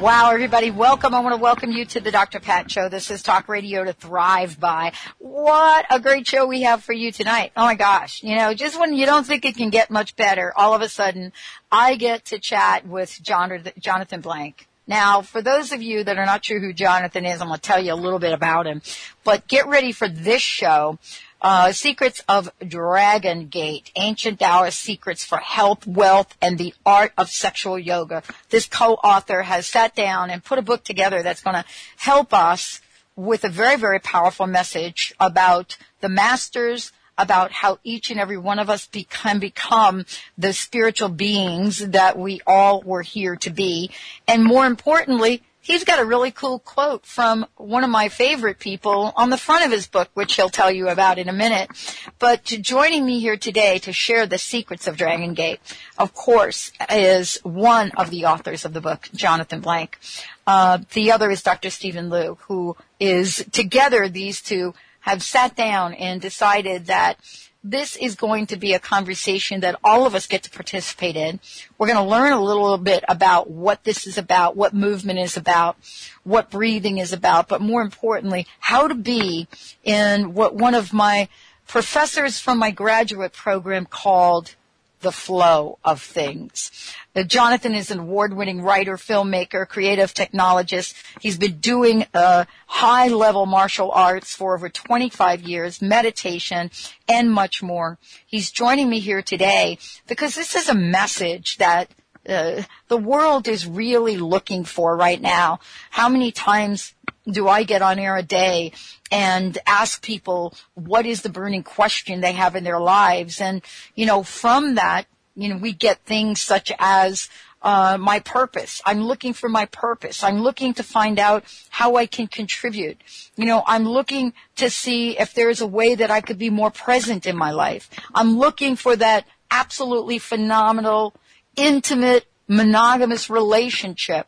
Wow, 0.00 0.30
everybody, 0.30 0.70
welcome. 0.70 1.12
I 1.12 1.18
want 1.18 1.34
to 1.34 1.42
welcome 1.42 1.72
you 1.72 1.84
to 1.86 1.98
the 1.98 2.12
Dr. 2.12 2.38
Pat 2.38 2.70
Show. 2.70 2.88
This 2.88 3.10
is 3.10 3.20
Talk 3.20 3.48
Radio 3.48 3.82
to 3.82 3.92
Thrive 3.92 4.60
By. 4.60 4.92
What 5.18 5.86
a 5.90 5.98
great 5.98 6.24
show 6.24 6.46
we 6.46 6.62
have 6.62 6.84
for 6.84 6.92
you 6.92 7.10
tonight. 7.10 7.50
Oh 7.56 7.64
my 7.64 7.74
gosh. 7.74 8.22
You 8.22 8.36
know, 8.36 8.54
just 8.54 8.78
when 8.78 8.94
you 8.94 9.06
don't 9.06 9.26
think 9.26 9.44
it 9.44 9.56
can 9.56 9.70
get 9.70 9.90
much 9.90 10.14
better, 10.14 10.52
all 10.56 10.72
of 10.72 10.82
a 10.82 10.88
sudden, 10.88 11.32
I 11.72 11.96
get 11.96 12.26
to 12.26 12.38
chat 12.38 12.86
with 12.86 13.20
Jonathan 13.20 14.20
Blank. 14.20 14.68
Now, 14.86 15.20
for 15.20 15.42
those 15.42 15.72
of 15.72 15.82
you 15.82 16.04
that 16.04 16.16
are 16.16 16.24
not 16.24 16.44
sure 16.44 16.60
who 16.60 16.72
Jonathan 16.72 17.26
is, 17.26 17.42
I'm 17.42 17.48
going 17.48 17.58
to 17.58 17.62
tell 17.62 17.82
you 17.82 17.92
a 17.92 17.96
little 17.96 18.20
bit 18.20 18.32
about 18.32 18.68
him. 18.68 18.82
But 19.24 19.48
get 19.48 19.66
ready 19.66 19.90
for 19.90 20.08
this 20.08 20.42
show 20.42 21.00
uh, 21.40 21.72
Secrets 21.72 22.22
of 22.28 22.50
Dragon 22.66 23.48
Gate, 23.48 23.90
Ancient 23.96 24.40
Taoist 24.40 24.78
Secrets 24.78 25.24
for 25.24 25.38
Health, 25.38 25.86
Wealth, 25.86 26.36
and 26.42 26.58
the 26.58 26.74
Art 26.84 27.12
of 27.16 27.30
Sexual 27.30 27.78
Yoga. 27.78 28.22
This 28.50 28.66
co-author 28.66 29.42
has 29.42 29.66
sat 29.66 29.94
down 29.94 30.30
and 30.30 30.44
put 30.44 30.58
a 30.58 30.62
book 30.62 30.84
together 30.84 31.22
that's 31.22 31.42
going 31.42 31.56
to 31.56 31.64
help 31.96 32.34
us 32.34 32.80
with 33.14 33.44
a 33.44 33.48
very, 33.48 33.76
very 33.76 33.98
powerful 33.98 34.46
message 34.46 35.12
about 35.18 35.76
the 36.00 36.08
masters, 36.08 36.92
about 37.16 37.50
how 37.50 37.78
each 37.82 38.10
and 38.10 38.20
every 38.20 38.38
one 38.38 38.60
of 38.60 38.70
us 38.70 38.86
be- 38.86 39.04
can 39.04 39.40
become 39.40 40.06
the 40.36 40.52
spiritual 40.52 41.08
beings 41.08 41.78
that 41.78 42.16
we 42.16 42.40
all 42.46 42.80
were 42.82 43.02
here 43.02 43.34
to 43.34 43.50
be. 43.50 43.90
And 44.28 44.44
more 44.44 44.66
importantly, 44.66 45.42
he's 45.68 45.84
got 45.84 46.00
a 46.00 46.04
really 46.04 46.30
cool 46.30 46.58
quote 46.58 47.04
from 47.04 47.46
one 47.56 47.84
of 47.84 47.90
my 47.90 48.08
favorite 48.08 48.58
people 48.58 49.12
on 49.14 49.28
the 49.28 49.36
front 49.36 49.66
of 49.66 49.70
his 49.70 49.86
book, 49.86 50.08
which 50.14 50.34
he'll 50.34 50.48
tell 50.48 50.70
you 50.70 50.88
about 50.88 51.18
in 51.18 51.28
a 51.28 51.32
minute. 51.32 51.70
But 52.18 52.44
joining 52.44 53.04
me 53.04 53.20
here 53.20 53.36
today 53.36 53.78
to 53.80 53.92
share 53.92 54.26
the 54.26 54.38
secrets 54.38 54.86
of 54.86 54.96
Dragon 54.96 55.34
Gate, 55.34 55.60
of 55.98 56.14
course, 56.14 56.72
is 56.90 57.38
one 57.42 57.92
of 57.92 58.10
the 58.10 58.24
authors 58.24 58.64
of 58.64 58.72
the 58.72 58.80
book, 58.80 59.10
Jonathan 59.14 59.60
Blank. 59.60 59.98
Uh, 60.46 60.78
the 60.94 61.12
other 61.12 61.30
is 61.30 61.42
Dr. 61.42 61.68
Stephen 61.68 62.08
Liu, 62.08 62.38
who 62.48 62.74
is 62.98 63.44
together 63.52 64.08
these 64.08 64.40
two 64.40 64.72
have 65.00 65.22
sat 65.22 65.54
down 65.54 65.92
and 65.94 66.20
decided 66.20 66.86
that 66.86 67.18
this 67.64 67.96
is 67.96 68.14
going 68.14 68.46
to 68.46 68.56
be 68.56 68.72
a 68.72 68.78
conversation 68.78 69.60
that 69.60 69.78
all 69.82 70.06
of 70.06 70.14
us 70.14 70.26
get 70.26 70.42
to 70.44 70.50
participate 70.50 71.16
in. 71.16 71.40
We're 71.76 71.88
going 71.88 72.04
to 72.04 72.10
learn 72.10 72.32
a 72.32 72.42
little 72.42 72.78
bit 72.78 73.04
about 73.08 73.50
what 73.50 73.84
this 73.84 74.06
is 74.06 74.16
about, 74.16 74.56
what 74.56 74.72
movement 74.72 75.18
is 75.18 75.36
about, 75.36 75.76
what 76.22 76.50
breathing 76.50 76.98
is 76.98 77.12
about, 77.12 77.48
but 77.48 77.60
more 77.60 77.82
importantly, 77.82 78.46
how 78.60 78.86
to 78.86 78.94
be 78.94 79.48
in 79.82 80.34
what 80.34 80.54
one 80.54 80.74
of 80.74 80.92
my 80.92 81.28
professors 81.66 82.38
from 82.38 82.58
my 82.58 82.70
graduate 82.70 83.32
program 83.32 83.86
called 83.86 84.54
the 85.00 85.12
flow 85.12 85.78
of 85.84 86.02
things. 86.02 86.70
Uh, 87.14 87.22
Jonathan 87.22 87.74
is 87.74 87.90
an 87.90 88.00
award-winning 88.00 88.62
writer, 88.62 88.96
filmmaker, 88.96 89.66
creative 89.68 90.12
technologist. 90.14 90.94
He's 91.20 91.38
been 91.38 91.58
doing 91.58 92.06
uh, 92.14 92.44
high-level 92.66 93.46
martial 93.46 93.90
arts 93.90 94.34
for 94.34 94.54
over 94.54 94.68
25 94.68 95.42
years, 95.42 95.82
meditation, 95.82 96.70
and 97.08 97.30
much 97.30 97.62
more. 97.62 97.98
He's 98.26 98.50
joining 98.50 98.88
me 98.88 99.00
here 99.00 99.22
today 99.22 99.78
because 100.06 100.34
this 100.34 100.54
is 100.54 100.68
a 100.68 100.74
message 100.74 101.56
that 101.58 101.90
uh, 102.28 102.62
the 102.88 102.96
world 102.96 103.48
is 103.48 103.66
really 103.66 104.16
looking 104.16 104.64
for 104.64 104.96
right 104.96 105.20
now. 105.20 105.60
How 105.90 106.08
many 106.08 106.30
times 106.30 106.94
do 107.30 107.48
I 107.48 107.62
get 107.62 107.82
on 107.82 107.98
air 107.98 108.16
a 108.16 108.22
day 108.22 108.72
and 109.10 109.56
ask 109.66 110.02
people 110.02 110.54
what 110.74 111.06
is 111.06 111.22
the 111.22 111.28
burning 111.28 111.62
question 111.62 112.20
they 112.20 112.32
have 112.32 112.56
in 112.56 112.64
their 112.64 112.80
lives? 112.80 113.40
And, 113.40 113.62
you 113.94 114.06
know, 114.06 114.22
from 114.22 114.76
that, 114.76 115.06
you 115.34 115.48
know, 115.48 115.56
we 115.56 115.72
get 115.72 115.98
things 116.04 116.40
such 116.40 116.72
as, 116.78 117.28
uh, 117.62 117.98
my 117.98 118.20
purpose. 118.20 118.80
I'm 118.84 119.02
looking 119.02 119.32
for 119.32 119.48
my 119.48 119.66
purpose. 119.66 120.22
I'm 120.22 120.42
looking 120.42 120.74
to 120.74 120.82
find 120.82 121.18
out 121.18 121.44
how 121.70 121.96
I 121.96 122.06
can 122.06 122.28
contribute. 122.28 122.98
You 123.36 123.46
know, 123.46 123.62
I'm 123.66 123.84
looking 123.84 124.32
to 124.56 124.70
see 124.70 125.18
if 125.18 125.34
there's 125.34 125.60
a 125.60 125.66
way 125.66 125.94
that 125.96 126.10
I 126.10 126.20
could 126.20 126.38
be 126.38 126.50
more 126.50 126.70
present 126.70 127.26
in 127.26 127.36
my 127.36 127.50
life. 127.50 127.90
I'm 128.14 128.38
looking 128.38 128.76
for 128.76 128.94
that 128.96 129.26
absolutely 129.50 130.18
phenomenal, 130.18 131.14
intimate, 131.56 132.26
monogamous 132.46 133.28
relationship 133.28 134.26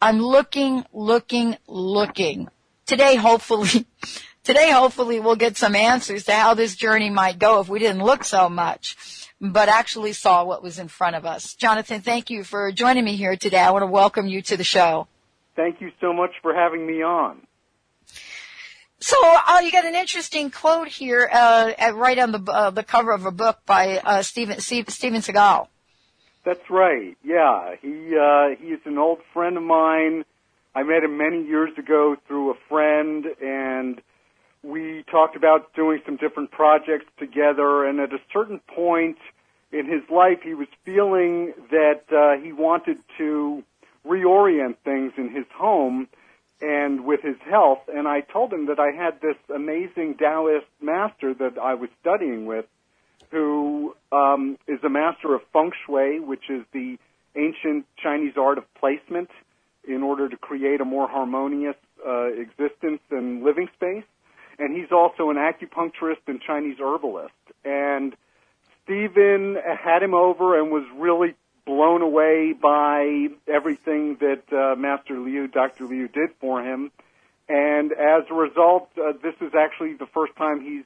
I'm 0.00 0.20
looking, 0.20 0.84
looking, 0.92 1.56
looking. 1.66 2.48
Today, 2.86 3.16
hopefully, 3.16 3.86
today, 4.44 4.70
hopefully 4.70 5.18
we'll 5.18 5.36
get 5.36 5.56
some 5.56 5.74
answers 5.74 6.24
to 6.24 6.32
how 6.32 6.54
this 6.54 6.76
journey 6.76 7.10
might 7.10 7.38
go 7.38 7.60
if 7.60 7.68
we 7.68 7.80
didn't 7.80 8.04
look 8.04 8.24
so 8.24 8.48
much, 8.48 8.96
but 9.40 9.68
actually 9.68 10.12
saw 10.12 10.44
what 10.44 10.62
was 10.62 10.78
in 10.78 10.88
front 10.88 11.16
of 11.16 11.26
us. 11.26 11.54
Jonathan, 11.54 12.00
thank 12.00 12.30
you 12.30 12.44
for 12.44 12.70
joining 12.70 13.04
me 13.04 13.16
here 13.16 13.36
today. 13.36 13.58
I 13.58 13.72
want 13.72 13.82
to 13.82 13.86
welcome 13.86 14.28
you 14.28 14.40
to 14.42 14.56
the 14.56 14.64
show. 14.64 15.08
Thank 15.56 15.80
you 15.80 15.90
so 16.00 16.12
much 16.12 16.30
for 16.42 16.54
having 16.54 16.86
me 16.86 17.02
on. 17.02 17.42
So 19.00 19.16
uh, 19.22 19.60
you 19.60 19.72
got 19.72 19.84
an 19.84 19.94
interesting 19.94 20.50
quote 20.50 20.88
here, 20.88 21.28
uh, 21.32 21.72
right 21.94 22.18
on 22.18 22.32
the 22.32 22.42
uh, 22.50 22.70
the 22.70 22.82
cover 22.82 23.12
of 23.12 23.26
a 23.26 23.30
book 23.30 23.58
by 23.64 23.98
uh, 23.98 24.22
Steven 24.22 24.60
Steven 24.60 24.90
Seagal. 24.90 25.68
That's 26.48 26.70
right. 26.70 27.14
Yeah, 27.22 27.74
he 27.82 28.16
uh, 28.16 28.56
he's 28.58 28.78
an 28.86 28.96
old 28.96 29.18
friend 29.34 29.58
of 29.58 29.62
mine. 29.62 30.24
I 30.74 30.82
met 30.82 31.04
him 31.04 31.18
many 31.18 31.44
years 31.44 31.76
ago 31.76 32.16
through 32.26 32.52
a 32.52 32.54
friend, 32.70 33.26
and 33.42 34.00
we 34.62 35.04
talked 35.10 35.36
about 35.36 35.74
doing 35.74 36.00
some 36.06 36.16
different 36.16 36.50
projects 36.50 37.04
together. 37.18 37.84
And 37.84 38.00
at 38.00 38.14
a 38.14 38.18
certain 38.32 38.60
point 38.74 39.18
in 39.72 39.84
his 39.84 40.00
life, 40.08 40.38
he 40.42 40.54
was 40.54 40.68
feeling 40.86 41.52
that 41.70 42.04
uh, 42.10 42.42
he 42.42 42.54
wanted 42.54 42.96
to 43.18 43.62
reorient 44.06 44.76
things 44.86 45.12
in 45.18 45.28
his 45.28 45.44
home 45.54 46.08
and 46.62 47.04
with 47.04 47.20
his 47.20 47.36
health. 47.44 47.80
And 47.94 48.08
I 48.08 48.22
told 48.22 48.54
him 48.54 48.68
that 48.68 48.78
I 48.78 48.90
had 48.96 49.20
this 49.20 49.36
amazing 49.54 50.14
Taoist 50.18 50.64
master 50.80 51.34
that 51.34 51.58
I 51.58 51.74
was 51.74 51.90
studying 52.00 52.46
with 52.46 52.64
who 53.30 53.94
um, 54.12 54.58
is 54.66 54.78
a 54.84 54.88
master 54.88 55.34
of 55.34 55.42
feng 55.52 55.72
shui, 55.86 56.20
which 56.20 56.50
is 56.50 56.64
the 56.72 56.98
ancient 57.36 57.86
Chinese 58.02 58.34
art 58.36 58.58
of 58.58 58.64
placement 58.74 59.30
in 59.86 60.02
order 60.02 60.28
to 60.28 60.36
create 60.36 60.80
a 60.80 60.84
more 60.84 61.08
harmonious 61.08 61.76
uh, 62.06 62.26
existence 62.26 63.00
and 63.10 63.42
living 63.42 63.68
space. 63.74 64.04
And 64.58 64.76
he's 64.76 64.90
also 64.90 65.30
an 65.30 65.36
acupuncturist 65.36 66.26
and 66.26 66.40
Chinese 66.40 66.78
herbalist. 66.80 67.32
And 67.64 68.14
Steven 68.84 69.56
had 69.56 70.02
him 70.02 70.14
over 70.14 70.58
and 70.58 70.70
was 70.70 70.84
really 70.96 71.34
blown 71.64 72.02
away 72.02 72.54
by 72.60 73.28
everything 73.46 74.16
that 74.20 74.42
uh, 74.50 74.74
Master 74.76 75.18
Liu, 75.18 75.46
Dr. 75.46 75.84
Liu, 75.84 76.08
did 76.08 76.30
for 76.40 76.62
him. 76.62 76.90
And 77.48 77.92
as 77.92 78.24
a 78.30 78.34
result, 78.34 78.90
uh, 78.96 79.12
this 79.22 79.34
is 79.40 79.52
actually 79.54 79.94
the 79.94 80.06
first 80.06 80.34
time 80.36 80.60
he's 80.60 80.84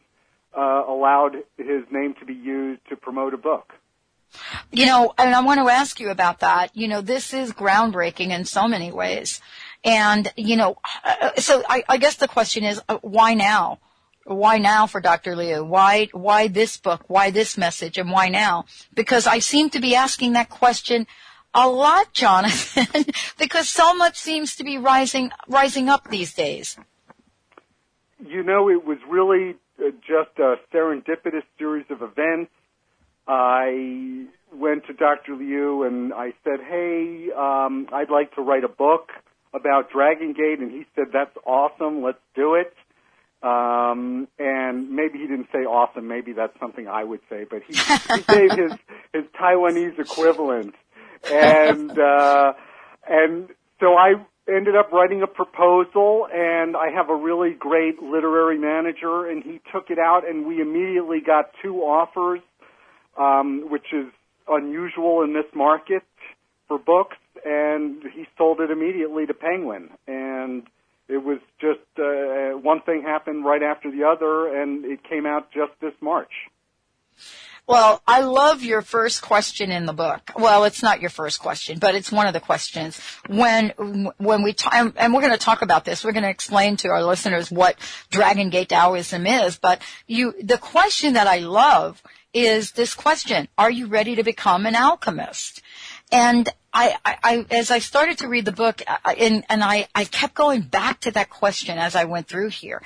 uh, 0.57 0.83
allowed 0.89 1.37
his 1.57 1.85
name 1.91 2.15
to 2.21 2.27
be 2.27 2.35
used 2.35 2.81
to 2.89 2.97
promote 2.97 3.35
a 3.35 3.39
book. 3.39 3.75
You 4.71 4.87
know, 4.87 5.13
and 5.19 5.35
I 5.35 5.41
want 5.41 5.61
to 5.61 5.71
ask 5.71 6.01
you 6.01 6.11
about 6.11 6.41
that. 6.41 6.75
You 6.75 6.89
know, 6.89 7.01
this 7.01 7.35
is 7.35 7.53
groundbreaking 7.53 8.31
in 8.31 8.45
so 8.45 8.67
many 8.67 8.91
ways. 8.91 9.41
And, 9.85 10.33
you 10.37 10.57
know, 10.57 10.77
uh, 11.05 11.33
so 11.37 11.63
I, 11.69 11.85
I 11.89 11.97
guess 11.99 12.17
the 12.17 12.29
question 12.29 12.65
is, 12.65 12.81
uh, 12.89 12.99
why 13.03 13.35
now? 13.35 13.79
Why 14.25 14.59
now 14.59 14.87
for 14.87 15.01
Dr. 15.01 15.35
Liu? 15.35 15.65
Why, 15.65 16.09
why 16.13 16.49
this 16.49 16.77
book? 16.77 17.03
Why 17.09 17.31
this 17.31 17.59
message? 17.59 17.99
And 17.99 18.11
why 18.11 18.29
now? 18.29 18.67
Because 18.95 19.27
I 19.27 19.41
seem 19.41 19.69
to 19.71 19.81
be 19.81 19.97
asking 19.97 20.35
that 20.35 20.49
question 20.49 21.07
a 21.55 21.69
lot, 21.69 22.13
Jonathan, 22.13 23.05
because 23.39 23.69
so 23.69 23.95
much 23.95 24.17
seems 24.17 24.57
to 24.57 24.65
be 24.65 24.79
rising, 24.79 25.31
rising 25.49 25.89
up 25.89 26.09
these 26.09 26.33
days. 26.33 26.79
You 28.25 28.43
know, 28.45 28.71
it 28.71 28.87
was 28.87 28.99
really 29.09 29.57
just 29.90 30.38
a 30.38 30.56
serendipitous 30.73 31.44
series 31.58 31.87
of 31.90 32.02
events. 32.02 32.50
I 33.26 34.26
went 34.52 34.87
to 34.87 34.93
Dr. 34.93 35.37
Liu 35.37 35.84
and 35.84 36.12
I 36.12 36.32
said, 36.44 36.61
"Hey, 36.61 37.31
um, 37.37 37.88
I'd 37.93 38.11
like 38.11 38.34
to 38.34 38.43
write 38.43 38.64
a 38.64 38.69
book 38.69 39.11
about 39.55 39.90
Dragon 39.90 40.32
Gate," 40.32 40.61
and 40.61 40.70
he 40.70 40.87
said, 40.94 41.06
"That's 41.12 41.37
awesome. 41.46 42.02
Let's 42.02 42.23
do 42.34 42.55
it." 42.55 42.75
Um, 43.43 44.29
and 44.38 44.90
maybe 44.90 45.19
he 45.19 45.26
didn't 45.26 45.49
say 45.52 45.61
awesome. 45.61 46.06
Maybe 46.06 46.32
that's 46.32 46.58
something 46.61 46.87
I 46.87 47.02
would 47.02 47.20
say, 47.29 47.44
but 47.49 47.62
he, 47.67 47.75
he 47.75 48.23
gave 48.29 48.52
his 48.52 48.73
his 49.12 49.25
Taiwanese 49.40 49.99
equivalent, 49.99 50.75
and 51.31 51.99
uh, 51.99 52.52
and 53.08 53.49
so 53.81 53.94
I 53.94 54.14
ended 54.49 54.75
up 54.77 54.93
writing 54.93 55.23
a 55.23 55.27
proposal, 55.27 56.27
and 56.33 56.77
I 56.77 56.91
have 56.94 57.11
a 57.11 57.15
really 57.15 57.55
great 57.59 58.03
literary 58.03 58.59
manager, 58.59 59.29
and 59.29 59.43
he 59.43 59.61
took 59.73 59.91
it 59.91 59.99
out, 59.99 60.29
and 60.29 60.47
we 60.47 60.61
immediately 60.61 61.21
got 61.25 61.50
two 61.62 61.77
offers, 61.77 62.41
um, 63.19 63.67
which 63.71 63.87
is 63.93 64.06
unusual 64.49 65.23
in 65.23 65.33
this 65.33 65.47
market 65.55 66.03
for 66.67 66.79
books, 66.79 67.17
and 67.44 68.03
he 68.15 68.25
sold 68.37 68.61
it 68.61 68.71
immediately 68.71 69.27
to 69.27 69.35
Penguin, 69.35 69.91
and 70.06 70.65
it 71.09 71.23
was 71.23 71.39
just 71.61 71.81
uh, 71.99 72.59
one 72.59 72.81
thing 72.83 73.03
happened 73.03 73.44
right 73.44 73.62
after 73.62 73.91
the 73.91 74.05
other, 74.05 74.61
and 74.61 74.85
it 74.85 75.00
came 75.09 75.27
out 75.27 75.50
just 75.53 75.73
this 75.81 75.94
March. 76.00 76.33
Well, 77.69 78.03
I 78.06 78.23
love 78.23 78.62
your 78.62 78.82
first 78.82 79.23
question 79.23 79.70
in 79.70 79.87
the 79.87 79.93
book. 79.93 80.32
Well, 80.37 80.64
it's 80.64 80.82
not 80.82 81.00
your 81.00 81.11
first 81.11 81.38
question, 81.41 81.79
but 81.79 81.94
it's 81.94 82.11
one 82.11 82.26
of 82.26 82.32
the 82.32 82.41
questions. 82.41 83.00
When 83.29 83.70
when 84.19 84.43
we 84.43 84.53
talk, 84.53 84.93
and 84.97 85.14
we're 85.14 85.20
going 85.20 85.32
to 85.32 85.38
talk 85.38 85.62
about 85.62 85.85
this, 85.85 86.05
we're 86.05 86.12
going 86.12 86.25
to 86.25 86.29
explain 86.29 86.76
to 86.79 86.88
our 86.88 87.05
listeners 87.05 87.50
what 87.53 87.76
Dragon 88.11 88.50
Gate 88.50 88.70
Taoism 88.70 89.26
is. 89.26 89.59
But 89.59 89.81
you, 90.09 90.35
the 90.43 90.59
question 90.59 91.14
that 91.14 91.29
I 91.29 91.38
love 91.38 92.03
is 92.35 92.73
this 92.73 92.94
question: 92.94 93.47
Are 93.56 93.70
you 93.70 93.87
ready 93.87 94.17
to 94.17 94.25
become 94.25 94.67
an 94.67 94.75
alchemist? 94.75 95.62
And 96.12 96.49
I, 96.75 96.97
I, 97.05 97.47
as 97.50 97.70
I 97.70 97.79
started 97.79 98.19
to 98.19 98.29
read 98.29 98.44
the 98.44 98.53
book, 98.53 98.82
I, 98.87 99.14
and, 99.14 99.44
and 99.49 99.64
I, 99.64 99.88
I 99.94 100.05
kept 100.05 100.35
going 100.35 100.62
back 100.62 101.00
to 101.00 101.11
that 101.12 101.31
question 101.31 101.79
as 101.79 101.97
I 101.97 102.05
went 102.05 102.29
through 102.29 102.49
here. 102.49 102.82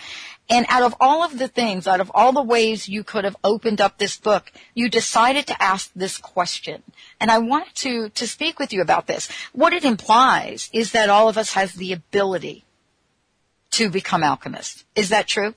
And 0.49 0.65
out 0.69 0.83
of 0.83 0.95
all 1.01 1.25
of 1.25 1.39
the 1.39 1.49
things, 1.49 1.87
out 1.87 2.01
of 2.01 2.11
all 2.15 2.33
the 2.33 2.43
ways 2.43 2.89
you 2.89 3.03
could 3.05 3.25
have 3.25 3.37
opened 3.43 3.81
up 3.81 3.99
this 3.99 4.17
book, 4.17 4.53
you 4.75 4.89
decided 4.89 5.49
to 5.49 5.63
ask 5.63 5.91
this 5.95 6.19
question. 6.19 6.85
And 7.21 7.31
I 7.31 7.39
wanted 7.39 7.75
to, 7.77 8.09
to 8.11 8.27
speak 8.29 8.59
with 8.59 8.73
you 8.73 8.81
about 8.81 9.09
this. 9.09 9.29
What 9.53 9.73
it 9.73 9.85
implies 9.85 10.71
is 10.73 10.93
that 10.93 11.11
all 11.11 11.29
of 11.29 11.37
us 11.37 11.53
has 11.55 11.73
the 11.73 11.93
ability 11.93 12.65
to 13.73 13.91
become 13.91 14.23
alchemists. 14.23 14.85
Is 14.95 15.09
that 15.09 15.27
true? 15.27 15.55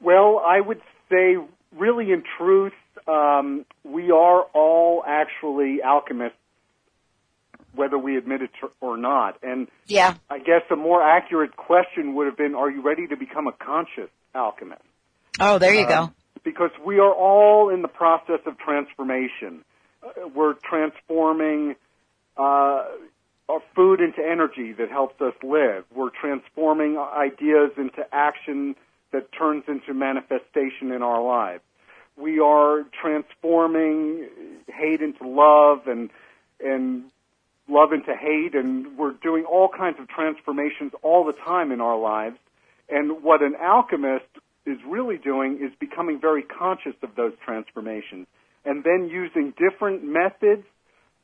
Well, 0.00 0.42
I 0.46 0.60
would 0.60 0.82
say 1.10 1.36
really 1.72 2.12
in 2.12 2.22
truth, 2.38 2.74
um, 3.08 3.64
we 3.84 4.10
are 4.10 4.42
all 4.54 5.02
actually 5.06 5.82
alchemists 5.82 6.38
whether 7.74 7.98
we 7.98 8.16
admit 8.16 8.42
it 8.42 8.50
or 8.80 8.96
not. 8.96 9.38
And 9.42 9.68
yeah. 9.86 10.14
I 10.30 10.38
guess 10.38 10.62
a 10.70 10.76
more 10.76 11.02
accurate 11.02 11.56
question 11.56 12.14
would 12.14 12.26
have 12.26 12.36
been, 12.36 12.54
are 12.54 12.70
you 12.70 12.82
ready 12.82 13.06
to 13.08 13.16
become 13.16 13.46
a 13.46 13.52
conscious 13.52 14.10
alchemist? 14.34 14.82
Oh, 15.40 15.58
there 15.58 15.74
you 15.74 15.86
uh, 15.86 16.06
go. 16.06 16.12
Because 16.44 16.70
we 16.84 16.98
are 16.98 17.12
all 17.12 17.70
in 17.70 17.82
the 17.82 17.88
process 17.88 18.40
of 18.46 18.58
transformation. 18.58 19.64
Uh, 20.02 20.28
we're 20.34 20.54
transforming 20.54 21.74
uh, 22.36 22.84
our 23.48 23.60
food 23.74 24.00
into 24.00 24.20
energy 24.20 24.72
that 24.72 24.90
helps 24.90 25.20
us 25.20 25.34
live. 25.42 25.84
We're 25.94 26.10
transforming 26.10 26.98
ideas 26.98 27.72
into 27.76 28.04
action 28.12 28.74
that 29.12 29.30
turns 29.32 29.64
into 29.68 29.94
manifestation 29.94 30.92
in 30.92 31.02
our 31.02 31.22
lives. 31.22 31.62
We 32.16 32.40
are 32.40 32.84
transforming 33.00 34.28
hate 34.68 35.00
into 35.00 35.28
love 35.28 35.86
and 35.86 36.10
and 36.60 37.04
love 37.68 37.92
into 37.92 38.14
hate, 38.14 38.54
and 38.54 38.98
we're 38.98 39.14
doing 39.22 39.44
all 39.44 39.68
kinds 39.68 39.96
of 40.00 40.08
transformations 40.08 40.92
all 41.02 41.24
the 41.24 41.32
time 41.32 41.72
in 41.72 41.80
our 41.80 41.98
lives. 41.98 42.36
And 42.88 43.22
what 43.22 43.42
an 43.42 43.54
alchemist 43.60 44.26
is 44.66 44.78
really 44.86 45.16
doing 45.16 45.58
is 45.62 45.72
becoming 45.78 46.20
very 46.20 46.42
conscious 46.42 46.94
of 47.02 47.10
those 47.16 47.32
transformations 47.44 48.26
and 48.64 48.82
then 48.82 49.08
using 49.10 49.52
different 49.58 50.04
methods, 50.04 50.64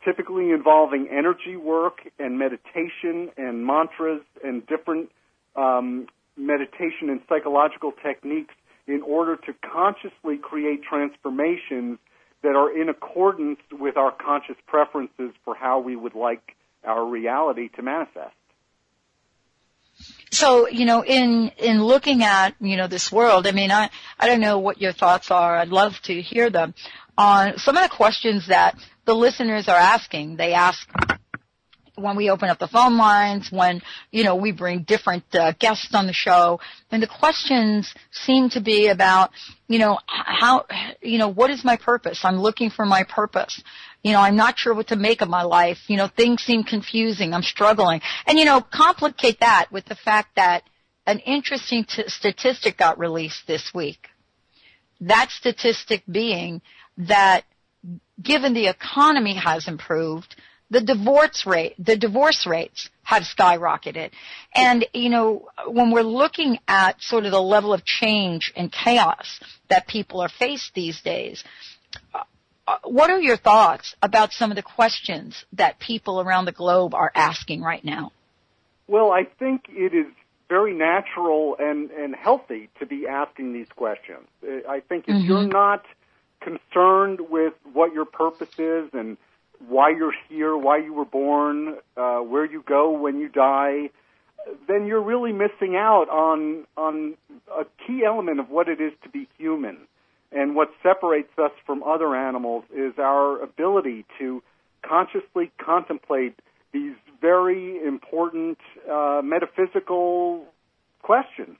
typically 0.05 0.51
involving 0.51 1.09
energy 1.11 1.57
work 1.57 2.01
and 2.19 2.39
meditation 2.39 3.31
and 3.37 3.67
mantras 3.67 4.23
and 4.45 4.67
different 4.67 5.11
um, 5.57 6.07
meditation 6.37 7.09
and 7.09 7.21
psychological 7.29 7.93
techniques 8.03 8.55
in 8.87 9.03
order 9.03 9.37
to 9.37 9.53
consciously 9.73 10.37
create 10.41 10.83
transformations 10.83 11.99
that 12.43 12.57
are 12.57 12.77
in 12.77 12.89
accordance 12.89 13.61
with 13.71 13.97
our 13.97 14.13
conscious 14.13 14.57
preferences 14.67 15.33
for 15.45 15.55
how 15.55 15.81
we 15.81 15.97
would 15.97 16.15
like 16.15 16.57
our 16.85 17.05
reality 17.05 17.69
to 17.77 17.83
manifest. 17.83 18.35
So, 20.31 20.69
you 20.69 20.87
know, 20.87 21.05
in, 21.05 21.53
in 21.59 21.83
looking 21.85 22.23
at, 22.23 22.55
you 22.61 22.77
know, 22.77 22.87
this 22.87 23.13
world, 23.13 23.47
I 23.47 23.53
mean, 23.53 23.71
I, 23.71 23.91
I 24.19 24.27
don't 24.27 24.41
know 24.41 24.59
what 24.59 24.81
your 24.81 24.93
thoughts 24.93 25.31
are. 25.31 25.57
I'd 25.57 25.69
love 25.69 26.01
to 26.05 26.23
hear 26.23 26.49
them 26.49 26.75
on 27.19 27.59
some 27.59 27.77
of 27.77 27.83
the 27.83 27.95
questions 27.95 28.47
that 28.49 28.77
the 29.05 29.15
listeners 29.15 29.69
are 29.69 29.77
asking. 29.77 30.37
They 30.37 30.55
ask, 30.55 30.89
when 32.01 32.17
we 32.17 32.31
open 32.31 32.49
up 32.49 32.59
the 32.59 32.69
phone 32.69 32.97
lines, 32.97 33.51
when, 33.51 33.83
you 34.11 34.25
know, 34.25 34.37
we 34.37 34.53
bring 34.53 34.83
different 34.83 35.25
uh, 35.33 35.53
guests 35.59 35.95
on 35.95 36.07
the 36.07 36.13
show. 36.13 36.61
And 36.91 37.03
the 37.03 37.07
questions 37.07 37.93
seem 38.11 38.51
to 38.51 38.61
be 38.61 38.89
about, 38.89 39.31
you 39.69 39.79
know, 39.79 39.99
how, 40.07 40.67
you 41.03 41.19
know, 41.19 41.29
what 41.29 41.51
is 41.51 41.65
my 41.65 41.77
purpose? 41.77 42.21
I'm 42.25 42.39
looking 42.39 42.71
for 42.71 42.85
my 42.85 43.05
purpose. 43.05 43.63
You 44.03 44.13
know, 44.13 44.21
I'm 44.21 44.37
not 44.37 44.59
sure 44.59 44.75
what 44.75 44.89
to 44.89 44.97
make 44.97 45.21
of 45.21 45.29
my 45.29 45.43
life. 45.43 45.79
You 45.89 45.97
know, 45.97 46.09
things 46.09 46.43
seem 46.43 46.65
confusing. 46.65 47.35
I'm 47.35 47.43
struggling. 47.43 48.01
And, 48.27 48.39
you 48.39 48.45
know, 48.45 48.61
complicate 48.61 49.41
that 49.41 49.71
with 49.71 49.85
the 49.85 49.97
fact 49.97 50.37
that 50.37 50.65
an 51.07 51.19
interesting 51.21 51.85
t- 51.85 52.05
statistic 52.07 52.77
got 52.77 52.99
released 52.99 53.47
this 53.47 53.73
week. 53.75 54.09
That 55.01 55.31
statistic 55.31 56.03
being 56.11 56.63
that 56.97 57.45
given 58.23 58.55
the 58.55 58.67
economy 58.67 59.35
has 59.35 59.67
improved, 59.67 60.37
the 60.71 60.81
divorce 60.81 61.45
rate, 61.47 61.75
the 61.79 61.97
divorce 61.97 62.47
rates 62.47 62.89
have 63.03 63.25
skyrocketed. 63.25 64.11
And, 64.55 64.87
you 64.95 65.11
know, 65.11 65.49
when 65.67 65.91
we're 65.91 66.03
looking 66.03 66.59
at 66.69 67.03
sort 67.03 67.25
of 67.25 67.33
the 67.33 67.43
level 67.43 67.73
of 67.73 67.85
change 67.85 68.53
and 68.57 68.71
chaos 68.73 69.41
that 69.69 69.89
people 69.89 70.21
are 70.21 70.29
faced 70.29 70.73
these 70.75 71.01
days, 71.01 71.43
uh, 72.15 72.23
what 72.85 73.11
are 73.11 73.21
your 73.21 73.37
thoughts 73.37 73.97
about 74.01 74.33
some 74.33 74.53
of 74.53 74.57
the 74.57 74.63
questions 74.63 75.45
that 75.55 75.81
people 75.81 76.21
around 76.21 76.45
the 76.45 76.53
globe 76.53 76.95
are 76.95 77.11
asking 77.15 77.63
right 77.63 77.85
now? 77.85 78.13
Well, 78.87 79.11
I 79.11 79.25
think 79.25 79.67
it 79.69 79.93
is 79.93 80.07
very 80.49 80.75
natural 80.75 81.57
and, 81.59 81.91
and 81.91 82.15
healthy 82.15 82.69
to 82.79 82.87
be 82.87 83.07
asking 83.09 83.53
these 83.53 83.69
questions. 83.75 84.27
I 84.69 84.81
think 84.89 85.05
if 85.09 85.15
mm-hmm. 85.15 85.27
you're 85.27 85.47
not 85.47 85.85
concerned 86.41 87.21
with 87.29 87.55
what 87.73 87.93
your 87.93 88.05
purpose 88.05 88.57
is 88.59 88.91
and 88.93 89.17
why 89.69 89.91
you're 89.91 90.15
here, 90.29 90.57
why 90.57 90.79
you 90.79 90.93
were 90.93 91.05
born, 91.05 91.77
uh, 91.97 92.19
where 92.19 92.45
you 92.45 92.63
go 92.67 92.91
when 92.91 93.19
you 93.19 93.29
die, 93.29 93.91
then 94.67 94.87
you're 94.87 95.03
really 95.03 95.33
missing 95.33 95.77
out 95.77 96.09
on 96.09 96.67
on 96.77 97.15
a 97.51 97.65
key 97.87 98.03
element 98.05 98.41
of 98.41 98.49
what 98.49 98.69
it 98.69 98.81
is 98.81 98.93
to 99.03 99.09
be 99.09 99.29
human. 99.39 99.79
And 100.33 100.55
what 100.55 100.71
separates 100.83 101.37
us 101.39 101.51
from 101.67 101.83
other 101.83 102.15
animals 102.15 102.65
is 102.73 102.95
our 102.99 103.43
ability 103.43 104.07
to 104.21 104.43
consciously 104.83 105.51
contemplate 105.59 106.39
these 106.73 106.95
very 107.21 107.85
important 107.85 108.59
uh, 108.91 109.21
metaphysical 109.25 110.47
questions. 111.03 111.57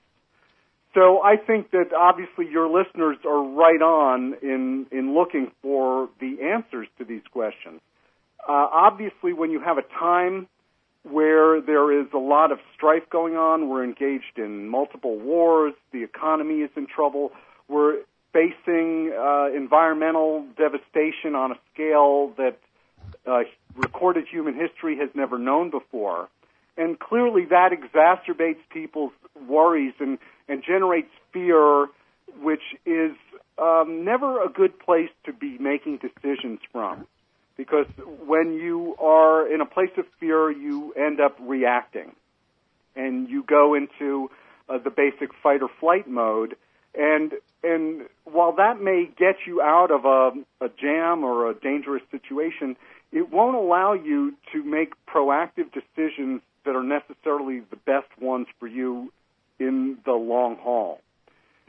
So 0.93 1.21
I 1.21 1.35
think 1.37 1.71
that 1.71 1.93
obviously 1.97 2.49
your 2.49 2.67
listeners 2.67 3.17
are 3.25 3.43
right 3.43 3.81
on 3.81 4.35
in 4.41 4.87
in 4.91 5.13
looking 5.13 5.51
for 5.61 6.09
the 6.19 6.37
answers 6.41 6.87
to 6.97 7.05
these 7.05 7.21
questions. 7.31 7.81
Uh, 8.47 8.67
obviously, 8.71 9.33
when 9.33 9.51
you 9.51 9.59
have 9.59 9.77
a 9.77 9.83
time 9.99 10.47
where 11.03 11.61
there 11.61 11.99
is 11.99 12.07
a 12.13 12.17
lot 12.17 12.51
of 12.51 12.59
strife 12.75 13.09
going 13.09 13.35
on, 13.35 13.69
we're 13.69 13.83
engaged 13.83 14.37
in 14.37 14.67
multiple 14.67 15.17
wars, 15.17 15.73
the 15.91 16.03
economy 16.03 16.61
is 16.61 16.69
in 16.75 16.87
trouble, 16.87 17.31
we're 17.67 17.97
facing 18.33 19.11
uh, 19.17 19.47
environmental 19.55 20.45
devastation 20.57 21.35
on 21.35 21.51
a 21.51 21.55
scale 21.73 22.33
that 22.37 22.57
uh, 23.25 23.41
recorded 23.75 24.25
human 24.29 24.53
history 24.53 24.97
has 24.97 25.09
never 25.15 25.37
known 25.37 25.69
before. 25.69 26.29
And 26.77 26.99
clearly 26.99 27.45
that 27.49 27.71
exacerbates 27.71 28.59
people's 28.71 29.11
worries 29.47 29.93
and, 29.99 30.17
and 30.47 30.63
generates 30.63 31.11
fear, 31.33 31.87
which 32.41 32.61
is 32.85 33.11
um, 33.57 34.05
never 34.05 34.43
a 34.43 34.49
good 34.49 34.79
place 34.79 35.09
to 35.25 35.33
be 35.33 35.57
making 35.57 35.97
decisions 35.97 36.59
from 36.71 37.07
because 37.57 37.87
when 38.25 38.53
you 38.53 38.95
are 38.99 39.47
in 39.51 39.61
a 39.61 39.65
place 39.65 39.91
of 39.97 40.05
fear, 40.19 40.51
you 40.51 40.93
end 40.93 41.19
up 41.19 41.37
reacting, 41.39 42.15
and 42.95 43.29
you 43.29 43.43
go 43.43 43.73
into 43.73 44.29
uh, 44.69 44.77
the 44.77 44.89
basic 44.89 45.29
fight 45.41 45.61
or 45.61 45.69
flight 45.79 46.07
mode. 46.07 46.55
And 46.93 47.33
and 47.63 48.03
while 48.25 48.53
that 48.53 48.81
may 48.81 49.09
get 49.17 49.35
you 49.45 49.61
out 49.61 49.91
of 49.91 50.05
a, 50.05 50.65
a 50.65 50.69
jam 50.69 51.23
or 51.23 51.49
a 51.49 51.53
dangerous 51.53 52.03
situation, 52.09 52.75
it 53.11 53.29
won't 53.31 53.55
allow 53.55 53.93
you 53.93 54.33
to 54.53 54.63
make 54.63 54.93
proactive 55.05 55.71
decisions 55.71 56.41
that 56.65 56.75
are 56.75 56.83
necessarily 56.83 57.61
the 57.69 57.75
best 57.75 58.07
ones 58.19 58.47
for 58.59 58.67
you 58.67 59.11
in 59.59 59.97
the 60.05 60.13
long 60.13 60.57
haul. 60.57 61.01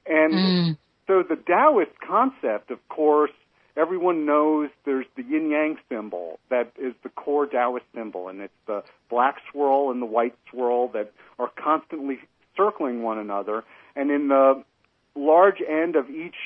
And 0.06 0.32
mm. 0.32 0.78
so 1.06 1.22
the 1.22 1.36
Taoist 1.36 1.92
concept, 2.06 2.70
of 2.70 2.78
course, 2.88 3.30
everyone 3.76 4.26
knows 4.26 4.70
there's 4.84 5.06
the 5.16 5.22
yin 5.22 5.50
yang 5.50 5.76
symbol 5.88 6.38
that 6.50 6.72
is 6.78 6.94
the 7.02 7.08
core 7.08 7.46
Taoist 7.46 7.84
symbol, 7.94 8.28
and 8.28 8.40
it's 8.40 8.52
the 8.66 8.82
black 9.08 9.36
swirl 9.50 9.90
and 9.90 10.00
the 10.00 10.06
white 10.06 10.36
swirl 10.50 10.88
that 10.88 11.12
are 11.38 11.50
constantly 11.56 12.18
circling 12.56 13.02
one 13.02 13.18
another. 13.18 13.64
And 13.96 14.10
in 14.10 14.28
the 14.28 14.62
large 15.14 15.62
end 15.66 15.96
of 15.96 16.10
each 16.10 16.36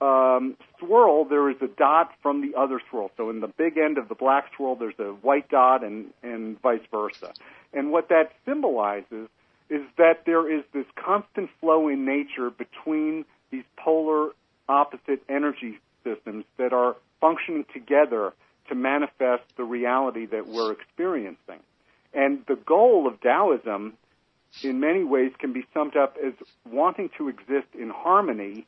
um, 0.00 0.56
swirl, 0.78 1.24
there 1.24 1.50
is 1.50 1.56
a 1.60 1.68
dot 1.68 2.12
from 2.22 2.40
the 2.40 2.58
other 2.58 2.80
swirl. 2.90 3.10
So 3.16 3.30
in 3.30 3.40
the 3.40 3.48
big 3.48 3.76
end 3.76 3.98
of 3.98 4.08
the 4.08 4.14
black 4.14 4.50
swirl, 4.56 4.76
there's 4.76 4.98
a 4.98 5.12
white 5.22 5.48
dot, 5.48 5.84
and 5.84 6.06
and 6.22 6.60
vice 6.60 6.80
versa. 6.90 7.32
And 7.72 7.92
what 7.92 8.08
that 8.08 8.32
symbolizes 8.44 9.28
is 9.68 9.82
that 9.98 10.24
there 10.26 10.50
is 10.52 10.64
this 10.72 10.86
constant 10.96 11.48
flow 11.60 11.88
in 11.88 12.04
nature 12.04 12.50
between 12.50 13.24
these 13.50 13.64
polar 13.76 14.30
opposite 14.68 15.22
energy 15.28 15.78
systems 16.04 16.44
that 16.56 16.72
are 16.72 16.96
functioning 17.20 17.64
together 17.72 18.32
to 18.68 18.74
manifest 18.74 19.42
the 19.56 19.64
reality 19.64 20.26
that 20.26 20.46
we're 20.46 20.72
experiencing. 20.72 21.60
And 22.14 22.44
the 22.46 22.56
goal 22.56 23.06
of 23.06 23.20
Taoism 23.20 23.94
in 24.62 24.80
many 24.80 25.04
ways 25.04 25.32
can 25.38 25.52
be 25.52 25.64
summed 25.72 25.96
up 25.96 26.16
as 26.24 26.32
wanting 26.70 27.10
to 27.18 27.28
exist 27.28 27.68
in 27.78 27.90
harmony 27.90 28.66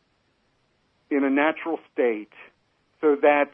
in 1.11 1.25
a 1.25 1.31
natural 1.31 1.79
state 1.93 2.33
so 3.01 3.17
that 3.21 3.51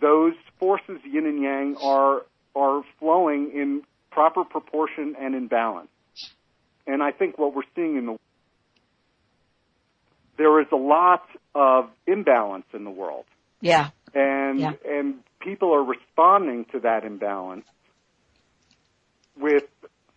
those 0.00 0.34
forces 0.58 0.98
yin 1.04 1.26
and 1.26 1.42
yang 1.42 1.76
are 1.82 2.22
are 2.54 2.82
flowing 2.98 3.52
in 3.54 3.82
proper 4.10 4.44
proportion 4.44 5.14
and 5.20 5.34
in 5.34 5.46
balance. 5.46 5.88
And 6.86 7.02
I 7.02 7.10
think 7.12 7.38
what 7.38 7.54
we're 7.54 7.62
seeing 7.74 7.96
in 7.96 8.06
the 8.06 8.18
there 10.36 10.60
is 10.60 10.66
a 10.72 10.76
lot 10.76 11.26
of 11.54 11.88
imbalance 12.06 12.66
in 12.72 12.84
the 12.84 12.90
world. 12.90 13.24
Yeah. 13.60 13.90
And 14.14 14.60
yeah. 14.60 14.72
and 14.84 15.16
people 15.40 15.74
are 15.74 15.82
responding 15.82 16.66
to 16.72 16.80
that 16.80 17.04
imbalance 17.04 17.66
with 19.38 19.64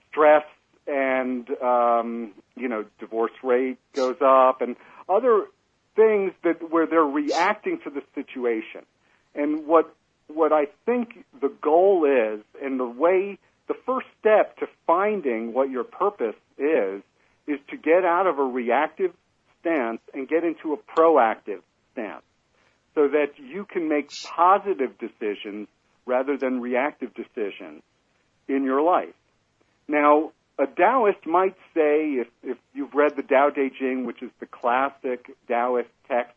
stress 0.09 0.45
and 0.87 1.49
um, 1.61 2.31
you 2.55 2.67
know 2.67 2.85
divorce 2.99 3.31
rate 3.43 3.77
goes 3.93 4.17
up 4.21 4.61
and 4.61 4.75
other 5.07 5.45
things 5.95 6.31
that 6.43 6.71
where 6.71 6.87
they're 6.87 7.01
reacting 7.01 7.79
to 7.83 7.89
the 7.89 8.01
situation. 8.15 8.85
And 9.35 9.65
what 9.65 9.93
what 10.27 10.53
I 10.53 10.67
think 10.85 11.25
the 11.41 11.51
goal 11.61 12.05
is, 12.05 12.43
and 12.63 12.79
the 12.79 12.85
way 12.85 13.37
the 13.67 13.73
first 13.85 14.07
step 14.19 14.57
to 14.57 14.67
finding 14.87 15.53
what 15.53 15.69
your 15.69 15.83
purpose 15.83 16.35
is, 16.57 17.01
is 17.47 17.59
to 17.69 17.77
get 17.77 18.05
out 18.05 18.27
of 18.27 18.39
a 18.39 18.43
reactive 18.43 19.13
stance 19.61 20.01
and 20.13 20.27
get 20.27 20.43
into 20.43 20.73
a 20.73 20.77
proactive 20.77 21.61
stance, 21.93 22.23
so 22.95 23.07
that 23.07 23.33
you 23.37 23.65
can 23.65 23.87
make 23.87 24.09
positive 24.23 24.97
decisions 24.97 25.67
rather 26.05 26.37
than 26.37 26.61
reactive 26.61 27.13
decisions 27.13 27.83
in 28.47 28.63
your 28.63 28.81
life. 28.81 29.13
Now, 29.87 30.31
a 30.57 30.67
Taoist 30.67 31.25
might 31.25 31.55
say, 31.73 32.15
if, 32.15 32.27
if 32.43 32.57
you've 32.73 32.93
read 32.93 33.15
the 33.15 33.23
Tao 33.23 33.49
Te 33.49 33.69
Ching, 33.69 34.05
which 34.05 34.21
is 34.21 34.29
the 34.39 34.45
classic 34.45 35.31
Taoist 35.47 35.89
text, 36.07 36.35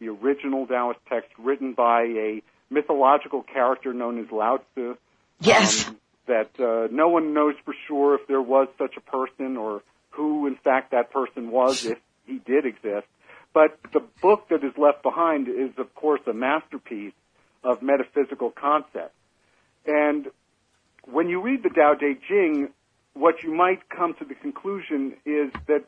the 0.00 0.08
original 0.08 0.66
Taoist 0.66 1.00
text 1.08 1.30
written 1.38 1.72
by 1.72 2.02
a 2.02 2.42
mythological 2.70 3.42
character 3.42 3.94
known 3.94 4.18
as 4.20 4.30
Lao 4.30 4.58
Tzu. 4.74 4.96
Yes. 5.40 5.88
Um, 5.88 5.98
that 6.26 6.50
uh, 6.58 6.88
no 6.90 7.08
one 7.08 7.34
knows 7.34 7.54
for 7.64 7.74
sure 7.86 8.14
if 8.14 8.26
there 8.26 8.40
was 8.40 8.68
such 8.78 8.96
a 8.96 9.00
person 9.00 9.56
or 9.56 9.82
who, 10.10 10.46
in 10.46 10.56
fact, 10.56 10.92
that 10.92 11.10
person 11.10 11.50
was, 11.50 11.84
if 11.84 11.98
he 12.26 12.38
did 12.38 12.66
exist. 12.66 13.06
But 13.52 13.78
the 13.92 14.02
book 14.20 14.48
that 14.50 14.64
is 14.64 14.72
left 14.76 15.02
behind 15.02 15.48
is, 15.48 15.70
of 15.78 15.94
course, 15.94 16.20
a 16.26 16.32
masterpiece 16.32 17.12
of 17.62 17.82
metaphysical 17.82 18.50
concepts. 18.50 19.14
And 19.86 20.26
when 21.04 21.28
you 21.28 21.40
read 21.40 21.62
the 21.62 21.70
Tao 21.70 21.94
Te 21.94 22.16
Ching, 22.28 22.70
what 23.14 23.42
you 23.42 23.54
might 23.54 23.88
come 23.88 24.14
to 24.14 24.24
the 24.24 24.34
conclusion 24.34 25.14
is 25.24 25.52
that 25.68 25.84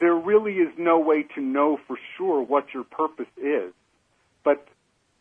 there 0.00 0.14
really 0.14 0.54
is 0.54 0.72
no 0.76 0.98
way 0.98 1.24
to 1.34 1.40
know 1.40 1.78
for 1.86 1.96
sure 2.16 2.42
what 2.42 2.74
your 2.74 2.84
purpose 2.84 3.30
is. 3.36 3.72
But 4.42 4.66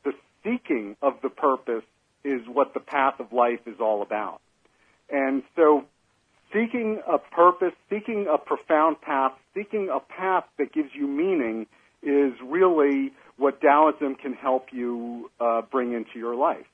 the 0.03 0.13
seeking 0.43 0.95
of 1.01 1.13
the 1.21 1.29
purpose 1.29 1.83
is 2.23 2.41
what 2.47 2.73
the 2.73 2.79
path 2.79 3.19
of 3.19 3.31
life 3.31 3.59
is 3.67 3.75
all 3.79 4.01
about. 4.01 4.41
And 5.09 5.43
so 5.55 5.85
seeking 6.53 7.01
a 7.11 7.17
purpose, 7.17 7.73
seeking 7.89 8.27
a 8.31 8.37
profound 8.37 9.01
path, 9.01 9.33
seeking 9.55 9.89
a 9.89 9.99
path 9.99 10.45
that 10.57 10.71
gives 10.73 10.89
you 10.93 11.07
meaning 11.07 11.65
is 12.01 12.33
really 12.45 13.11
what 13.37 13.59
Taoism 13.61 14.15
can 14.15 14.33
help 14.33 14.67
you 14.71 15.31
uh, 15.39 15.61
bring 15.63 15.93
into 15.93 16.17
your 16.19 16.35
life. 16.35 16.65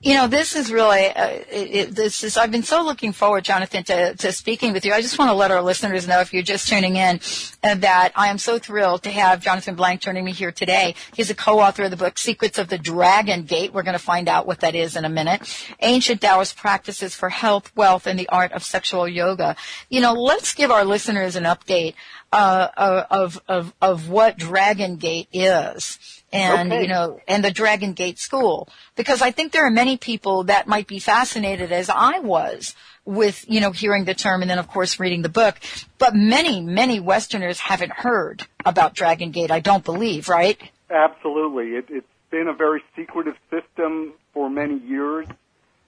You 0.00 0.14
know, 0.14 0.28
this 0.28 0.56
is 0.56 0.72
really, 0.72 1.08
uh, 1.08 1.28
it, 1.50 1.94
this 1.94 2.24
is, 2.24 2.38
I've 2.38 2.50
been 2.50 2.62
so 2.62 2.82
looking 2.82 3.12
forward, 3.12 3.44
Jonathan, 3.44 3.84
to, 3.84 4.14
to 4.14 4.32
speaking 4.32 4.72
with 4.72 4.86
you. 4.86 4.94
I 4.94 5.02
just 5.02 5.18
want 5.18 5.30
to 5.30 5.34
let 5.34 5.50
our 5.50 5.60
listeners 5.60 6.08
know, 6.08 6.20
if 6.20 6.32
you're 6.32 6.42
just 6.42 6.68
tuning 6.68 6.96
in, 6.96 7.20
uh, 7.62 7.74
that 7.74 8.12
I 8.16 8.28
am 8.28 8.38
so 8.38 8.58
thrilled 8.58 9.02
to 9.02 9.10
have 9.10 9.42
Jonathan 9.42 9.74
Blank 9.74 10.00
joining 10.00 10.24
me 10.24 10.32
here 10.32 10.52
today. 10.52 10.94
He's 11.14 11.28
a 11.28 11.34
co-author 11.34 11.82
of 11.82 11.90
the 11.90 11.98
book, 11.98 12.16
Secrets 12.16 12.58
of 12.58 12.68
the 12.68 12.78
Dragon 12.78 13.42
Gate. 13.42 13.74
We're 13.74 13.82
going 13.82 13.92
to 13.92 14.02
find 14.02 14.26
out 14.26 14.46
what 14.46 14.60
that 14.60 14.74
is 14.74 14.96
in 14.96 15.04
a 15.04 15.10
minute. 15.10 15.42
Ancient 15.80 16.22
Taoist 16.22 16.56
Practices 16.56 17.14
for 17.14 17.28
Health, 17.28 17.70
Wealth, 17.76 18.06
and 18.06 18.18
the 18.18 18.28
Art 18.30 18.52
of 18.52 18.62
Sexual 18.62 19.06
Yoga. 19.06 19.54
You 19.90 20.00
know, 20.00 20.14
let's 20.14 20.54
give 20.54 20.70
our 20.70 20.84
listeners 20.84 21.36
an 21.36 21.44
update 21.44 21.94
uh, 22.32 22.68
of, 23.10 23.40
of, 23.48 23.74
of 23.82 24.08
what 24.08 24.38
Dragon 24.38 24.96
Gate 24.96 25.28
is 25.32 26.19
and 26.32 26.72
okay. 26.72 26.82
you 26.82 26.88
know 26.88 27.20
and 27.26 27.44
the 27.44 27.50
dragon 27.50 27.92
gate 27.92 28.18
school. 28.18 28.68
Because 28.96 29.22
i 29.22 29.30
think 29.30 29.52
there 29.52 29.66
are 29.66 29.70
many 29.70 29.96
people 29.96 30.44
that 30.44 30.66
might 30.66 30.86
be 30.86 30.98
fascinated 30.98 31.72
as 31.72 31.90
i 31.90 32.18
was 32.18 32.74
with 33.04 33.44
you 33.48 33.60
know 33.60 33.72
hearing 33.72 34.04
the 34.04 34.14
term 34.14 34.42
and 34.42 34.50
then 34.50 34.58
of 34.58 34.68
course 34.68 35.00
reading 35.00 35.22
the 35.22 35.28
book. 35.28 35.56
But 35.98 36.14
many 36.14 36.60
many 36.60 37.00
westerners 37.00 37.58
haven't 37.58 37.92
heard 37.92 38.46
about 38.64 38.94
dragon 38.94 39.30
gate 39.30 39.50
i 39.50 39.60
don't 39.60 39.84
believe 39.84 40.28
right? 40.28 40.60
Absolutely. 40.90 41.76
It, 41.76 41.84
it's 41.88 42.06
been 42.30 42.48
a 42.48 42.52
very 42.52 42.82
secretive 42.96 43.36
system 43.50 44.14
for 44.32 44.50
many 44.50 44.78
years. 44.78 45.26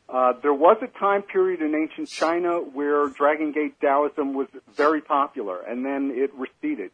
Uh, 0.09 0.35
there 0.43 0.55
was 0.55 0.77
a 0.83 0.99
time 0.99 1.23
period 1.23 1.63
in 1.63 1.75
ancient 1.75 2.09
China 2.09 2.59
where 2.59 3.09
Dragon 3.09 3.53
Gate 3.53 3.81
Taoism 3.81 4.35
was 4.35 4.49
very 4.75 5.01
popular, 5.01 5.61
and 5.61 5.85
then 5.85 6.13
it 6.15 6.31
receded. 6.35 6.91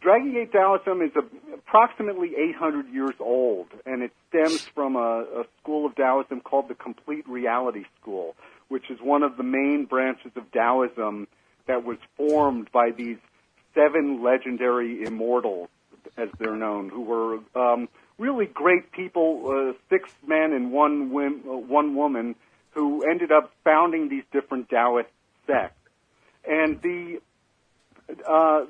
Dragon 0.00 0.32
Gate 0.32 0.52
Taoism 0.52 1.02
is 1.02 1.10
approximately 1.54 2.34
800 2.36 2.92
years 2.92 3.14
old, 3.18 3.66
and 3.84 4.02
it 4.02 4.12
stems 4.28 4.62
from 4.74 4.96
a, 4.96 5.24
a 5.40 5.44
school 5.60 5.86
of 5.86 5.94
Taoism 5.96 6.40
called 6.40 6.68
the 6.68 6.74
Complete 6.74 7.28
Reality 7.28 7.84
School, 8.00 8.36
which 8.68 8.90
is 8.90 9.00
one 9.00 9.22
of 9.22 9.36
the 9.36 9.42
main 9.42 9.86
branches 9.86 10.32
of 10.36 10.50
Taoism 10.52 11.26
that 11.66 11.84
was 11.84 11.98
formed 12.16 12.70
by 12.72 12.90
these 12.90 13.18
seven 13.74 14.22
legendary 14.22 15.02
immortals, 15.02 15.68
as 16.16 16.28
they're 16.38 16.56
known, 16.56 16.88
who 16.88 17.02
were 17.02 17.38
um, 17.54 17.88
really 18.18 18.46
great 18.46 18.92
people, 18.92 19.42
uh, 19.48 19.72
six 19.90 20.10
men 20.26 20.52
and 20.52 20.72
one, 20.72 21.10
wim, 21.10 21.46
uh, 21.46 21.56
one 21.56 21.94
woman, 21.94 22.34
who 22.70 23.02
ended 23.02 23.32
up 23.32 23.52
founding 23.64 24.08
these 24.08 24.24
different 24.32 24.68
Taoist 24.68 25.08
sects. 25.46 25.74
And 26.46 26.80
the 26.80 27.20
uh, 28.26 28.66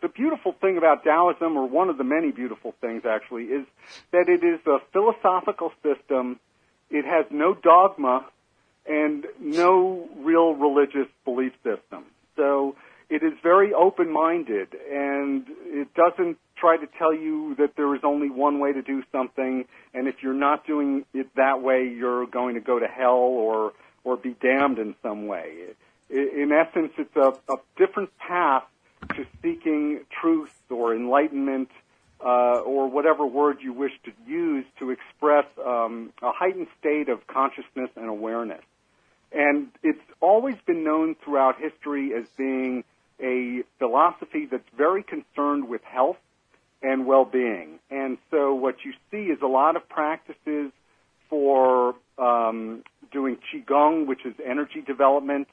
the 0.00 0.08
beautiful 0.08 0.52
thing 0.52 0.78
about 0.78 1.04
Taoism, 1.04 1.56
or 1.56 1.66
one 1.66 1.88
of 1.88 1.98
the 1.98 2.04
many 2.04 2.30
beautiful 2.30 2.74
things 2.80 3.02
actually, 3.04 3.44
is 3.44 3.66
that 4.12 4.28
it 4.28 4.44
is 4.44 4.60
a 4.66 4.78
philosophical 4.92 5.72
system. 5.82 6.40
It 6.90 7.04
has 7.04 7.26
no 7.30 7.54
dogma 7.54 8.26
and 8.86 9.26
no 9.38 10.08
real 10.18 10.54
religious 10.54 11.08
belief 11.24 11.52
system. 11.62 12.04
So 12.36 12.76
it 13.10 13.22
is 13.22 13.32
very 13.42 13.74
open-minded 13.74 14.74
and 14.90 15.44
it 15.66 15.88
doesn't 15.94 16.38
try 16.56 16.76
to 16.76 16.86
tell 16.98 17.14
you 17.14 17.54
that 17.56 17.76
there 17.76 17.94
is 17.94 18.02
only 18.04 18.30
one 18.30 18.60
way 18.60 18.72
to 18.72 18.82
do 18.82 19.02
something 19.12 19.64
and 19.94 20.08
if 20.08 20.22
you're 20.22 20.34
not 20.34 20.66
doing 20.66 21.04
it 21.12 21.34
that 21.36 21.62
way 21.62 21.88
you're 21.88 22.26
going 22.26 22.54
to 22.54 22.60
go 22.60 22.78
to 22.78 22.86
hell 22.86 23.16
or 23.16 23.72
or 24.04 24.16
be 24.16 24.34
damned 24.40 24.78
in 24.78 24.94
some 25.02 25.26
way. 25.26 25.74
In 26.08 26.50
essence, 26.52 26.92
it's 26.96 27.14
a, 27.16 27.34
a 27.52 27.56
different 27.76 28.16
path 28.18 28.64
to 29.16 29.26
seeking 29.42 30.00
truth 30.20 30.52
or 30.68 30.94
enlightenment 30.94 31.70
uh, 32.24 32.60
or 32.60 32.88
whatever 32.88 33.26
word 33.26 33.58
you 33.60 33.72
wish 33.72 33.92
to 34.04 34.12
use 34.26 34.64
to 34.78 34.90
express 34.90 35.46
um, 35.64 36.12
a 36.22 36.32
heightened 36.32 36.68
state 36.78 37.08
of 37.08 37.26
consciousness 37.26 37.90
and 37.96 38.08
awareness. 38.08 38.62
And 39.32 39.68
it's 39.82 39.98
always 40.20 40.56
been 40.66 40.84
known 40.84 41.16
throughout 41.24 41.56
history 41.58 42.12
as 42.14 42.24
being 42.36 42.84
a 43.22 43.62
philosophy 43.78 44.46
that's 44.50 44.68
very 44.76 45.02
concerned 45.02 45.68
with 45.68 45.82
health 45.84 46.18
and 46.82 47.06
well-being. 47.06 47.78
And 47.90 48.18
so 48.30 48.54
what 48.54 48.76
you 48.84 48.92
see 49.10 49.30
is 49.30 49.40
a 49.42 49.46
lot 49.46 49.76
of 49.76 49.88
practices 49.88 50.72
for 51.28 51.94
um, 52.18 52.82
doing 53.12 53.38
qigong, 53.52 54.06
which 54.06 54.24
is 54.24 54.34
energy 54.44 54.80
development, 54.80 55.48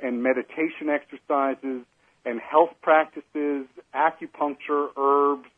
and 0.00 0.22
meditation 0.22 0.88
exercises, 0.90 1.82
and 2.28 2.40
health 2.40 2.74
practices, 2.82 3.66
acupuncture, 3.94 4.88
herbs, 4.96 5.48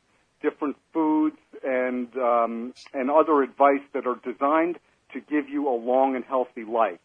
different 0.41 0.77
foods, 0.93 1.37
and 1.65 2.09
um, 2.17 2.73
and 2.95 3.11
other 3.11 3.43
advice 3.43 3.85
that 3.93 4.07
are 4.07 4.19
designed 4.25 4.79
to 5.13 5.21
give 5.21 5.49
you 5.49 5.69
a 5.69 5.77
long 5.91 6.15
and 6.15 6.25
healthy 6.25 6.65
life. 6.65 7.01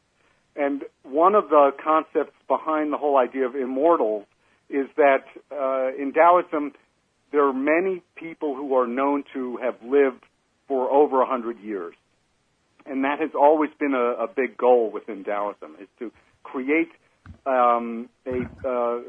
And 0.56 0.84
one 1.04 1.36
of 1.36 1.50
the 1.50 1.72
concepts 1.84 2.36
behind 2.48 2.94
the 2.94 2.98
whole 2.98 3.18
idea 3.18 3.46
of 3.46 3.56
immortals 3.56 4.26
is 4.70 4.88
that 4.96 5.26
uh, 5.52 6.02
in 6.02 6.14
Taoism, 6.14 6.74
there 7.32 7.46
are 7.46 7.54
many 7.54 8.02
people 8.16 8.56
who 8.56 8.76
are 8.76 8.88
known 8.88 9.24
to 9.34 9.58
have 9.58 9.76
lived 9.84 10.24
for 10.68 10.90
over 10.90 11.22
a 11.22 11.26
hundred 11.26 11.60
years. 11.60 11.96
And 12.86 13.04
that 13.04 13.20
has 13.20 13.32
always 13.34 13.72
been 13.80 13.94
a, 13.94 14.24
a 14.24 14.28
big 14.28 14.56
goal 14.56 14.92
within 14.92 15.24
Taoism, 15.24 15.76
is 15.82 15.88
to 16.00 16.12
create 16.44 16.92
um, 17.46 18.10
a, 18.26 18.44
uh, 18.64 19.00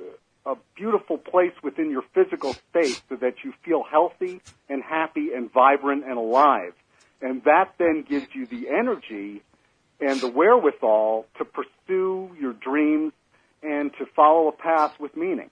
a 0.47 0.55
beautiful 0.77 1.19
place 1.19 1.53
within 1.63 1.91
your 1.91 2.05
physical 2.15 2.55
space 2.55 3.03
so 3.09 3.17
that 3.17 3.35
you 3.45 3.53
feel 3.65 3.83
healthy 3.83 4.41
and 4.69 4.83
happy 4.83 5.33
and 5.35 5.53
vibrant 5.53 6.05
and 6.05 6.17
alive. 6.17 6.73
And 7.21 7.43
that 7.45 7.75
then 7.79 8.05
gives 8.09 8.29
you 8.33 8.47
the 8.47 8.69
energy 8.69 9.43
and 10.01 10.21
the 10.21 10.29
wherewithal 10.29 11.27
to 11.39 11.45
pursue 11.45 12.31
your 12.41 12.53
dreams 12.53 13.13
and 13.63 13.91
to 13.99 14.07
follow 14.15 14.49
a 14.49 14.53
path 14.53 14.95
with 15.01 15.17
meaning. 15.17 15.51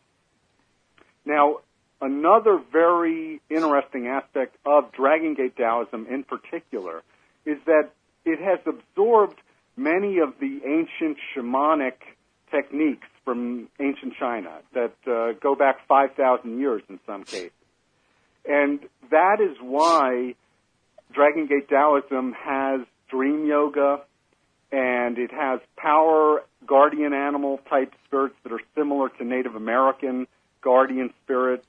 Now, 1.25 1.59
another 2.01 2.61
very 2.73 3.41
interesting 3.51 4.07
aspect 4.07 4.57
of 4.65 4.93
Dragon 4.93 5.35
Gate 5.35 5.57
Taoism 5.57 6.07
in 6.09 6.23
particular 6.23 7.03
is 7.45 7.59
that 7.67 7.91
it 8.25 8.39
has 8.41 8.61
absorbed 8.67 9.39
many 9.77 10.19
of 10.19 10.35
the 10.39 10.61
ancient 10.65 11.17
shamanic 11.35 11.95
techniques 12.51 13.09
from 13.25 13.69
ancient 13.81 14.14
China 14.19 14.59
that 14.75 14.95
uh, 15.07 15.33
go 15.40 15.54
back 15.54 15.87
5,000 15.87 16.59
years 16.59 16.83
in 16.88 16.99
some 17.07 17.25
cases. 17.25 17.50
And 18.45 18.81
that 19.11 19.38
is 19.40 19.57
why 19.61 20.35
Dragon 21.12 21.47
Gate 21.47 21.69
Taoism 21.69 22.35
has 22.35 22.81
dream 23.09 23.47
yoga 23.47 24.02
and 24.71 25.19
it 25.19 25.31
has 25.31 25.61
power 25.76 26.43
guardian 26.66 27.12
animal 27.12 27.61
type 27.71 27.93
spirits 28.07 28.35
that 28.43 28.52
are 28.52 28.61
similar 28.75 29.09
to 29.09 29.25
Native 29.25 29.54
American 29.54 30.26
guardian 30.61 31.12
spirits. 31.23 31.66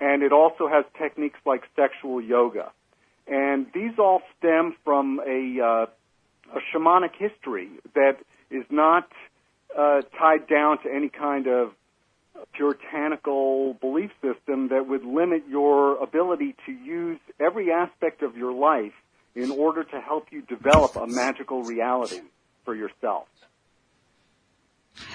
And 0.00 0.22
it 0.22 0.32
also 0.32 0.68
has 0.68 0.84
techniques 0.98 1.38
like 1.44 1.64
sexual 1.76 2.22
yoga. 2.22 2.70
And 3.26 3.66
these 3.74 3.98
all 3.98 4.22
stem 4.38 4.74
from 4.84 5.20
a, 5.20 5.60
uh, 5.60 5.86
a 6.56 6.60
shamanic 6.72 7.16
history 7.18 7.68
that 7.94 8.16
is 8.50 8.64
not 8.70 9.08
uh, 9.76 10.02
tied 10.18 10.46
down 10.48 10.82
to 10.82 10.92
any 10.92 11.08
kind 11.08 11.46
of 11.46 11.72
puritanical 12.54 13.74
belief 13.74 14.10
system 14.22 14.68
that 14.68 14.88
would 14.88 15.04
limit 15.04 15.42
your 15.48 16.02
ability 16.02 16.54
to 16.66 16.72
use 16.72 17.18
every 17.38 17.70
aspect 17.70 18.22
of 18.22 18.36
your 18.36 18.52
life 18.52 18.92
in 19.34 19.50
order 19.50 19.84
to 19.84 20.00
help 20.00 20.26
you 20.30 20.42
develop 20.42 20.96
a 20.96 21.06
magical 21.06 21.62
reality 21.62 22.20
for 22.64 22.74
yourself. 22.74 23.26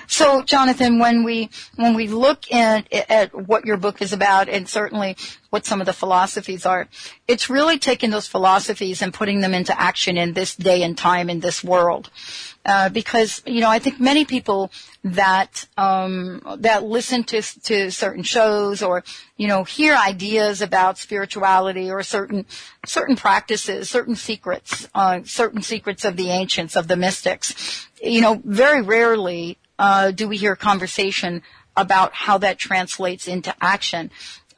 So, 0.07 0.41
Jonathan, 0.41 0.99
when 0.99 1.23
we 1.23 1.49
when 1.75 1.95
we 1.95 2.07
look 2.07 2.51
at 2.51 2.91
at 2.93 3.33
what 3.47 3.65
your 3.65 3.77
book 3.77 4.01
is 4.01 4.13
about, 4.13 4.49
and 4.49 4.67
certainly 4.67 5.17
what 5.49 5.65
some 5.65 5.81
of 5.81 5.85
the 5.85 5.93
philosophies 5.93 6.65
are, 6.65 6.87
it's 7.27 7.49
really 7.49 7.77
taking 7.77 8.09
those 8.09 8.27
philosophies 8.27 9.01
and 9.01 9.13
putting 9.13 9.41
them 9.41 9.53
into 9.53 9.79
action 9.79 10.17
in 10.17 10.33
this 10.33 10.55
day 10.55 10.83
and 10.83 10.97
time 10.97 11.29
in 11.29 11.39
this 11.39 11.63
world. 11.63 12.09
Uh, 12.65 12.89
because 12.89 13.43
you 13.45 13.61
know, 13.61 13.69
I 13.69 13.77
think 13.77 13.99
many 13.99 14.25
people 14.25 14.71
that 15.03 15.67
um, 15.77 16.41
that 16.57 16.83
listen 16.83 17.23
to 17.25 17.41
to 17.61 17.91
certain 17.91 18.23
shows 18.23 18.81
or 18.81 19.03
you 19.37 19.47
know 19.47 19.63
hear 19.63 19.95
ideas 19.95 20.61
about 20.61 20.97
spirituality 20.97 21.91
or 21.91 22.01
certain 22.01 22.45
certain 22.85 23.15
practices, 23.15 23.89
certain 23.89 24.15
secrets, 24.15 24.87
uh, 24.95 25.19
certain 25.25 25.61
secrets 25.61 26.05
of 26.05 26.15
the 26.15 26.29
ancients 26.29 26.75
of 26.75 26.87
the 26.87 26.95
mystics. 26.95 27.87
You 28.01 28.21
know, 28.21 28.41
very 28.43 28.81
rarely 28.81 29.59
uh, 29.77 30.09
do 30.11 30.27
we 30.27 30.37
hear 30.37 30.55
conversation 30.55 31.43
about 31.77 32.13
how 32.13 32.37
that 32.39 32.57
translates 32.57 33.27
into 33.27 33.53
action 33.61 34.09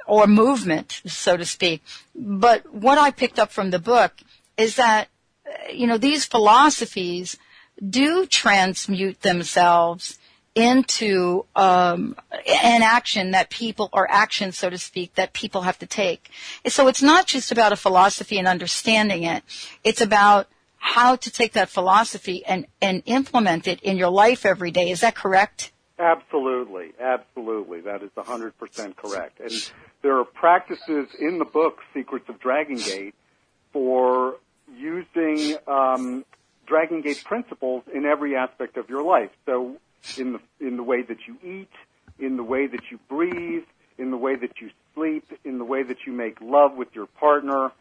or 0.06 0.28
movement, 0.28 1.02
so 1.06 1.36
to 1.36 1.46
speak. 1.46 1.84
But 2.16 2.74
what 2.74 2.98
I 2.98 3.12
picked 3.12 3.40
up 3.40 3.52
from 3.52 3.72
the 3.72 3.80
book 3.80 4.14
is 4.58 4.78
that, 4.78 5.10
you 5.72 5.88
know, 5.88 5.98
these 5.98 6.26
philosophies 6.26 7.38
do 7.88 8.26
transmute 8.26 9.22
themselves 9.22 10.18
into 10.56 11.46
um, 11.56 12.16
an 12.32 12.82
action 12.82 13.32
that 13.32 13.50
people 13.52 13.90
or 13.94 14.10
action 14.10 14.52
so 14.52 14.70
to 14.70 14.78
speak 14.78 15.14
that 15.16 15.34
people 15.34 15.62
have 15.62 15.78
to 15.78 15.86
take 15.86 16.32
so 16.66 16.88
it's 16.88 17.04
not 17.04 17.28
just 17.28 17.52
about 17.52 17.72
a 17.72 17.76
philosophy 17.76 18.40
and 18.40 18.48
understanding 18.48 19.24
it 19.24 19.44
it's 19.84 20.02
about 20.02 20.48
how 20.80 21.16
to 21.16 21.32
take 21.32 21.54
that 21.54 21.70
philosophy 21.70 22.46
and, 22.46 22.66
and 22.82 23.04
implement 23.06 23.68
it 23.68 23.82
in 23.82 23.98
your 23.98 24.10
life 24.10 24.46
every 24.46 24.72
day. 24.72 24.90
Is 24.90 25.02
that 25.02 25.16
correct? 25.16 25.72
Absolutely, 26.00 26.94
absolutely. 27.00 27.82
That 27.82 28.04
is 28.04 28.12
100% 28.16 28.96
correct. 28.96 29.40
And 29.40 29.72
there 30.02 30.18
are 30.18 30.24
practices 30.24 31.08
in 31.20 31.40
the 31.40 31.46
book, 31.46 31.80
Secrets 31.94 32.30
of 32.30 32.40
Dragon 32.40 32.78
Gate, 32.78 33.16
for 33.74 34.36
using 34.74 35.58
um, 35.68 36.24
Dragon 36.68 37.02
Gate 37.02 37.24
principles 37.24 37.84
in 37.94 38.06
every 38.06 38.36
aspect 38.36 38.78
of 38.78 38.90
your 38.90 39.04
life. 39.04 39.32
So, 39.46 39.78
in 40.18 40.34
the 40.34 40.40
in 40.66 40.78
the 40.78 40.84
way 40.84 41.02
that 41.02 41.18
you 41.28 41.38
eat, 41.44 41.72
in 42.20 42.38
the 42.38 42.44
way 42.44 42.68
that 42.68 42.92
you 42.92 43.00
breathe, 43.10 43.64
in 43.98 44.12
the 44.12 44.18
way 44.18 44.36
that 44.36 44.62
you 44.62 44.70
sleep, 44.94 45.26
in 45.44 45.58
the 45.58 45.66
way 45.66 45.84
that 45.84 45.98
you 46.06 46.14
make 46.14 46.40
love 46.42 46.76
with 46.76 46.90
your 46.94 47.08
partner, 47.08 47.72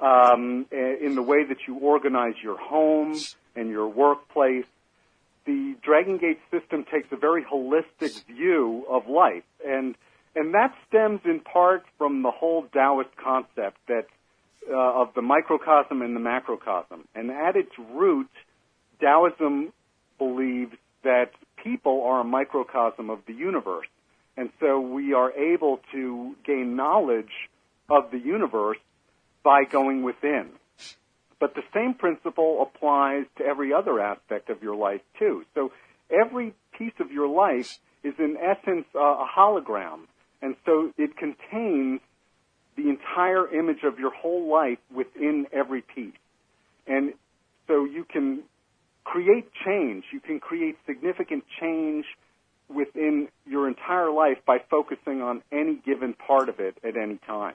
um, 0.00 0.66
in 0.70 1.14
the 1.14 1.22
way 1.22 1.44
that 1.44 1.58
you 1.66 1.78
organize 1.78 2.34
your 2.42 2.58
home 2.58 3.18
and 3.54 3.70
your 3.70 3.88
workplace. 3.88 4.66
The 5.46 5.76
Dragon 5.82 6.18
Gate 6.18 6.40
system 6.50 6.84
takes 6.84 7.08
a 7.12 7.16
very 7.16 7.44
holistic 7.44 8.24
view 8.26 8.84
of 8.88 9.08
life, 9.08 9.44
and 9.66 9.94
and 10.34 10.54
that 10.54 10.74
stems 10.88 11.20
in 11.24 11.40
part 11.40 11.84
from 11.96 12.22
the 12.22 12.30
whole 12.30 12.66
Taoist 12.72 13.16
concept 13.16 13.78
that 13.88 14.06
uh, 14.70 15.02
of 15.02 15.08
the 15.14 15.22
microcosm 15.22 16.02
and 16.02 16.14
the 16.14 16.20
macrocosm. 16.20 17.06
And 17.14 17.30
at 17.30 17.56
its 17.56 17.72
root, 17.92 18.28
Taoism 19.00 19.72
believes 20.18 20.72
that 21.04 21.30
people 21.62 22.02
are 22.04 22.20
a 22.20 22.24
microcosm 22.24 23.10
of 23.10 23.20
the 23.26 23.34
universe, 23.34 23.86
and 24.36 24.50
so 24.60 24.80
we 24.80 25.14
are 25.14 25.32
able 25.32 25.80
to 25.92 26.34
gain 26.44 26.76
knowledge 26.76 27.32
of 27.88 28.10
the 28.10 28.18
universe 28.18 28.78
by 29.42 29.64
going 29.64 30.02
within. 30.02 30.50
But 31.38 31.54
the 31.54 31.62
same 31.74 31.94
principle 31.94 32.62
applies 32.62 33.26
to 33.38 33.44
every 33.44 33.72
other 33.72 34.00
aspect 34.00 34.48
of 34.50 34.62
your 34.62 34.74
life 34.74 35.02
too. 35.18 35.44
So 35.54 35.70
every 36.10 36.54
piece 36.76 36.94
of 36.98 37.12
your 37.12 37.28
life 37.28 37.78
is 38.02 38.14
in 38.18 38.36
essence 38.36 38.86
a 38.94 39.24
hologram. 39.36 40.00
And 40.40 40.56
so 40.64 40.92
it 40.96 41.16
contains 41.16 42.00
the 42.76 42.88
entire 42.88 43.52
image 43.54 43.82
of 43.84 43.98
your 43.98 44.12
whole 44.12 44.50
life 44.52 44.78
within 44.94 45.46
every 45.52 45.82
piece. 45.82 46.12
And 46.86 47.14
so 47.66 47.84
you 47.84 48.04
can 48.04 48.42
create 49.04 49.48
change. 49.64 50.04
You 50.12 50.20
can 50.20 50.40
create 50.40 50.76
significant 50.86 51.44
change 51.60 52.04
within 52.68 53.28
your 53.46 53.68
entire 53.68 54.10
life 54.10 54.38
by 54.46 54.58
focusing 54.70 55.22
on 55.22 55.42
any 55.52 55.76
given 55.76 56.14
part 56.14 56.48
of 56.48 56.60
it 56.60 56.76
at 56.84 56.96
any 56.96 57.18
time. 57.26 57.54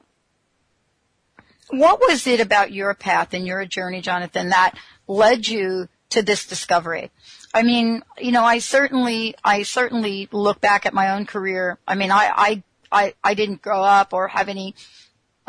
What 1.70 2.00
was 2.00 2.28
it 2.28 2.40
about 2.40 2.72
your 2.72 2.94
path 2.94 3.34
and 3.34 3.46
your 3.46 3.66
journey, 3.66 4.02
Jonathan, 4.02 4.50
that 4.50 4.76
led 5.08 5.48
you 5.48 5.88
to 6.10 6.22
this 6.22 6.46
discovery? 6.46 7.12
I 7.54 7.64
mean, 7.64 8.04
you 8.18 8.32
know, 8.32 8.44
I 8.44 8.60
certainly, 8.60 9.36
I 9.44 9.64
certainly 9.64 10.28
look 10.32 10.60
back 10.62 10.86
at 10.86 10.94
my 10.94 11.12
own 11.12 11.26
career. 11.26 11.78
I 11.88 11.96
mean, 11.96 12.12
I, 12.12 12.32
I, 12.36 12.64
I, 12.92 13.14
I 13.24 13.34
didn't 13.34 13.62
grow 13.62 13.84
up 13.84 14.14
or 14.14 14.28
have 14.28 14.50
any 14.50 14.76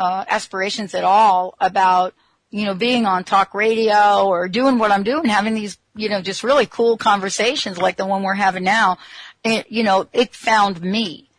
uh, 0.03 0.25
aspirations 0.27 0.93
at 0.93 1.03
all 1.03 1.55
about, 1.59 2.13
you 2.51 2.65
know, 2.65 2.75
being 2.75 3.05
on 3.05 3.23
talk 3.23 3.53
radio 3.53 4.25
or 4.25 4.47
doing 4.47 4.77
what 4.77 4.91
I'm 4.91 5.03
doing, 5.03 5.25
having 5.25 5.53
these, 5.53 5.77
you 5.95 6.09
know, 6.09 6.21
just 6.21 6.43
really 6.43 6.65
cool 6.65 6.97
conversations 6.97 7.77
like 7.77 7.97
the 7.97 8.05
one 8.05 8.23
we're 8.23 8.33
having 8.33 8.63
now. 8.63 8.97
It, 9.43 9.71
you 9.71 9.83
know, 9.83 10.07
it 10.13 10.35
found 10.35 10.81
me. 10.81 11.29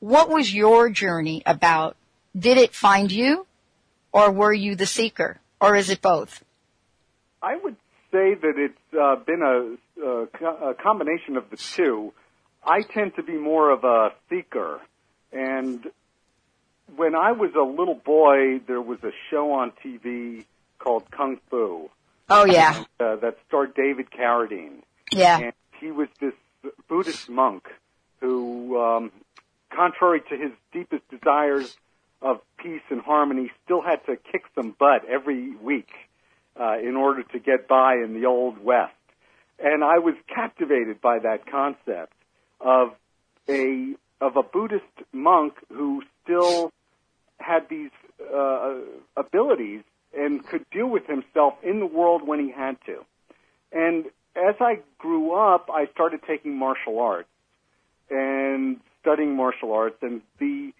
What 0.00 0.28
was 0.28 0.52
your 0.52 0.90
journey 0.90 1.42
about? 1.46 1.96
Did 2.36 2.58
it 2.58 2.74
find 2.74 3.12
you? 3.12 3.46
or 4.12 4.30
were 4.30 4.52
you 4.52 4.76
the 4.76 4.86
seeker, 4.86 5.40
or 5.60 5.74
is 5.74 5.90
it 5.90 6.02
both? 6.02 6.44
I 7.42 7.56
would 7.56 7.76
say 8.12 8.34
that 8.34 8.54
it's 8.56 8.94
uh, 8.98 9.16
been 9.16 9.42
a, 9.42 10.04
a, 10.04 10.70
a, 10.70 10.74
combination 10.74 11.36
of 11.36 11.50
the 11.50 11.56
two. 11.56 12.12
I 12.62 12.82
tend 12.82 13.16
to 13.16 13.22
be 13.22 13.32
more 13.32 13.70
of 13.70 13.84
a 13.84 14.10
seeker. 14.28 14.80
And 15.32 15.84
when 16.96 17.14
I 17.14 17.32
was 17.32 17.50
a 17.54 17.62
little 17.62 17.94
boy, 17.94 18.60
there 18.66 18.80
was 18.80 19.02
a 19.02 19.12
show 19.30 19.52
on 19.52 19.72
TV 19.84 20.44
called 20.78 21.10
Kung 21.10 21.38
Fu. 21.50 21.90
Oh 22.28 22.44
yeah. 22.44 22.84
Uh, 22.98 23.16
that 23.16 23.38
starred 23.46 23.74
David 23.74 24.10
Carradine. 24.10 24.82
Yeah. 25.10 25.38
And 25.38 25.52
he 25.80 25.90
was 25.90 26.08
this 26.20 26.34
Buddhist 26.88 27.28
monk 27.28 27.68
who, 28.20 28.80
um, 28.80 29.12
contrary 29.70 30.22
to 30.30 30.36
his 30.36 30.52
deepest 30.72 31.02
desires 31.10 31.76
of 32.20 32.40
peace 32.56 32.82
and 32.88 33.00
harmony, 33.00 33.50
still 33.64 33.82
had 33.82 34.04
to 34.06 34.16
kick 34.16 34.44
some 34.54 34.74
butt 34.78 35.04
every 35.08 35.56
week 35.56 35.90
uh, 36.58 36.78
in 36.78 36.96
order 36.96 37.22
to 37.22 37.38
get 37.38 37.66
by 37.66 37.94
in 37.94 38.14
the 38.14 38.26
old 38.26 38.62
West. 38.62 38.94
And 39.58 39.82
I 39.84 39.98
was 39.98 40.14
captivated 40.32 41.00
by 41.00 41.18
that 41.20 41.46
concept 41.46 42.12
of 42.60 42.94
a 43.48 43.94
of 44.20 44.36
a 44.36 44.42
Buddhist 44.42 44.84
monk 45.12 45.54
who 45.68 46.02
still 46.32 46.72
had 47.38 47.68
these 47.68 47.90
uh, 48.34 48.74
abilities 49.16 49.82
and 50.16 50.46
could 50.46 50.64
deal 50.70 50.86
with 50.86 51.06
himself 51.06 51.54
in 51.62 51.80
the 51.80 51.86
world 51.86 52.26
when 52.26 52.38
he 52.38 52.52
had 52.52 52.76
to. 52.86 53.04
And 53.72 54.06
as 54.36 54.54
I 54.60 54.80
grew 54.98 55.32
up, 55.32 55.68
I 55.72 55.86
started 55.92 56.20
taking 56.26 56.56
martial 56.56 57.00
arts 57.00 57.28
and 58.10 58.80
studying 59.00 59.34
martial 59.36 59.72
arts, 59.72 59.96
and 60.02 60.20
the 60.38 60.72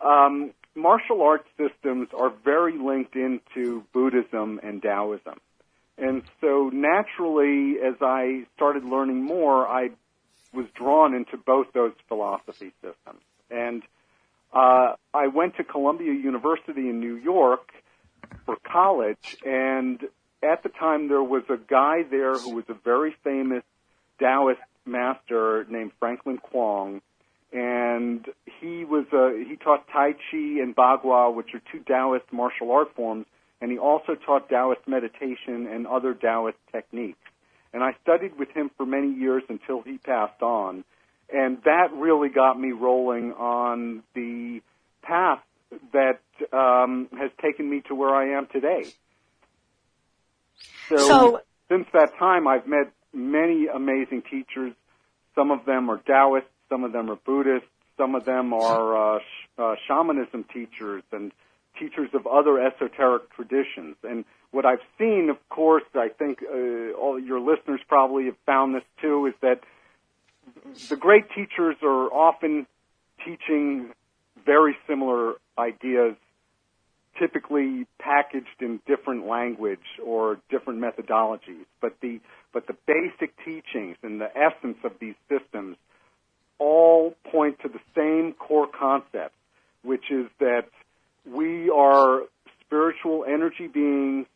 um, 0.00 0.52
martial 0.74 1.22
arts 1.22 1.46
systems 1.58 2.08
are 2.18 2.32
very 2.44 2.78
linked 2.78 3.14
into 3.14 3.84
Buddhism 3.92 4.60
and 4.62 4.82
Taoism. 4.82 5.38
And 5.98 6.22
so 6.40 6.70
naturally, 6.72 7.76
as 7.86 7.96
I 8.00 8.46
started 8.56 8.84
learning 8.84 9.22
more, 9.22 9.68
I 9.68 9.90
was 10.54 10.66
drawn 10.74 11.14
into 11.14 11.36
both 11.36 11.66
those 11.74 11.92
philosophy 12.08 12.72
systems. 12.80 13.20
And 13.50 13.82
uh, 14.52 14.94
I 15.14 15.28
went 15.28 15.56
to 15.56 15.64
Columbia 15.64 16.12
University 16.12 16.88
in 16.88 17.00
New 17.00 17.16
York 17.16 17.72
for 18.46 18.56
college, 18.56 19.36
and 19.44 20.00
at 20.42 20.62
the 20.62 20.68
time 20.68 21.08
there 21.08 21.22
was 21.22 21.44
a 21.48 21.56
guy 21.56 22.02
there 22.10 22.34
who 22.34 22.54
was 22.54 22.64
a 22.68 22.74
very 22.74 23.14
famous 23.22 23.62
Taoist 24.18 24.60
master 24.84 25.66
named 25.68 25.92
Franklin 25.98 26.38
Kwong, 26.38 27.00
and 27.52 28.26
he 28.60 28.84
was 28.84 29.06
uh, 29.12 29.30
he 29.48 29.56
taught 29.56 29.86
Tai 29.88 30.12
Chi 30.12 30.60
and 30.62 30.74
Bagua, 30.74 31.34
which 31.34 31.54
are 31.54 31.62
two 31.72 31.80
Taoist 31.80 32.32
martial 32.32 32.70
art 32.72 32.94
forms, 32.94 33.26
and 33.60 33.70
he 33.70 33.78
also 33.78 34.14
taught 34.14 34.48
Taoist 34.48 34.86
meditation 34.86 35.66
and 35.66 35.86
other 35.86 36.14
Taoist 36.14 36.58
techniques. 36.72 37.18
And 37.72 37.84
I 37.84 37.92
studied 38.02 38.36
with 38.38 38.50
him 38.50 38.70
for 38.76 38.84
many 38.84 39.12
years 39.12 39.44
until 39.48 39.82
he 39.82 39.98
passed 39.98 40.42
on, 40.42 40.84
and 41.32 41.58
that 41.64 41.92
really 41.94 42.28
got 42.28 42.58
me 42.58 42.72
rolling 42.72 43.32
on 43.32 44.02
the 44.14 44.60
path 45.02 45.40
that 45.92 46.20
um, 46.52 47.08
has 47.18 47.30
taken 47.40 47.68
me 47.68 47.82
to 47.88 47.94
where 47.94 48.14
I 48.14 48.36
am 48.36 48.46
today. 48.46 48.84
So, 50.88 50.96
So- 50.96 51.40
since 51.68 51.86
that 51.92 52.16
time, 52.18 52.48
I've 52.48 52.66
met 52.66 52.92
many 53.12 53.68
amazing 53.68 54.22
teachers. 54.22 54.72
Some 55.36 55.50
of 55.52 55.64
them 55.64 55.88
are 55.88 55.98
Taoists, 55.98 56.48
some 56.68 56.82
of 56.84 56.92
them 56.92 57.08
are 57.10 57.16
Buddhists, 57.16 57.68
some 57.96 58.14
of 58.16 58.24
them 58.24 58.52
are 58.52 59.16
uh, 59.16 59.18
sh- 59.20 59.48
uh, 59.58 59.74
shamanism 59.86 60.44
teachers 60.52 61.02
and 61.12 61.30
teachers 61.78 62.10
of 62.12 62.26
other 62.26 62.60
esoteric 62.60 63.30
traditions. 63.30 63.96
And 64.02 64.24
what 64.50 64.66
I've 64.66 64.82
seen, 64.98 65.28
of 65.30 65.36
course, 65.48 65.84
I 65.94 66.08
think 66.08 66.42
uh, 66.42 66.92
all 66.98 67.18
your 67.20 67.38
listeners 67.40 67.80
probably 67.88 68.24
have 68.26 68.36
found 68.44 68.74
this 68.74 68.82
too, 69.00 69.26
is 69.26 69.34
that 69.42 69.60
the 70.88 70.96
great 70.96 71.24
teachers 71.34 71.76
are 71.82 72.12
often 72.12 72.66
teaching 73.24 73.90
very 74.44 74.76
similar 74.88 75.34
ideas, 75.58 76.16
typically 77.18 77.86
packaged 77.98 78.60
in 78.60 78.80
different 78.86 79.26
language 79.26 79.78
or 80.04 80.38
different 80.50 80.80
methodologies. 80.80 81.66
But 81.80 81.96
the 82.00 82.20
but 82.52 82.66
the 82.66 82.76
basic 82.86 83.34
teachings 83.44 83.96
and 84.02 84.20
the 84.20 84.30
essence 84.36 84.78
of 84.84 84.92
these 85.00 85.14
systems 85.28 85.76
all 86.58 87.14
point 87.30 87.58
to 87.62 87.68
the 87.68 87.80
same 87.96 88.34
core 88.34 88.66
concept, 88.68 89.34
which 89.82 90.10
is 90.10 90.26
that 90.40 90.66
we 91.26 91.70
are 91.70 92.22
spiritual 92.60 93.24
energy 93.26 93.66
beings, 93.66 94.26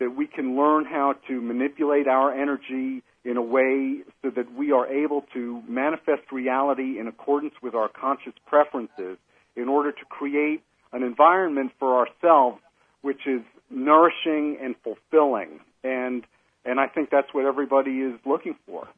that 0.00 0.14
we 0.16 0.26
can 0.26 0.56
learn 0.56 0.84
how 0.84 1.14
to 1.28 1.40
manipulate 1.40 2.08
our 2.08 2.32
energy 2.32 3.02
in 3.24 3.36
a 3.36 3.42
way 3.42 3.98
so 4.22 4.30
that 4.30 4.52
we 4.54 4.72
are 4.72 4.86
able 4.86 5.24
to 5.32 5.62
manifest 5.68 6.30
reality 6.32 6.98
in 6.98 7.06
accordance 7.06 7.54
with 7.62 7.74
our 7.74 7.88
conscious 7.88 8.34
preferences 8.46 9.16
in 9.56 9.68
order 9.68 9.92
to 9.92 10.04
create 10.08 10.62
an 10.92 11.02
environment 11.02 11.72
for 11.78 12.06
ourselves 12.06 12.58
which 13.04 13.26
is 13.26 13.42
nourishing 13.70 14.56
and 14.62 14.74
fulfilling. 14.82 15.60
And 15.84 16.24
and 16.64 16.80
I 16.80 16.86
think 16.86 17.10
that's 17.10 17.32
what 17.32 17.44
everybody 17.44 18.00
is 18.00 18.18
looking 18.24 18.56
for. 18.66 18.88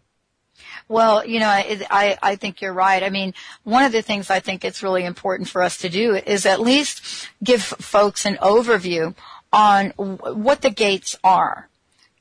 Well, 0.89 1.27
you 1.27 1.41
know, 1.41 1.49
I, 1.49 1.85
I, 1.91 2.19
I 2.23 2.37
think 2.37 2.63
you're 2.63 2.73
right. 2.73 3.03
I 3.03 3.11
mean, 3.11 3.35
one 3.65 3.83
of 3.83 3.91
the 3.91 4.01
things 4.01 4.31
I 4.31 4.39
think 4.39 4.65
it's 4.65 4.83
really 4.83 5.05
important 5.05 5.49
for 5.49 5.63
us 5.63 5.79
to 5.79 5.89
do 5.89 6.15
is 6.15 6.47
at 6.47 6.61
least 6.61 7.29
give 7.43 7.63
folks 7.63 8.25
an 8.25 8.37
overview 8.37 9.15
on 9.57 9.93
w- 9.97 10.35
what 10.35 10.61
the 10.61 10.71
gates 10.71 11.17
are. 11.25 11.69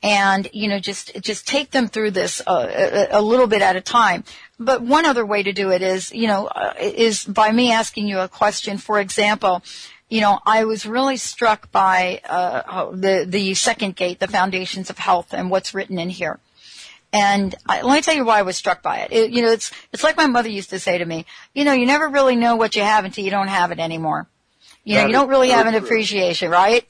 And, 0.01 0.47
you 0.53 0.67
know, 0.69 0.79
just, 0.79 1.19
just 1.21 1.47
take 1.47 1.71
them 1.71 1.87
through 1.87 2.11
this 2.11 2.41
uh, 2.45 3.07
a, 3.11 3.19
a 3.19 3.21
little 3.21 3.47
bit 3.47 3.61
at 3.61 3.75
a 3.75 3.81
time. 3.81 4.23
But 4.59 4.81
one 4.81 5.05
other 5.05 5.25
way 5.25 5.43
to 5.43 5.51
do 5.51 5.71
it 5.71 5.81
is, 5.81 6.11
you 6.13 6.27
know, 6.27 6.45
uh, 6.45 6.73
is 6.79 7.25
by 7.25 7.51
me 7.51 7.71
asking 7.71 8.07
you 8.07 8.19
a 8.19 8.27
question. 8.27 8.77
For 8.77 8.99
example, 8.99 9.63
you 10.07 10.21
know, 10.21 10.39
I 10.45 10.65
was 10.65 10.85
really 10.85 11.17
struck 11.17 11.71
by 11.71 12.21
uh, 12.29 12.91
the 12.91 13.25
the 13.27 13.55
second 13.55 13.95
gate, 13.95 14.19
the 14.19 14.27
foundations 14.27 14.89
of 14.89 14.97
health, 14.99 15.33
and 15.33 15.49
what's 15.49 15.73
written 15.73 15.97
in 15.97 16.09
here. 16.09 16.39
And 17.11 17.55
I, 17.65 17.81
let 17.81 17.95
me 17.95 18.01
tell 18.01 18.13
you 18.13 18.25
why 18.25 18.39
I 18.39 18.43
was 18.43 18.57
struck 18.57 18.83
by 18.83 18.97
it. 18.99 19.11
it. 19.11 19.31
You 19.31 19.41
know, 19.41 19.51
it's 19.51 19.71
it's 19.91 20.03
like 20.03 20.17
my 20.17 20.27
mother 20.27 20.49
used 20.49 20.69
to 20.69 20.79
say 20.79 20.99
to 20.99 21.05
me. 21.05 21.25
You 21.55 21.63
know, 21.65 21.73
you 21.73 21.87
never 21.87 22.07
really 22.07 22.35
know 22.35 22.55
what 22.55 22.75
you 22.75 22.83
have 22.83 23.05
until 23.05 23.25
you 23.25 23.31
don't 23.31 23.47
have 23.47 23.71
it 23.71 23.79
anymore. 23.79 24.27
You 24.83 24.95
know, 24.95 25.01
That 25.01 25.07
you 25.07 25.13
don't 25.13 25.29
really 25.29 25.49
have 25.49 25.65
an 25.65 25.75
appreciation, 25.75 26.51
right? 26.51 26.85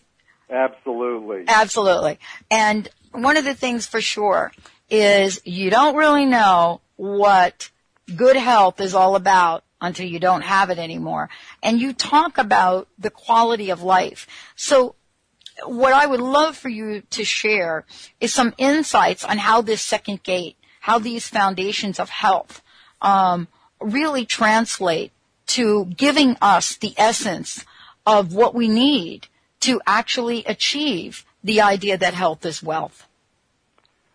Absolutely. 0.49 1.45
Absolutely. 1.47 2.19
And 2.51 2.87
one 3.11 3.37
of 3.37 3.45
the 3.45 3.55
things 3.55 3.85
for 3.85 4.01
sure 4.01 4.51
is 4.89 5.41
you 5.45 5.69
don't 5.69 5.95
really 5.95 6.25
know 6.25 6.81
what 6.95 7.69
good 8.15 8.35
health 8.35 8.79
is 8.79 8.93
all 8.93 9.15
about 9.15 9.63
until 9.81 10.07
you 10.07 10.19
don't 10.19 10.43
have 10.43 10.69
it 10.69 10.77
anymore. 10.77 11.29
And 11.61 11.79
you 11.79 11.93
talk 11.93 12.37
about 12.37 12.87
the 12.97 13.09
quality 13.09 13.69
of 13.69 13.81
life. 13.81 14.27
So 14.55 14.95
what 15.63 15.93
I 15.93 16.05
would 16.05 16.21
love 16.21 16.55
for 16.57 16.69
you 16.69 17.01
to 17.11 17.23
share 17.23 17.85
is 18.19 18.33
some 18.33 18.53
insights 18.57 19.23
on 19.23 19.37
how 19.37 19.61
this 19.61 19.81
second 19.81 20.23
gate, 20.23 20.57
how 20.81 20.99
these 20.99 21.27
foundations 21.27 21.99
of 21.99 22.09
health, 22.09 22.61
um, 23.01 23.47
really 23.81 24.25
translate 24.25 25.11
to 25.47 25.85
giving 25.85 26.37
us 26.41 26.75
the 26.77 26.93
essence 26.97 27.65
of 28.05 28.33
what 28.33 28.53
we 28.53 28.67
need 28.67 29.27
to 29.65 29.81
actually 29.85 30.43
achieve 30.45 31.25
the 31.43 31.61
idea 31.61 31.97
that 31.97 32.13
health 32.13 32.45
is 32.45 32.61
wealth. 32.61 33.07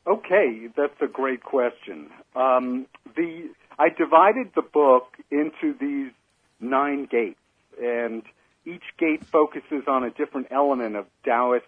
Okay, 0.07 0.69
that's 0.77 1.01
a 1.01 1.07
great 1.07 1.43
question. 1.43 2.11
Um, 2.35 2.87
the 3.17 3.51
I 3.79 3.89
divided 3.89 4.53
the 4.55 4.63
book 4.63 5.17
into 5.31 5.75
these 5.79 6.13
nine 6.61 7.07
gates, 7.11 7.39
and 7.83 8.23
each 8.67 8.83
gate 8.99 9.25
focuses 9.25 9.85
on 9.89 10.05
a 10.05 10.11
different 10.11 10.49
element 10.51 10.97
of 10.97 11.07
Taoist 11.25 11.67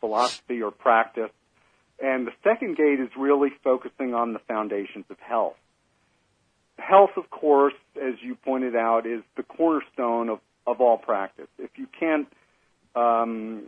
philosophy 0.00 0.62
or 0.62 0.70
practice. 0.70 1.30
And 2.02 2.26
the 2.26 2.32
second 2.42 2.76
gate 2.76 3.00
is 3.00 3.08
really 3.16 3.50
focusing 3.62 4.14
on 4.14 4.32
the 4.32 4.40
foundations 4.40 5.04
of 5.10 5.18
health. 5.20 5.56
Health, 6.76 7.10
of 7.16 7.30
course, 7.30 7.74
as 7.96 8.14
you 8.20 8.34
pointed 8.34 8.74
out, 8.74 9.06
is 9.06 9.22
the 9.36 9.44
cornerstone 9.44 10.28
of, 10.28 10.40
of 10.66 10.80
all 10.80 10.98
practice. 10.98 11.46
If 11.58 11.70
you 11.76 11.86
can't 11.98 12.26
um, 12.94 13.62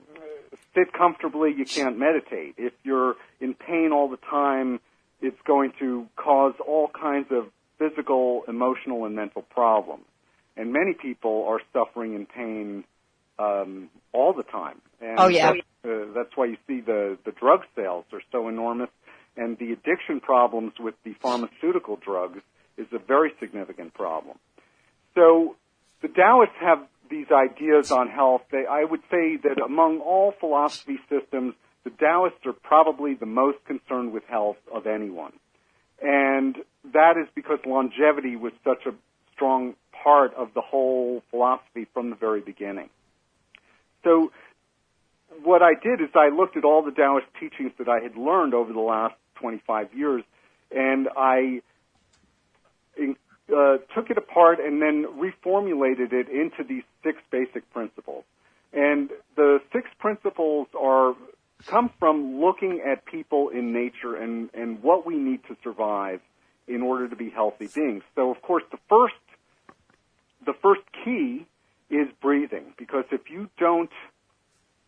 sit 0.74 0.92
comfortably, 0.92 1.54
you 1.56 1.64
can't 1.64 1.98
meditate. 1.98 2.54
If 2.56 2.72
you're 2.84 3.16
in 3.40 3.54
pain 3.54 3.90
all 3.92 4.08
the 4.08 4.18
time, 4.18 4.80
it's 5.20 5.40
going 5.46 5.72
to 5.78 6.06
cause 6.16 6.54
all 6.66 6.88
kinds 6.88 7.28
of 7.30 7.46
physical, 7.78 8.44
emotional, 8.48 9.04
and 9.06 9.14
mental 9.14 9.42
problems. 9.42 10.04
And 10.56 10.72
many 10.72 10.94
people 10.94 11.46
are 11.48 11.60
suffering 11.72 12.14
in 12.14 12.26
pain 12.26 12.84
um, 13.38 13.90
all 14.12 14.32
the 14.32 14.42
time. 14.42 14.80
And 15.00 15.18
Oh, 15.18 15.28
yeah. 15.28 15.52
That's, 15.52 15.60
uh, 15.84 16.12
that's 16.14 16.36
why 16.36 16.46
you 16.46 16.56
see 16.66 16.80
the 16.80 17.18
the 17.24 17.32
drug 17.32 17.60
sales 17.74 18.04
are 18.12 18.22
so 18.32 18.48
enormous, 18.48 18.88
and 19.36 19.58
the 19.58 19.72
addiction 19.72 20.20
problems 20.20 20.72
with 20.80 20.94
the 21.04 21.14
pharmaceutical 21.20 21.96
drugs 21.96 22.40
is 22.76 22.86
a 22.92 22.98
very 22.98 23.32
significant 23.38 23.94
problem. 23.94 24.38
So 25.14 25.56
the 26.02 26.08
Taoists 26.08 26.54
have 26.60 26.80
these 27.08 27.26
ideas 27.30 27.90
on 27.90 28.08
health. 28.08 28.42
They, 28.50 28.66
I 28.66 28.84
would 28.84 29.02
say 29.10 29.36
that 29.36 29.60
among 29.64 30.00
all 30.00 30.32
philosophy 30.38 30.98
systems, 31.08 31.54
the 31.84 31.90
Taoists 31.90 32.44
are 32.46 32.52
probably 32.52 33.14
the 33.14 33.26
most 33.26 33.58
concerned 33.64 34.12
with 34.12 34.24
health 34.24 34.56
of 34.72 34.86
anyone. 34.86 35.32
And 36.02 36.56
that 36.92 37.16
is 37.16 37.28
because 37.34 37.58
longevity 37.66 38.36
was 38.36 38.52
such 38.64 38.86
a 38.86 38.94
strong 39.34 39.74
part 40.02 40.34
of 40.34 40.54
the 40.54 40.60
whole 40.60 41.22
philosophy 41.30 41.86
from 41.92 42.10
the 42.10 42.16
very 42.16 42.40
beginning. 42.40 42.90
So 44.04 44.30
what 45.42 45.62
I 45.62 45.74
did 45.74 46.00
is 46.00 46.08
I 46.14 46.28
looked 46.28 46.56
at 46.56 46.64
all 46.64 46.82
the 46.82 46.90
Taoist 46.90 47.26
teachings 47.38 47.72
that 47.78 47.88
I 47.88 48.00
had 48.00 48.16
learned 48.16 48.54
over 48.54 48.72
the 48.72 48.80
last 48.80 49.14
25 49.36 49.94
years, 49.94 50.22
and 50.70 51.08
I 51.16 51.62
uh, 53.54 53.78
took 53.94 54.10
it 54.10 54.18
apart 54.18 54.58
and 54.60 54.82
then 54.82 55.06
reformulated 55.18 56.12
it 56.12 56.28
into 56.28 56.64
these 56.68 56.82
six 57.02 57.18
basic 57.30 57.70
principles. 57.72 58.24
And 58.72 59.10
the 59.36 59.60
six 59.72 59.88
principles 59.98 60.68
are 60.78 61.14
come 61.66 61.90
from 61.98 62.40
looking 62.40 62.82
at 62.86 63.04
people 63.06 63.48
in 63.48 63.72
nature 63.72 64.14
and, 64.14 64.50
and 64.52 64.82
what 64.82 65.06
we 65.06 65.16
need 65.16 65.40
to 65.48 65.56
survive 65.62 66.20
in 66.68 66.82
order 66.82 67.08
to 67.08 67.16
be 67.16 67.30
healthy 67.30 67.68
beings. 67.72 68.02
So 68.14 68.30
of 68.30 68.42
course 68.42 68.64
the 68.70 68.78
first 68.88 69.14
the 70.44 70.52
first 70.62 70.82
key 71.04 71.46
is 71.90 72.08
breathing 72.20 72.74
because 72.76 73.04
if 73.10 73.30
you 73.30 73.48
don't 73.58 73.90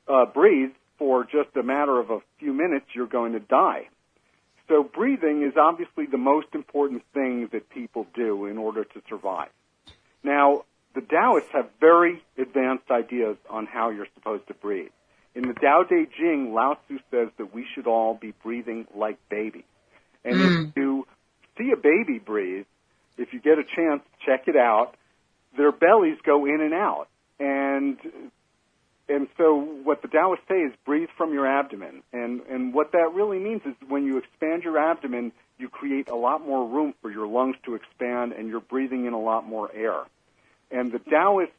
uh, 0.09 0.27
breathe 0.27 0.71
for 0.99 1.25
just 1.25 1.57
a 1.57 1.63
matter 1.63 1.99
of 1.99 2.11
a 2.11 2.19
few 2.39 2.53
minutes, 2.53 2.87
you're 2.95 3.07
going 3.07 3.33
to 3.33 3.41
die. 3.41 3.89
So 4.69 4.85
breathing 4.85 5.43
is 5.43 5.57
obviously 5.57 6.07
the 6.07 6.19
most 6.19 6.49
important 6.55 7.03
thing 7.15 7.49
that 7.53 7.71
people 7.71 8.07
do 8.15 8.47
in 8.47 8.59
order 8.59 8.85
to 8.85 9.03
survive. 9.09 9.49
Now, 10.23 10.65
the 10.95 11.01
Taoists 11.01 11.51
have 11.53 11.71
very 11.81 12.23
advanced 12.37 12.91
ideas 12.91 13.37
on 13.49 13.67
how 13.67 13.91
you're 13.91 14.09
supposed 14.15 14.47
to 14.49 14.55
breathe. 14.55 14.91
In 15.35 15.47
the 15.47 15.55
Tao 15.55 15.85
Te 15.89 16.07
Ching, 16.19 16.53
Lao 16.53 16.79
Tzu 16.87 16.99
says 17.11 17.29
that 17.39 17.55
we 17.55 17.65
should 17.75 17.87
all 17.87 18.15
be 18.15 18.35
breathing 18.43 18.87
like 18.95 19.17
babies. 19.29 19.65
And 20.25 20.35
mm. 20.35 20.69
if 20.69 20.77
you 20.77 21.07
see 21.57 21.71
a 21.73 21.77
baby 21.77 22.19
breathe, 22.19 22.67
if 23.17 23.33
you 23.33 23.41
get 23.41 23.59
a 23.59 23.65
chance, 23.65 24.03
check 24.25 24.49
it 24.49 24.57
out. 24.57 24.97
Their 25.57 25.73
bellies 25.73 26.19
go 26.25 26.47
in 26.47 26.61
and 26.61 26.75
out. 26.75 27.09
And 27.39 27.99
and 29.09 29.27
so 29.39 29.57
what 29.85 30.03
the 30.03 30.09
Taoists 30.09 30.45
say 30.49 30.61
is 30.61 30.73
breathe 30.85 31.09
from 31.17 31.33
your 31.33 31.47
abdomen. 31.47 32.03
And, 32.13 32.43
and 32.43 32.75
what 32.75 32.93
that 32.93 33.13
really 33.15 33.39
means 33.39 33.63
is 33.65 33.75
when 33.89 34.05
you 34.05 34.19
expand 34.19 34.65
your 34.65 34.79
abdomen, 34.79 35.33
you 35.59 35.69
create 35.69 36.11
a 36.11 36.15
lot 36.15 36.47
more 36.47 36.69
room 36.69 36.95
for 37.01 37.11
your 37.11 37.27
lungs 37.27 37.57
to 37.65 37.75
expand 37.75 38.33
and 38.33 38.49
you're 38.49 38.61
breathing 38.61 39.07
in 39.07 39.15
a 39.15 39.21
lot 39.21 39.47
more 39.47 39.71
air. 39.75 40.03
And 40.71 40.93
the 40.93 40.99
Taoists 40.99 41.55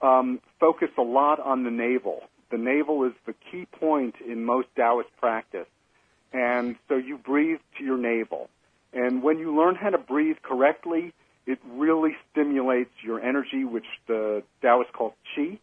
um, 0.00 0.40
focus 0.60 0.90
a 0.96 1.02
lot 1.02 1.40
on 1.40 1.64
the 1.64 1.70
navel. 1.70 2.22
The 2.50 2.58
navel 2.58 3.04
is 3.04 3.12
the 3.26 3.34
key 3.50 3.66
point 3.66 4.16
in 4.24 4.44
most 4.44 4.68
Taoist 4.76 5.10
practice. 5.18 5.66
And 6.32 6.76
so 6.88 6.96
you 6.96 7.18
breathe 7.18 7.58
to 7.78 7.84
your 7.84 7.98
navel. 7.98 8.48
And 8.92 9.22
when 9.22 9.38
you 9.38 9.56
learn 9.56 9.74
how 9.74 9.90
to 9.90 9.98
breathe 9.98 10.36
correctly, 10.42 11.12
it 11.44 11.58
really 11.66 12.12
stimulates 12.30 12.92
your 13.02 13.20
energy, 13.20 13.64
which 13.64 13.86
the 14.06 14.44
Taoists 14.60 14.92
call 14.94 15.16
qi 15.36 15.58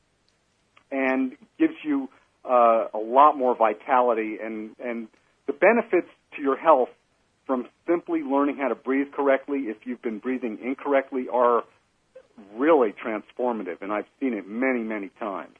and 0.91 1.34
gives 1.58 1.73
you 1.84 2.10
uh, 2.45 2.88
a 2.93 2.97
lot 2.97 3.38
more 3.38 3.56
vitality 3.56 4.38
and 4.43 4.75
and 4.84 5.08
the 5.47 5.54
benefits 5.54 6.08
to 6.36 6.41
your 6.41 6.58
health 6.58 6.89
from 7.45 7.67
simply 7.88 8.21
learning 8.21 8.58
how 8.58 8.67
to 8.67 8.75
breathe 8.75 9.08
correctly 9.12 9.62
if 9.62 9.78
you've 9.86 10.02
been 10.02 10.19
breathing 10.19 10.60
incorrectly 10.63 11.25
are 11.32 11.63
really 12.56 12.93
transformative 12.93 13.82
and 13.82 13.91
I've 13.91 14.06
seen 14.19 14.34
it 14.34 14.47
many 14.47 14.82
many 14.82 15.10
times. 15.19 15.56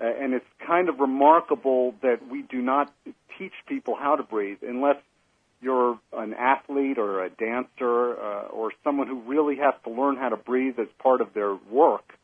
Uh, 0.00 0.06
and 0.06 0.32
it's 0.32 0.46
kind 0.66 0.88
of 0.88 0.98
remarkable 0.98 1.94
that 2.02 2.20
we 2.30 2.42
do 2.42 2.62
not 2.62 2.92
teach 3.38 3.52
people 3.68 3.94
how 3.98 4.16
to 4.16 4.22
breathe 4.22 4.58
unless 4.62 4.96
you're 5.60 5.98
an 6.14 6.32
athlete 6.32 6.98
or 6.98 7.22
a 7.24 7.28
dancer 7.30 8.18
uh, 8.18 8.48
or 8.48 8.72
someone 8.82 9.06
who 9.06 9.20
really 9.22 9.56
has 9.56 9.74
to 9.84 9.90
learn 9.90 10.16
how 10.16 10.30
to 10.30 10.36
breathe 10.36 10.78
as 10.78 10.88
part 11.02 11.20
of 11.20 11.34
their 11.34 11.54
work 11.70 12.14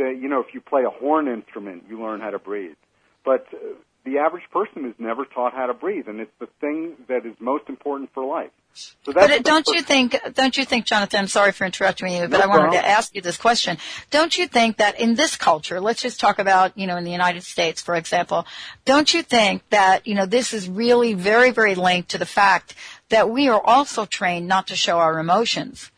that 0.00 0.18
you 0.20 0.28
know 0.28 0.40
if 0.40 0.54
you 0.54 0.60
play 0.60 0.82
a 0.84 0.90
horn 0.90 1.28
instrument, 1.28 1.84
you 1.88 2.02
learn 2.02 2.20
how 2.20 2.30
to 2.30 2.38
breathe. 2.38 2.76
But 3.24 3.46
uh, 3.52 3.58
the 4.04 4.18
average 4.18 4.44
person 4.50 4.86
is 4.86 4.94
never 4.98 5.24
taught 5.24 5.52
how 5.52 5.66
to 5.66 5.74
breathe, 5.74 6.08
and 6.08 6.20
it's 6.20 6.32
the 6.40 6.48
thing 6.60 6.96
that 7.08 7.26
is 7.26 7.34
most 7.38 7.68
important 7.68 8.10
for 8.14 8.24
life. 8.24 8.50
So 8.72 9.12
but 9.12 9.42
don't 9.42 9.66
you 9.66 9.82
think, 9.82 10.16
don't 10.34 10.56
you 10.56 10.64
think, 10.64 10.86
Jonathan, 10.86 11.20
I'm 11.20 11.26
sorry 11.26 11.52
for 11.52 11.64
interrupting 11.64 12.12
you, 12.12 12.28
but 12.28 12.38
no 12.38 12.44
I 12.44 12.46
wanted 12.46 12.72
to 12.72 12.86
ask 12.86 13.14
you 13.14 13.20
this 13.20 13.36
question. 13.36 13.78
Don't 14.10 14.36
you 14.38 14.46
think 14.46 14.76
that 14.76 15.00
in 15.00 15.16
this 15.16 15.36
culture, 15.36 15.80
let's 15.80 16.00
just 16.00 16.20
talk 16.20 16.38
about, 16.38 16.78
you 16.78 16.86
know, 16.86 16.96
in 16.96 17.04
the 17.04 17.10
United 17.10 17.42
States, 17.42 17.82
for 17.82 17.96
example, 17.96 18.46
don't 18.84 19.12
you 19.12 19.22
think 19.22 19.68
that, 19.70 20.06
you 20.06 20.14
know, 20.14 20.24
this 20.24 20.54
is 20.54 20.68
really 20.68 21.14
very, 21.14 21.50
very 21.50 21.74
linked 21.74 22.10
to 22.10 22.18
the 22.18 22.26
fact 22.26 22.74
that 23.08 23.28
we 23.28 23.48
are 23.48 23.60
also 23.60 24.06
trained 24.06 24.46
not 24.46 24.68
to 24.68 24.76
show 24.76 24.98
our 24.98 25.18
emotions? 25.18 25.90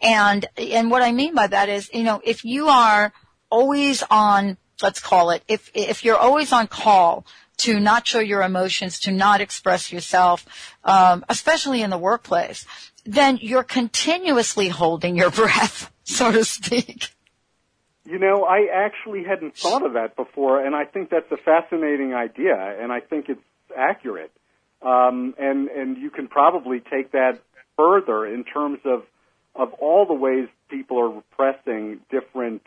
And, 0.00 0.46
and 0.56 0.90
what 0.90 1.02
I 1.02 1.12
mean 1.12 1.34
by 1.34 1.48
that 1.48 1.68
is, 1.68 1.90
you 1.92 2.04
know, 2.04 2.22
if 2.24 2.44
you 2.44 2.68
are 2.68 3.12
always 3.50 4.02
on, 4.10 4.56
let's 4.82 5.00
call 5.00 5.30
it, 5.30 5.42
if, 5.48 5.70
if 5.74 6.04
you're 6.04 6.16
always 6.16 6.52
on 6.52 6.66
call 6.66 7.26
to 7.58 7.78
not 7.78 8.06
show 8.06 8.20
your 8.20 8.42
emotions, 8.42 9.00
to 9.00 9.10
not 9.10 9.40
express 9.40 9.92
yourself, 9.92 10.46
um, 10.84 11.24
especially 11.28 11.82
in 11.82 11.90
the 11.90 11.98
workplace, 11.98 12.64
then 13.04 13.38
you're 13.40 13.62
continuously 13.62 14.68
holding 14.68 15.16
your 15.16 15.30
breath, 15.42 15.92
so 16.04 16.32
to 16.32 16.44
speak. 16.44 17.08
You 18.04 18.18
know, 18.18 18.44
I 18.44 18.68
actually 18.74 19.24
hadn't 19.24 19.56
thought 19.56 19.84
of 19.84 19.92
that 19.92 20.16
before, 20.16 20.64
and 20.64 20.74
I 20.74 20.84
think 20.84 21.10
that's 21.10 21.30
a 21.30 21.36
fascinating 21.36 22.14
idea, 22.14 22.56
and 22.56 22.90
I 22.90 23.00
think 23.00 23.28
it's 23.28 23.40
accurate. 23.76 24.32
Um, 24.82 25.34
and 25.38 25.68
and 25.68 25.98
you 25.98 26.10
can 26.10 26.26
probably 26.26 26.80
take 26.80 27.12
that 27.12 27.40
further 27.76 28.26
in 28.26 28.44
terms 28.44 28.78
of 28.86 29.02
of 29.54 29.74
all 29.74 30.06
the 30.06 30.14
ways 30.14 30.48
people 30.70 30.98
are 30.98 31.10
repressing 31.10 32.00
different 32.10 32.62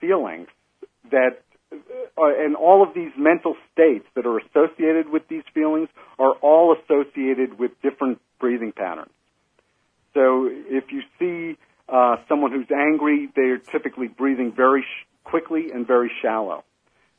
feelings 0.00 0.48
that 1.10 1.40
uh, 1.72 1.76
and 2.16 2.56
all 2.56 2.82
of 2.82 2.94
these 2.94 3.12
mental 3.16 3.54
states 3.72 4.06
that 4.14 4.26
are 4.26 4.38
associated 4.38 5.10
with 5.10 5.22
these 5.28 5.42
feelings 5.52 5.88
are 6.18 6.32
all 6.40 6.74
associated 6.74 7.58
with 7.58 7.70
different 7.82 8.20
breathing 8.40 8.72
patterns. 8.72 9.10
So 10.14 10.48
if 10.50 10.84
you 10.90 11.02
see 11.18 11.58
uh, 11.88 12.16
someone 12.28 12.52
who's 12.52 12.70
angry, 12.74 13.28
they're 13.36 13.58
typically 13.58 14.08
breathing 14.08 14.52
very 14.54 14.82
sh- 14.82 15.06
quickly 15.24 15.70
and 15.72 15.86
very 15.86 16.10
shallow. 16.22 16.64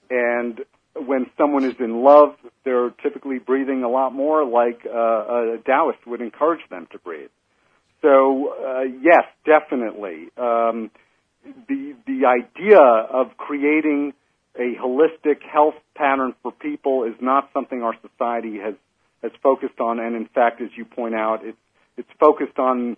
And 0.09 0.61
when 0.95 1.27
someone 1.37 1.65
is 1.65 1.75
in 1.79 2.03
love, 2.03 2.35
they're 2.65 2.89
typically 3.03 3.39
breathing 3.39 3.83
a 3.83 3.89
lot 3.89 4.13
more 4.13 4.43
like 4.43 4.85
uh, 4.85 5.55
a 5.55 5.57
Taoist 5.65 6.05
would 6.07 6.21
encourage 6.21 6.67
them 6.69 6.87
to 6.91 6.99
breathe. 6.99 7.29
So 8.01 8.53
uh, 8.53 8.81
yes, 9.01 9.23
definitely. 9.45 10.29
Um, 10.37 10.89
the 11.43 11.95
the 12.05 12.25
idea 12.25 12.79
of 12.79 13.37
creating 13.37 14.13
a 14.55 14.75
holistic 14.75 15.41
health 15.41 15.75
pattern 15.95 16.33
for 16.41 16.51
people 16.51 17.03
is 17.03 17.15
not 17.21 17.49
something 17.53 17.81
our 17.81 17.95
society 18.01 18.57
has 18.57 18.75
has 19.21 19.31
focused 19.43 19.79
on, 19.79 19.99
and 19.99 20.15
in 20.15 20.27
fact, 20.27 20.61
as 20.61 20.69
you 20.75 20.85
point 20.85 21.15
out, 21.15 21.43
it's 21.43 21.57
it's 21.97 22.09
focused 22.19 22.57
on 22.57 22.97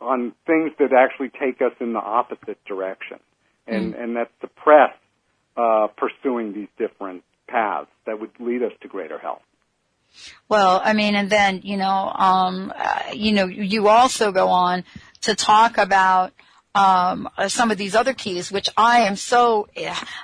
on 0.00 0.32
things 0.46 0.72
that 0.78 0.92
actually 0.92 1.30
take 1.30 1.60
us 1.60 1.72
in 1.80 1.92
the 1.92 1.98
opposite 1.98 2.62
direction, 2.64 3.18
and 3.66 3.94
mm. 3.94 4.02
and 4.02 4.16
that 4.16 4.30
suppress 4.40 4.94
uh, 5.56 5.88
pursuing 5.96 6.52
these 6.52 6.68
different 6.78 7.24
paths 7.48 7.90
that 8.06 8.20
would 8.20 8.30
lead 8.38 8.62
us 8.62 8.72
to 8.82 8.88
greater 8.88 9.18
health. 9.18 9.42
Well, 10.48 10.80
I 10.82 10.94
mean, 10.94 11.14
and 11.14 11.28
then 11.28 11.60
you 11.64 11.76
know, 11.76 12.12
um, 12.14 12.72
uh, 12.76 13.02
you 13.12 13.32
know, 13.32 13.46
you 13.46 13.88
also 13.88 14.32
go 14.32 14.48
on 14.48 14.84
to 15.22 15.34
talk 15.34 15.78
about 15.78 16.32
um, 16.78 17.28
uh, 17.36 17.48
some 17.48 17.72
of 17.72 17.76
these 17.76 17.96
other 17.96 18.14
keys, 18.14 18.52
which 18.52 18.68
I 18.76 19.00
am 19.00 19.16
so, 19.16 19.66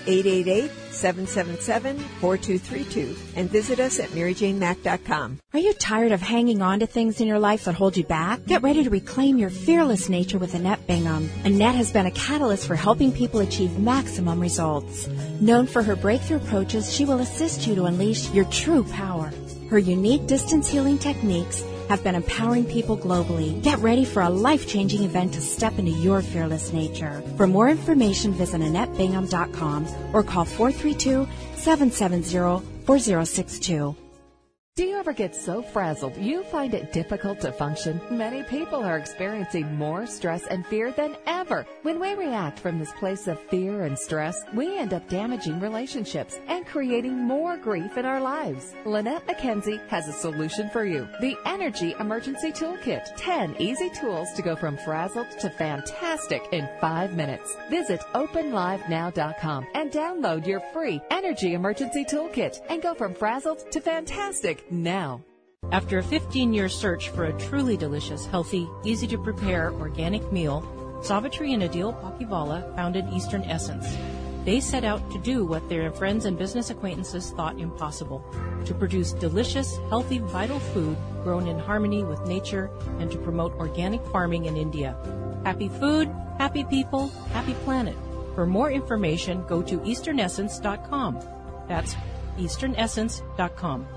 888-777-4232. 0.98 3.16
And 3.36 3.50
visit 3.50 3.80
us 3.80 4.00
at 4.00 4.10
maryjanemack.com. 4.10 5.40
Are 5.54 5.60
you 5.60 5.74
tired 5.74 6.12
of 6.12 6.22
hanging 6.22 6.62
on 6.62 6.80
to 6.80 6.88
things 6.88 7.22
in 7.22 7.28
your 7.28 7.40
life 7.40 7.66
that 7.66 7.76
hold 7.76 7.98
you 7.98 8.04
back? 8.04 8.46
Get 8.46 8.64
ready 8.64 8.84
to 8.84 8.90
reclaim 8.90 9.38
your 9.38 9.50
fearless 9.50 10.10
nature 10.10 10.38
with 10.38 10.54
Annette 10.54 10.86
Bingham. 10.88 11.30
Annette 11.44 11.76
has 11.76 11.92
been 11.92 12.06
a 12.06 12.12
catalyst 12.12 12.68
for 12.68 12.76
helping 12.76 13.12
people 13.12 13.40
achieve 13.40 13.80
maximum 13.80 14.40
results. 14.40 15.08
Known 15.42 15.68
for 15.68 15.84
her 15.84 15.96
breakthrough 15.96 16.38
approaches, 16.38 16.94
she 16.94 17.06
will 17.06 17.20
assist 17.20 17.68
you 17.68 17.76
to 17.76 17.86
unleash 17.86 18.30
your 18.32 18.46
true 18.46 18.84
power. 18.84 19.32
Her 19.70 19.80
unique 19.80 20.28
distance 20.28 20.68
healing 20.68 20.98
techniques 20.98 21.64
have 21.90 22.04
been 22.04 22.16
empowering 22.16 22.66
people 22.66 22.98
globally. 22.98 23.62
Get 23.62 23.80
ready 23.80 24.06
for 24.06 24.22
a 24.22 24.30
life 24.30 24.68
changing 24.68 25.04
event 25.04 25.34
to 25.34 25.42
step 25.42 25.78
into 25.80 25.92
your 25.92 26.22
fearless 26.22 26.74
nature. 26.74 27.22
For 27.38 27.48
more 27.48 27.70
information, 27.70 28.34
visit 28.34 28.62
AnnetteBingham.com 28.62 29.88
or 30.14 30.24
call 30.24 30.46
432 30.46 31.28
770 31.56 32.66
4062. 32.86 34.07
Do 34.78 34.84
you 34.84 34.98
ever 34.98 35.12
get 35.12 35.36
so 35.36 35.64
frazzled 35.64 36.16
you 36.18 36.44
find 36.44 36.76
it 36.76 36.94
difficult 36.94 37.40
to 37.40 37.52
function? 37.52 38.00
Many 38.12 38.44
people 38.44 38.84
are 38.84 39.00
experiencing 39.00 39.76
more 39.76 40.06
stress 40.06 40.46
and 40.46 40.64
fear 40.68 40.92
than 40.92 41.18
ever. 41.26 41.66
When 41.82 42.00
we 42.00 42.14
react 42.14 42.60
from 42.60 42.78
this 42.78 42.92
place 42.92 43.28
of 43.28 43.40
fear 43.50 43.86
and 43.86 43.98
stress, 43.98 44.46
we 44.54 44.78
end 44.78 44.94
up 44.94 45.10
damaging 45.10 45.60
relationships 45.60 46.40
and 46.48 46.64
creating 46.64 47.18
more 47.18 47.58
grief 47.58 47.98
in 47.98 48.06
our 48.06 48.22
lives. 48.22 48.76
Lynette 48.86 49.26
McKenzie 49.26 49.84
has 49.88 50.08
a 50.08 50.14
solution 50.14 50.70
for 50.70 50.86
you. 50.86 51.08
The 51.22 51.36
Energy 51.48 51.96
Emergency 52.00 52.52
Toolkit. 52.52 53.04
10 53.18 53.56
easy 53.58 53.90
tools 53.90 54.32
to 54.34 54.44
go 54.44 54.56
from 54.56 54.78
frazzled 54.78 55.32
to 55.40 55.50
fantastic 55.50 56.44
in 56.52 56.70
5 56.80 57.16
minutes. 57.16 57.56
Visit 57.72 58.02
openlivenow.com 58.14 59.66
and 59.74 59.92
download 59.92 60.46
your 60.46 60.62
free 60.72 61.02
Energy 61.10 61.56
Emergency 61.56 62.06
Toolkit 62.06 62.62
and 62.70 62.80
go 62.80 62.94
from 62.94 63.16
frazzled 63.16 63.72
to 63.72 63.82
fantastic 63.82 64.67
now. 64.72 65.22
After 65.72 65.98
a 65.98 66.04
15 66.04 66.54
year 66.54 66.70
search 66.70 67.10
for 67.10 67.26
a 67.26 67.40
truly 67.40 67.78
delicious, 67.78 68.26
healthy, 68.26 68.70
easy 68.86 69.08
to 69.08 69.18
prepare 69.18 69.74
organic 69.74 70.32
meal, 70.32 70.64
Savitri 71.04 71.54
and 71.54 71.64
Adil 71.64 72.00
Pakivala 72.02 72.76
founded 72.76 73.06
Eastern 73.12 73.44
Essence. 73.44 73.88
They 74.46 74.62
set 74.62 74.86
out 74.86 75.12
to 75.12 75.20
do 75.20 75.44
what 75.44 75.68
their 75.68 75.92
friends 75.92 76.24
and 76.24 76.38
business 76.38 76.70
acquaintances 76.70 77.32
thought 77.32 77.60
impossible 77.60 78.24
to 78.64 78.74
produce 78.74 79.12
delicious, 79.12 79.78
healthy, 79.90 80.20
vital 80.20 80.60
food 80.60 80.96
grown 81.22 81.48
in 81.48 81.60
harmony 81.60 82.04
with 82.06 82.26
nature 82.26 82.70
and 83.00 83.12
to 83.12 83.18
promote 83.18 83.54
organic 83.56 84.06
farming 84.06 84.46
in 84.46 84.56
India. 84.56 84.96
Happy 85.44 85.68
food, 85.68 86.08
happy 86.38 86.64
people, 86.64 87.10
happy 87.34 87.56
planet. 87.66 87.96
For 88.36 88.46
more 88.46 88.72
information, 88.72 89.44
go 89.48 89.62
to 89.64 89.80
easternessence.com. 89.80 91.20
That's 91.68 91.96
easternessence.com. 92.38 93.97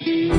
Welcome 0.00 0.30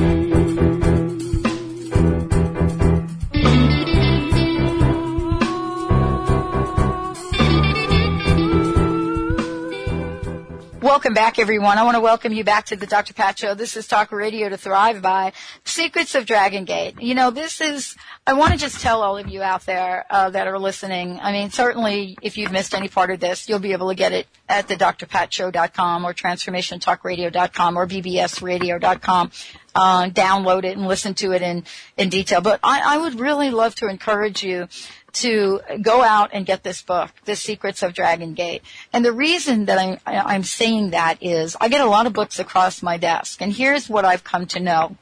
back, 11.12 11.38
everyone. 11.38 11.76
I 11.76 11.82
want 11.82 11.96
to 11.96 12.00
welcome 12.00 12.32
you 12.32 12.42
back 12.42 12.64
to 12.66 12.76
the 12.76 12.86
Dr. 12.86 13.12
Pat 13.12 13.38
Show. 13.38 13.54
This 13.54 13.76
is 13.76 13.86
Talk 13.86 14.12
Radio 14.12 14.48
to 14.48 14.56
Thrive 14.56 15.02
by 15.02 15.34
Secrets 15.70 16.14
of 16.14 16.26
Dragon 16.26 16.64
Gate. 16.64 17.00
You 17.00 17.14
know, 17.14 17.30
this 17.30 17.60
is, 17.60 17.96
I 18.26 18.34
want 18.34 18.52
to 18.52 18.58
just 18.58 18.80
tell 18.80 19.02
all 19.02 19.16
of 19.16 19.28
you 19.28 19.42
out 19.42 19.64
there 19.64 20.04
uh, 20.10 20.28
that 20.30 20.46
are 20.46 20.58
listening. 20.58 21.18
I 21.20 21.32
mean, 21.32 21.50
certainly 21.50 22.18
if 22.20 22.36
you've 22.36 22.52
missed 22.52 22.74
any 22.74 22.88
part 22.88 23.10
of 23.10 23.20
this, 23.20 23.48
you'll 23.48 23.60
be 23.60 23.72
able 23.72 23.88
to 23.88 23.94
get 23.94 24.12
it 24.12 24.26
at 24.48 24.68
the 24.68 24.76
drpatshow.com 24.76 26.04
or 26.04 26.12
transformationtalkradio.com 26.12 27.76
or 27.78 27.86
bbsradio.com. 27.86 29.30
Uh, 29.72 30.10
download 30.10 30.64
it 30.64 30.76
and 30.76 30.88
listen 30.88 31.14
to 31.14 31.32
it 31.32 31.42
in, 31.42 31.64
in 31.96 32.08
detail. 32.08 32.40
But 32.40 32.58
I, 32.62 32.96
I 32.96 32.98
would 32.98 33.20
really 33.20 33.50
love 33.50 33.76
to 33.76 33.88
encourage 33.88 34.42
you 34.42 34.68
to 35.12 35.60
go 35.80 36.02
out 36.02 36.30
and 36.32 36.46
get 36.46 36.62
this 36.62 36.82
book, 36.82 37.10
The 37.24 37.36
Secrets 37.36 37.82
of 37.82 37.94
Dragon 37.94 38.34
Gate. 38.34 38.62
And 38.92 39.04
the 39.04 39.12
reason 39.12 39.66
that 39.66 39.78
I'm, 39.78 39.98
I'm 40.06 40.42
saying 40.42 40.90
that 40.90 41.22
is 41.22 41.56
I 41.60 41.68
get 41.68 41.80
a 41.80 41.86
lot 41.86 42.06
of 42.06 42.12
books 42.12 42.38
across 42.38 42.82
my 42.82 42.96
desk 42.96 43.40
and 43.40 43.52
here's 43.52 43.88
what 43.88 44.04
I've 44.04 44.24
come 44.24 44.46
to 44.46 44.60
know. 44.60 44.96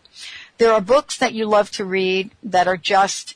There 0.58 0.72
are 0.72 0.80
books 0.80 1.18
that 1.18 1.34
you 1.34 1.46
love 1.46 1.70
to 1.72 1.84
read 1.84 2.32
that 2.42 2.68
are 2.68 2.76
just 2.76 3.34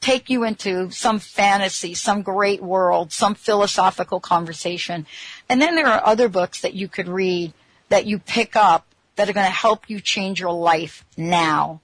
take 0.00 0.28
you 0.28 0.44
into 0.44 0.90
some 0.90 1.18
fantasy, 1.18 1.94
some 1.94 2.22
great 2.22 2.62
world, 2.62 3.12
some 3.12 3.34
philosophical 3.34 4.20
conversation. 4.20 5.06
And 5.48 5.62
then 5.62 5.76
there 5.76 5.86
are 5.86 6.04
other 6.04 6.28
books 6.28 6.60
that 6.60 6.74
you 6.74 6.88
could 6.88 7.08
read 7.08 7.52
that 7.88 8.06
you 8.06 8.18
pick 8.18 8.56
up 8.56 8.86
that 9.16 9.28
are 9.28 9.32
going 9.32 9.46
to 9.46 9.52
help 9.52 9.88
you 9.88 10.00
change 10.00 10.40
your 10.40 10.52
life 10.52 11.04
now. 11.16 11.80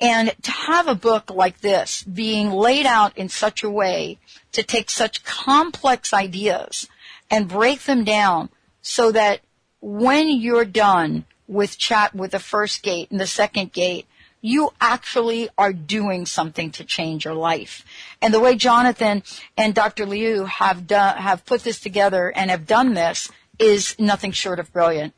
And 0.00 0.32
to 0.42 0.50
have 0.52 0.86
a 0.86 0.94
book 0.94 1.30
like 1.30 1.60
this 1.60 2.04
being 2.04 2.50
laid 2.50 2.86
out 2.86 3.18
in 3.18 3.28
such 3.28 3.64
a 3.64 3.70
way 3.70 4.18
to 4.52 4.62
take 4.62 4.90
such 4.90 5.24
complex 5.24 6.12
ideas 6.12 6.88
and 7.30 7.48
break 7.48 7.82
them 7.82 8.04
down 8.04 8.50
so 8.80 9.10
that 9.10 9.40
when 9.80 10.28
you're 10.28 10.64
done 10.64 11.24
with 11.48 11.78
chat 11.78 12.14
with 12.14 12.30
the 12.30 12.38
first 12.38 12.82
gate 12.82 13.10
and 13.10 13.18
the 13.18 13.26
second 13.26 13.72
gate, 13.72 14.06
you 14.40 14.70
actually 14.80 15.48
are 15.58 15.72
doing 15.72 16.26
something 16.26 16.70
to 16.72 16.84
change 16.84 17.24
your 17.24 17.34
life. 17.34 17.84
And 18.22 18.32
the 18.32 18.40
way 18.40 18.56
Jonathan 18.56 19.22
and 19.56 19.74
Dr. 19.74 20.06
Liu 20.06 20.44
have 20.44 20.86
done, 20.86 21.16
have 21.16 21.44
put 21.44 21.62
this 21.62 21.80
together 21.80 22.32
and 22.34 22.50
have 22.50 22.66
done 22.66 22.94
this 22.94 23.30
is 23.58 23.96
nothing 23.98 24.32
short 24.32 24.60
of 24.60 24.72
brilliant. 24.72 25.14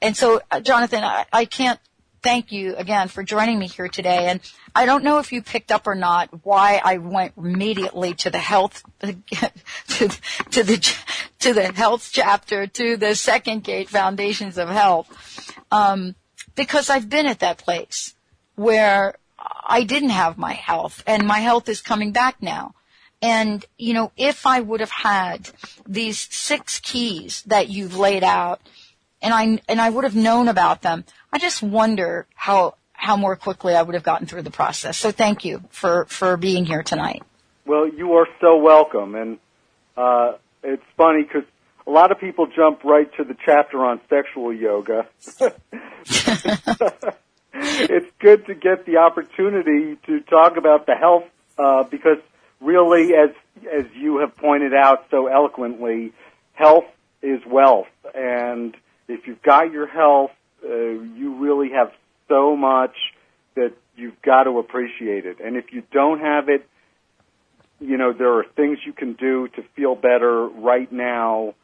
And 0.00 0.16
so, 0.16 0.40
uh, 0.50 0.60
Jonathan, 0.60 1.04
I, 1.04 1.26
I 1.32 1.44
can't 1.44 1.78
thank 2.22 2.52
you 2.52 2.74
again 2.76 3.08
for 3.08 3.22
joining 3.22 3.58
me 3.58 3.68
here 3.68 3.88
today. 3.88 4.28
And 4.28 4.40
I 4.74 4.86
don't 4.86 5.04
know 5.04 5.18
if 5.18 5.30
you 5.30 5.42
picked 5.42 5.70
up 5.70 5.86
or 5.86 5.94
not 5.94 6.30
why 6.42 6.80
I 6.82 6.96
went 6.96 7.34
immediately 7.36 8.14
to 8.14 8.30
the 8.30 8.38
health, 8.38 8.82
to, 9.00 10.08
to 10.50 10.62
the, 10.62 10.94
to 11.40 11.52
the 11.52 11.72
health 11.72 12.10
chapter 12.12 12.66
to 12.66 12.96
the 12.96 13.14
second 13.14 13.62
gate 13.62 13.90
foundations 13.90 14.56
of 14.56 14.70
health. 14.70 15.52
Um, 15.70 16.14
because 16.54 16.88
I've 16.88 17.10
been 17.10 17.26
at 17.26 17.40
that 17.40 17.58
place 17.58 18.13
where 18.56 19.16
I 19.38 19.84
didn't 19.84 20.10
have 20.10 20.38
my 20.38 20.52
health 20.52 21.02
and 21.06 21.26
my 21.26 21.40
health 21.40 21.68
is 21.68 21.80
coming 21.80 22.12
back 22.12 22.36
now. 22.40 22.74
And, 23.22 23.64
you 23.78 23.94
know, 23.94 24.12
if 24.16 24.46
I 24.46 24.60
would 24.60 24.80
have 24.80 24.90
had 24.90 25.50
these 25.86 26.18
six 26.18 26.78
keys 26.80 27.42
that 27.46 27.68
you've 27.68 27.96
laid 27.96 28.22
out 28.22 28.60
and 29.22 29.32
I, 29.32 29.60
and 29.68 29.80
I 29.80 29.88
would 29.88 30.04
have 30.04 30.16
known 30.16 30.48
about 30.48 30.82
them, 30.82 31.04
I 31.32 31.38
just 31.38 31.62
wonder 31.62 32.26
how, 32.34 32.74
how 32.92 33.16
more 33.16 33.36
quickly 33.36 33.74
I 33.74 33.82
would 33.82 33.94
have 33.94 34.02
gotten 34.02 34.26
through 34.26 34.42
the 34.42 34.50
process. 34.50 34.98
So 34.98 35.10
thank 35.10 35.44
you 35.44 35.62
for, 35.70 36.04
for 36.06 36.36
being 36.36 36.66
here 36.66 36.82
tonight. 36.82 37.22
Well, 37.64 37.88
you 37.88 38.12
are 38.14 38.28
so 38.40 38.58
welcome. 38.58 39.14
And, 39.14 39.38
uh, 39.96 40.32
it's 40.62 40.82
funny 40.96 41.22
because 41.22 41.44
a 41.86 41.90
lot 41.90 42.10
of 42.10 42.18
people 42.18 42.46
jump 42.54 42.84
right 42.84 43.10
to 43.16 43.24
the 43.24 43.36
chapter 43.44 43.84
on 43.84 44.00
sexual 44.10 44.52
yoga. 44.52 45.06
it's 47.54 48.10
good 48.18 48.46
to 48.46 48.54
get 48.54 48.84
the 48.84 48.98
opportunity 48.98 49.96
to 50.06 50.20
talk 50.20 50.56
about 50.56 50.86
the 50.86 50.94
health 50.94 51.24
uh, 51.58 51.84
because 51.84 52.18
really, 52.60 53.14
as 53.14 53.30
as 53.72 53.84
you 53.94 54.18
have 54.18 54.36
pointed 54.36 54.74
out 54.74 55.06
so 55.10 55.28
eloquently, 55.28 56.12
health 56.54 56.86
is 57.22 57.40
wealth, 57.46 57.86
and 58.14 58.76
if 59.08 59.26
you've 59.26 59.42
got 59.42 59.70
your 59.70 59.86
health, 59.86 60.32
uh, 60.64 60.68
you 60.68 61.36
really 61.38 61.70
have 61.70 61.92
so 62.28 62.56
much 62.56 62.96
that 63.54 63.72
you've 63.96 64.20
got 64.22 64.44
to 64.44 64.58
appreciate 64.58 65.26
it. 65.26 65.38
And 65.40 65.56
if 65.56 65.72
you 65.72 65.82
don't 65.92 66.20
have 66.20 66.48
it, 66.48 66.66
you 67.80 67.96
know 67.96 68.12
there 68.12 68.38
are 68.38 68.44
things 68.56 68.78
you 68.84 68.92
can 68.92 69.12
do 69.12 69.48
to 69.48 69.62
feel 69.76 69.94
better 69.94 70.46
right 70.46 70.90
now 70.90 71.54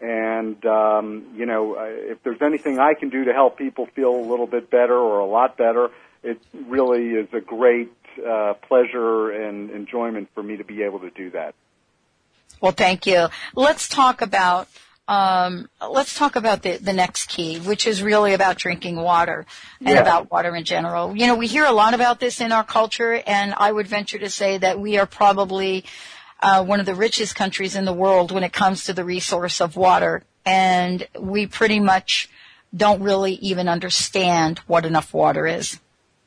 and 0.00 0.64
um, 0.64 1.34
you 1.36 1.46
know, 1.46 1.76
if 1.78 2.22
there's 2.22 2.42
anything 2.42 2.78
I 2.78 2.94
can 2.94 3.10
do 3.10 3.24
to 3.24 3.32
help 3.32 3.58
people 3.58 3.86
feel 3.86 4.14
a 4.14 4.24
little 4.24 4.46
bit 4.46 4.70
better 4.70 4.96
or 4.96 5.18
a 5.18 5.26
lot 5.26 5.56
better, 5.56 5.90
it 6.22 6.40
really 6.66 7.10
is 7.10 7.28
a 7.32 7.40
great 7.40 7.92
uh, 8.26 8.54
pleasure 8.68 9.30
and 9.30 9.70
enjoyment 9.70 10.28
for 10.34 10.42
me 10.42 10.56
to 10.56 10.64
be 10.64 10.82
able 10.82 11.00
to 11.00 11.10
do 11.10 11.30
that. 11.30 11.54
Well, 12.60 12.72
thank 12.72 13.06
you. 13.06 13.28
Let's 13.54 13.88
talk 13.88 14.22
about 14.22 14.68
um, 15.10 15.68
let's 15.90 16.14
talk 16.16 16.36
about 16.36 16.62
the, 16.62 16.76
the 16.76 16.92
next 16.92 17.28
key, 17.28 17.58
which 17.58 17.86
is 17.88 18.00
really 18.00 18.32
about 18.32 18.58
drinking 18.58 18.94
water 18.94 19.44
and 19.80 19.88
yeah. 19.88 20.00
about 20.00 20.30
water 20.30 20.54
in 20.54 20.62
general. 20.62 21.16
You 21.16 21.26
know, 21.26 21.34
we 21.34 21.48
hear 21.48 21.64
a 21.64 21.72
lot 21.72 21.94
about 21.94 22.20
this 22.20 22.40
in 22.40 22.52
our 22.52 22.62
culture, 22.62 23.20
and 23.26 23.52
I 23.56 23.72
would 23.72 23.88
venture 23.88 24.18
to 24.20 24.30
say 24.30 24.58
that 24.58 24.78
we 24.78 24.98
are 24.98 25.06
probably 25.06 25.84
uh, 26.42 26.64
one 26.64 26.80
of 26.80 26.86
the 26.86 26.94
richest 26.94 27.34
countries 27.34 27.76
in 27.76 27.84
the 27.84 27.92
world 27.92 28.32
when 28.32 28.44
it 28.44 28.52
comes 28.52 28.84
to 28.84 28.92
the 28.92 29.04
resource 29.04 29.60
of 29.60 29.76
water, 29.76 30.22
and 30.44 31.06
we 31.18 31.46
pretty 31.46 31.80
much 31.80 32.28
don't 32.74 33.02
really 33.02 33.34
even 33.34 33.68
understand 33.68 34.58
what 34.66 34.86
enough 34.86 35.12
water 35.12 35.46
is. 35.46 35.78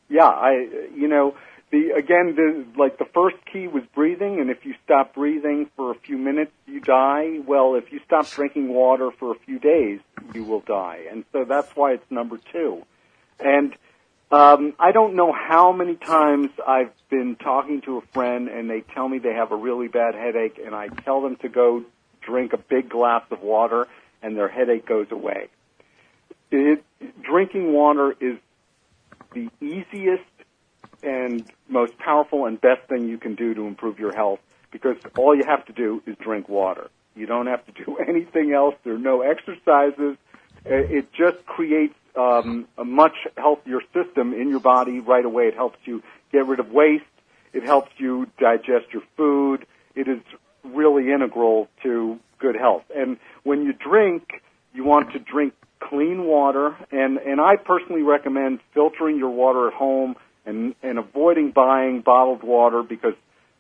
Yeah, 0.10 0.28
I, 0.28 0.68
you 0.96 1.08
know, 1.08 1.36
the 1.72 1.92
again, 1.98 2.36
the 2.36 2.66
like 2.78 3.00
the 3.00 3.06
first 3.14 3.38
key 3.52 3.68
was 3.68 3.84
breathing, 3.96 4.40
and 4.40 4.50
if 4.50 4.64
you 4.64 4.76
stop 4.86 5.16
breathing 5.16 5.70
for 5.76 5.92
a 5.92 5.96
few 5.96 6.18
minutes, 6.18 6.52
you 6.68 6.80
die. 6.80 7.40
Well, 7.46 7.76
if 7.76 7.92
you 7.92 8.00
stop 8.06 8.30
drinking 8.30 8.70
water 8.70 9.10
for 9.12 9.32
a 9.32 9.40
few 9.40 9.58
days, 9.58 10.00
you 10.34 10.44
will 10.44 10.60
die, 10.60 11.06
and 11.10 11.26
so 11.32 11.46
that's 11.46 11.76
why 11.76 11.94
it's 11.94 12.12
number 12.12 12.40
two. 12.52 12.84
And 13.40 13.76
um, 14.34 14.74
I 14.80 14.92
don't 14.92 15.16
know 15.16 15.32
how 15.32 15.74
many 15.74 15.96
times 15.96 16.50
I've 16.68 16.92
been 17.12 17.36
talking 17.36 17.82
to 17.82 17.98
a 17.98 18.02
friend 18.14 18.48
and 18.48 18.68
they 18.68 18.82
tell 18.82 19.08
me 19.08 19.20
they 19.20 19.34
have 19.34 19.52
a 19.52 19.56
really 19.56 19.88
bad 19.88 20.16
headache, 20.16 20.60
and 20.64 20.74
I 20.74 20.88
tell 20.88 21.22
them 21.22 21.36
to 21.38 21.50
go 21.50 21.84
drink 22.22 22.54
a 22.54 22.58
big 22.58 22.90
glass 22.90 23.22
of 23.30 23.44
water, 23.44 23.88
and 24.24 24.36
their 24.36 24.48
headache 24.48 24.88
goes 24.88 25.12
away. 25.12 25.50
It, 26.50 26.84
drinking 27.22 27.74
water 27.74 28.16
is 28.20 28.40
the 29.34 29.50
easiest 29.62 30.24
and 31.04 31.46
most 31.70 31.96
powerful 32.00 32.48
and 32.48 32.60
best 32.60 32.88
thing 32.90 33.08
you 33.08 33.20
can 33.20 33.36
do 33.36 33.54
to 33.54 33.68
improve 33.68 34.00
your 34.00 34.16
health 34.16 34.40
because 34.72 34.98
all 35.16 35.36
you 35.36 35.44
have 35.46 35.64
to 35.66 35.74
do 35.74 36.02
is 36.08 36.16
drink 36.18 36.50
water. 36.50 36.90
You 37.16 37.28
don't 37.28 37.46
have 37.46 37.64
to 37.68 37.72
do 37.86 37.98
anything 38.08 38.52
else. 38.52 38.74
There 38.84 38.96
are 38.96 38.98
no 38.98 39.22
exercises. 39.22 40.18
It 40.66 41.14
just 41.14 41.46
creates 41.46 41.94
um, 42.16 42.68
a 42.78 42.86
much 42.86 43.16
healthier 43.38 43.80
system 43.94 44.34
in 44.34 44.50
your 44.50 44.60
body 44.60 45.00
right 45.00 45.26
away. 45.26 45.44
It 45.46 45.56
helps 45.56 45.80
you 45.86 46.04
get 46.32 46.46
rid 46.46 46.60
of 46.60 46.70
waste. 46.72 47.04
It 47.54 47.64
helps 47.64 47.92
you 47.98 48.28
digest 48.40 48.92
your 48.92 49.04
food. 49.16 49.66
It 49.96 50.08
is 50.08 50.20
really 50.64 51.12
integral 51.12 51.68
to 51.84 52.20
good 52.40 52.56
health. 52.56 52.84
And 52.96 53.18
when 53.44 53.64
you 53.64 53.74
drink, 53.74 54.42
you 54.74 54.84
want 54.84 55.14
to 55.14 55.20
drink 55.20 55.54
clean 55.80 56.26
water. 56.26 56.76
And, 56.92 57.18
and 57.18 57.40
I 57.40 57.56
personally 57.58 58.02
recommend 58.02 58.60
filtering 58.74 59.18
your 59.18 59.30
water 59.30 59.68
at 59.68 59.74
home 59.74 60.16
and, 60.46 60.76
and 60.82 60.98
avoiding 60.98 61.52
buying 61.52 62.02
bottled 62.02 62.44
water 62.44 62.84
because 62.84 63.14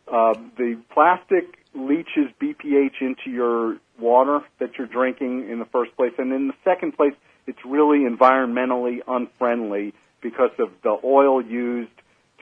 uh, 0.07 0.33
the 0.57 0.79
plastic 0.93 1.59
leaches 1.75 2.29
BPA 2.41 2.89
into 3.01 3.29
your 3.29 3.77
water 3.99 4.41
that 4.59 4.71
you're 4.77 4.87
drinking 4.87 5.49
in 5.49 5.59
the 5.59 5.65
first 5.65 5.95
place. 5.95 6.13
And 6.17 6.31
in 6.33 6.47
the 6.47 6.53
second 6.63 6.93
place, 6.95 7.13
it's 7.47 7.63
really 7.65 7.99
environmentally 7.99 8.99
unfriendly 9.07 9.93
because 10.21 10.51
of 10.59 10.69
the 10.83 10.97
oil 11.03 11.41
used 11.43 11.91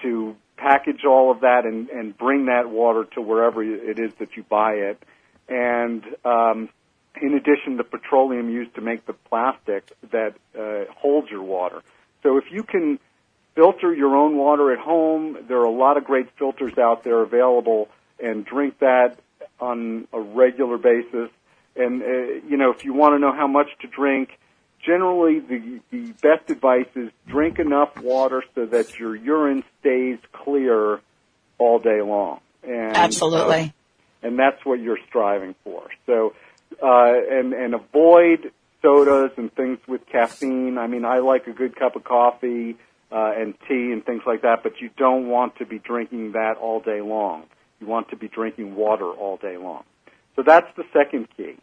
to 0.02 0.36
package 0.58 1.04
all 1.06 1.32
of 1.32 1.41
that 1.41 1.66
and, 1.66 1.89
and 1.89 2.18
bring 2.18 2.45
that 2.45 2.70
water 2.70 3.06
to 3.16 3.22
wherever 3.22 3.64
it 3.64 3.99
is 3.99 4.14
that 4.20 4.38
you 4.38 4.43
buy 4.43 4.74
it. 4.74 5.02
And 5.49 6.04
um, 6.24 6.70
in 7.20 7.34
addition, 7.34 7.78
the 7.78 7.84
petroleum 7.84 8.49
used 8.49 8.76
to 8.76 8.82
make 8.82 9.06
the 9.06 9.14
plastic 9.14 9.91
that 10.12 10.36
uh, 10.58 10.91
holds 10.93 11.30
your 11.30 11.41
water. 11.41 11.82
So 12.24 12.38
if 12.38 12.45
you 12.52 12.64
can 12.64 12.99
filter 13.56 13.93
your 13.93 14.16
own 14.16 14.38
water 14.38 14.72
at 14.72 14.80
home, 14.80 15.38
there 15.47 15.58
are 15.58 15.66
a 15.66 15.72
lot 15.72 15.97
of 15.97 16.06
great 16.06 16.30
filters 16.38 16.78
out 16.78 17.04
there 17.04 17.22
available, 17.22 17.89
and 18.24 18.45
drink 18.45 18.80
that 18.80 19.18
on 19.60 20.08
a 20.14 20.20
regular 20.20 20.78
basis. 20.78 21.30
And 21.76 22.02
uh, 22.02 22.06
you 22.47 22.58
know, 22.58 22.72
if 22.72 22.86
you 22.86 22.93
want 22.93 23.16
to 23.16 23.20
know 23.20 23.34
how 23.34 23.47
much 23.47 23.68
to 23.82 23.88
drink, 23.88 24.38
generally 24.84 25.39
the, 25.39 25.79
the 25.91 26.13
best 26.21 26.49
advice 26.49 26.88
is 26.95 27.11
drink 27.27 27.59
enough 27.59 27.95
water 28.01 28.43
so 28.55 28.65
that 28.65 28.99
your 28.99 29.15
urine 29.15 29.63
stays 29.79 30.19
clear 30.32 30.99
all 31.57 31.79
day 31.79 32.01
long. 32.01 32.39
And, 32.63 32.95
Absolutely. 32.95 33.73
Uh, 34.23 34.27
and 34.27 34.39
that's 34.39 34.63
what 34.65 34.79
you're 34.79 34.99
striving 35.07 35.55
for. 35.63 35.88
So, 36.05 36.34
uh, 36.82 37.13
and, 37.29 37.53
and 37.53 37.73
avoid 37.73 38.51
sodas 38.82 39.32
and 39.38 39.53
things 39.53 39.79
with 39.88 40.05
caffeine. 40.07 40.77
I 40.77 40.88
mean, 40.88 41.05
I 41.05 41.19
like 41.19 41.47
a 41.47 41.53
good 41.53 41.75
cup 41.75 41.95
of 41.95 42.03
coffee, 42.03 42.77
uh, 43.11 43.34
and 43.36 43.53
tea 43.67 43.91
and 43.91 44.05
things 44.05 44.23
like 44.25 44.43
that, 44.43 44.63
but 44.63 44.79
you 44.79 44.89
don't 44.97 45.27
want 45.27 45.57
to 45.57 45.65
be 45.65 45.79
drinking 45.79 46.32
that 46.32 46.55
all 46.57 46.79
day 46.79 47.01
long. 47.01 47.43
You 47.79 47.88
want 47.88 48.09
to 48.09 48.15
be 48.15 48.27
drinking 48.27 48.75
water 48.75 49.09
all 49.11 49.38
day 49.38 49.57
long. 49.57 49.84
So 50.36 50.43
that's 50.43 50.67
the 50.77 50.84
second 50.93 51.27
key. 51.36 51.57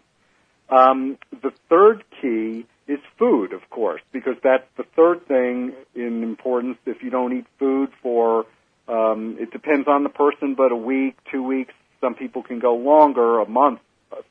Um, 0.68 1.16
the 1.30 1.52
third 1.70 2.04
key 2.20 2.66
is 2.88 2.98
food, 3.18 3.52
of 3.52 3.68
course, 3.70 4.00
because 4.12 4.36
that's 4.42 4.66
the 4.76 4.84
third 4.96 5.26
thing 5.28 5.74
in 5.94 6.22
importance. 6.22 6.78
If 6.86 7.02
you 7.02 7.10
don't 7.10 7.36
eat 7.36 7.46
food 7.58 7.90
for, 8.02 8.46
um, 8.88 9.36
it 9.38 9.52
depends 9.52 9.86
on 9.86 10.02
the 10.02 10.08
person, 10.08 10.54
but 10.54 10.72
a 10.72 10.76
week, 10.76 11.16
two 11.30 11.42
weeks, 11.42 11.74
some 12.00 12.14
people 12.14 12.42
can 12.42 12.58
go 12.58 12.74
longer, 12.74 13.40
a 13.40 13.48
month 13.48 13.80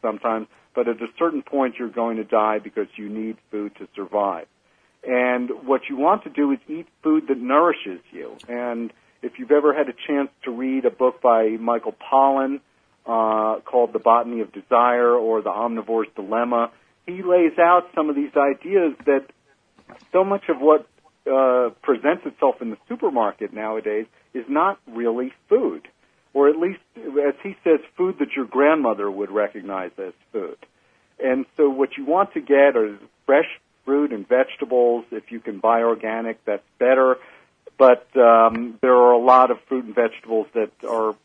sometimes, 0.01 0.47
but 0.73 0.87
at 0.87 1.01
a 1.01 1.07
certain 1.19 1.43
point 1.43 1.75
you're 1.77 1.89
going 1.89 2.17
to 2.17 2.23
die 2.23 2.59
because 2.59 2.87
you 2.95 3.09
need 3.09 3.37
food 3.51 3.75
to 3.75 3.87
survive. 3.95 4.47
And 5.07 5.49
what 5.65 5.81
you 5.89 5.95
want 5.95 6.23
to 6.23 6.29
do 6.29 6.51
is 6.51 6.59
eat 6.67 6.87
food 7.03 7.27
that 7.27 7.37
nourishes 7.37 8.01
you. 8.11 8.35
And 8.49 8.91
if 9.21 9.33
you've 9.37 9.51
ever 9.51 9.73
had 9.73 9.87
a 9.87 9.93
chance 10.07 10.29
to 10.43 10.51
read 10.51 10.85
a 10.85 10.91
book 10.91 11.21
by 11.21 11.49
Michael 11.59 11.93
Pollan 11.93 12.59
uh, 13.05 13.61
called 13.61 13.93
The 13.93 13.99
Botany 13.99 14.41
of 14.41 14.51
Desire 14.51 15.11
or 15.11 15.41
The 15.41 15.49
Omnivore's 15.49 16.09
Dilemma, 16.15 16.71
he 17.07 17.23
lays 17.23 17.57
out 17.57 17.89
some 17.95 18.09
of 18.09 18.15
these 18.15 18.35
ideas 18.35 18.93
that 19.05 19.25
so 20.11 20.23
much 20.23 20.49
of 20.49 20.59
what 20.59 20.87
uh, 21.31 21.69
presents 21.81 22.25
itself 22.25 22.61
in 22.61 22.69
the 22.69 22.77
supermarket 22.87 23.53
nowadays 23.53 24.05
is 24.33 24.45
not 24.47 24.79
really 24.87 25.33
food, 25.49 25.87
or 26.33 26.49
at 26.49 26.57
least, 26.57 26.79
as 26.95 27.33
he 27.41 27.55
says, 27.63 27.79
food 27.95 28.19
that 28.19 28.33
your 28.35 28.45
grandmother 28.45 29.09
would 29.09 29.31
recognize 29.31 29.91
as 29.97 30.13
food. 30.31 30.57
And 31.23 31.45
so, 31.55 31.69
what 31.69 31.97
you 31.97 32.05
want 32.05 32.33
to 32.33 32.41
get 32.41 32.75
are 32.75 32.99
fresh 33.25 33.47
fruit 33.85 34.11
and 34.11 34.27
vegetables. 34.27 35.05
If 35.11 35.31
you 35.31 35.39
can 35.39 35.59
buy 35.59 35.81
organic, 35.81 36.43
that's 36.45 36.67
better. 36.77 37.17
But 37.77 38.05
um, 38.15 38.77
there 38.81 38.95
are 38.95 39.13
a 39.13 39.17
lot 39.17 39.49
of 39.49 39.59
fruit 39.67 39.85
and 39.85 39.95
vegetables 39.95 40.47
that 40.53 40.71
are 40.87 41.15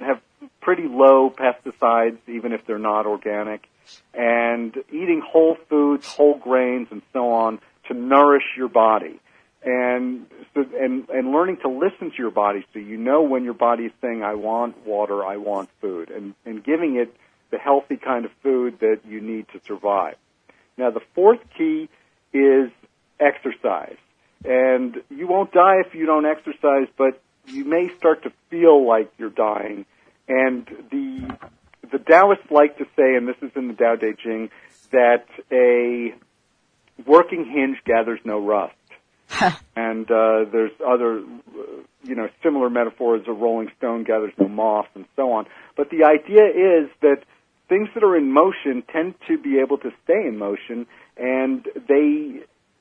have 0.00 0.20
pretty 0.60 0.84
low 0.84 1.30
pesticides, 1.30 2.18
even 2.28 2.52
if 2.52 2.66
they're 2.66 2.78
not 2.78 3.06
organic 3.06 3.68
and 4.14 4.76
eating 4.88 5.22
whole 5.26 5.56
foods, 5.68 6.06
whole 6.06 6.38
grains, 6.38 6.88
and 6.90 7.02
so 7.12 7.30
on 7.32 7.60
to 7.88 7.94
nourish 7.94 8.44
your 8.56 8.68
body. 8.68 9.18
And, 9.64 10.26
and, 10.56 11.08
and 11.08 11.30
learning 11.30 11.58
to 11.62 11.68
listen 11.68 12.10
to 12.10 12.16
your 12.18 12.32
body 12.32 12.66
so 12.72 12.80
you 12.80 12.96
know 12.96 13.22
when 13.22 13.44
your 13.44 13.54
body 13.54 13.84
is 13.84 13.92
saying, 14.00 14.24
I 14.24 14.34
want 14.34 14.84
water, 14.84 15.24
I 15.24 15.36
want 15.36 15.68
food, 15.80 16.10
and, 16.10 16.34
and 16.44 16.64
giving 16.64 16.96
it 16.96 17.14
the 17.52 17.58
healthy 17.58 17.96
kind 17.96 18.24
of 18.24 18.32
food 18.42 18.80
that 18.80 19.00
you 19.06 19.20
need 19.20 19.46
to 19.52 19.60
survive. 19.64 20.16
Now, 20.76 20.90
the 20.90 21.02
fourth 21.14 21.40
key 21.56 21.88
is 22.32 22.70
exercise. 23.20 23.98
And 24.44 24.96
you 25.10 25.28
won't 25.28 25.52
die 25.52 25.76
if 25.86 25.94
you 25.94 26.06
don't 26.06 26.26
exercise, 26.26 26.88
but 26.96 27.22
you 27.46 27.64
may 27.64 27.88
start 27.96 28.24
to 28.24 28.32
feel 28.50 28.86
like 28.86 29.12
you're 29.18 29.30
dying. 29.30 29.84
And 30.28 30.66
the 30.90 31.36
the 31.92 31.98
Taoists 31.98 32.50
like 32.50 32.78
to 32.78 32.84
say, 32.96 33.14
and 33.14 33.28
this 33.28 33.36
is 33.42 33.50
in 33.54 33.68
the 33.68 33.74
Tao 33.74 33.96
Te 33.96 34.12
Ching, 34.22 34.50
that 34.90 35.26
a 35.52 36.14
working 37.06 37.44
hinge 37.44 37.78
gathers 37.84 38.20
no 38.24 38.44
rust. 38.44 38.74
and 39.76 40.10
uh, 40.10 40.44
there's 40.50 40.72
other, 40.86 41.18
uh, 41.20 41.82
you 42.02 42.14
know, 42.14 42.28
similar 42.42 42.68
metaphors. 42.68 43.22
A 43.26 43.32
rolling 43.32 43.70
stone 43.78 44.04
gathers 44.04 44.32
no 44.38 44.48
moss, 44.48 44.86
and 44.94 45.06
so 45.16 45.32
on. 45.32 45.46
But 45.76 45.90
the 45.90 46.04
idea 46.04 46.44
is 46.44 46.90
that 47.00 47.22
things 47.68 47.88
that 47.94 48.02
are 48.02 48.16
in 48.16 48.30
motion 48.30 48.82
tend 48.92 49.14
to 49.28 49.38
be 49.38 49.58
able 49.58 49.78
to 49.78 49.90
stay 50.04 50.26
in 50.26 50.38
motion, 50.38 50.86
and 51.16 51.66
they 51.88 52.40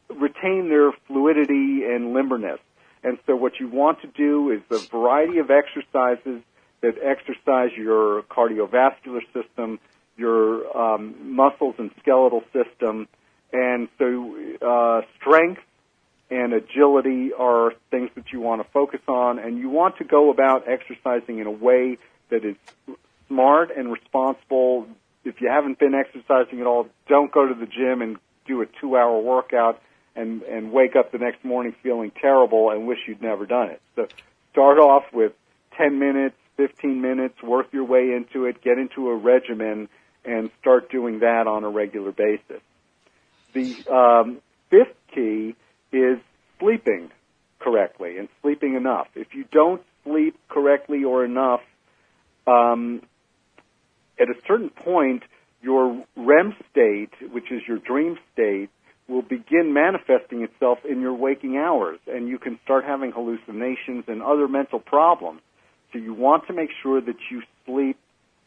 retain 0.10 0.70
their 0.70 0.92
fluidity 1.08 1.84
and 1.86 2.14
limberness. 2.16 2.60
And 3.04 3.18
so, 3.26 3.36
what 3.36 3.60
you 3.60 3.70
want 3.70 4.02
to 4.02 4.08
do 4.08 4.52
is 4.52 4.62
a 4.70 4.86
variety 4.90 5.40
of 5.40 5.50
exercises 5.50 6.44
that 6.82 6.96
exercise 7.02 7.72
your 7.78 8.24
cardiovascular 8.24 9.22
system, 9.34 9.80
your 10.18 10.78
um, 10.78 11.36
muscles 11.36 11.76
and 11.78 11.92
skeletal 12.02 12.44
system, 12.54 13.08
and 13.54 13.90
so 13.98 14.36
uh, 14.62 15.02
strength 15.20 15.62
and 16.30 16.54
agility 16.54 17.32
are 17.38 17.74
things 17.92 18.10
that 18.16 18.32
you 18.32 18.40
want 18.40 18.62
to 18.62 18.68
focus 18.72 19.02
on, 19.08 19.38
and 19.38 19.58
you 19.58 19.70
want 19.70 19.98
to 19.98 20.06
go 20.06 20.32
about 20.32 20.68
exercising 20.68 21.40
in 21.40 21.48
a 21.48 21.52
way 21.52 21.98
that 22.30 22.46
is 22.46 22.56
smart 23.28 23.70
and 23.76 23.92
responsible. 23.92 24.88
If 25.26 25.42
you 25.42 25.50
haven't 25.50 25.78
been 25.78 25.94
exercising 25.94 26.62
at 26.62 26.68
all, 26.68 26.88
don't 27.08 27.32
go 27.32 27.48
to 27.48 27.54
the 27.54 27.66
gym 27.66 28.02
and 28.02 28.18
do 28.48 28.62
a 28.62 28.66
two-hour 28.80 29.20
workout 29.20 29.82
and 30.16 30.42
and 30.44 30.72
wake 30.72 30.96
up 30.96 31.12
the 31.12 31.18
next 31.18 31.44
morning 31.44 31.76
feeling 31.84 32.12
terrible 32.20 32.70
and 32.72 32.88
wish 32.88 33.00
you'd 33.08 33.22
never 33.22 33.46
done 33.46 33.70
it. 33.70 33.82
So 33.96 34.08
start 34.52 34.78
off 34.78 35.04
with 35.14 35.34
10 35.78 36.00
minutes, 36.00 36.36
15 36.58 37.02
minutes, 37.02 37.42
work 37.42 37.68
your 37.72 37.86
way 37.86 38.12
into 38.12 38.46
it, 38.46 38.62
get 38.62 38.78
into 38.78 39.10
a 39.10 39.16
regimen, 39.16 39.90
and 40.26 40.52
start 40.60 40.92
doing 40.92 41.20
that 41.20 41.48
on 41.48 41.64
a 41.64 41.70
regular 41.70 42.12
basis. 42.12 42.62
The 43.54 43.76
um, 43.92 44.42
fifth 44.70 44.96
key 45.14 45.56
is 45.92 46.20
sleeping 46.60 47.12
correctly 47.60 48.18
and 48.18 48.30
sleeping 48.42 48.76
enough. 48.76 49.08
If 49.16 49.34
you 49.34 49.46
don't 49.52 49.82
sleep 50.04 50.38
correctly 50.50 51.04
or 51.04 51.26
enough, 51.26 51.62
um, 52.48 53.02
at 54.20 54.30
a 54.30 54.36
certain 54.48 54.70
point, 54.70 55.24
your 55.62 56.06
REM 56.16 56.56
state, 56.72 57.12
which 57.32 57.52
is 57.52 57.62
your 57.68 57.78
dream 57.78 58.18
state, 58.34 58.70
will 59.08 59.22
begin 59.22 59.74
manifesting 59.74 60.42
itself 60.44 60.80
in 60.86 61.02
your 61.02 61.14
waking 61.14 61.58
hours, 61.58 62.00
and 62.08 62.28
you 62.28 62.40
can 62.40 62.60
start 62.64 62.86
having 62.86 63.12
hallucinations 63.12 64.06
and 64.08 64.22
other 64.22 64.48
mental 64.48 64.80
problems. 64.80 65.42
So 65.92 66.00
you 66.00 66.14
want 66.14 66.48
to 66.48 66.54
make 66.54 66.70
sure 66.82 67.02
that 67.02 67.18
you 67.30 67.42
sleep 67.66 67.98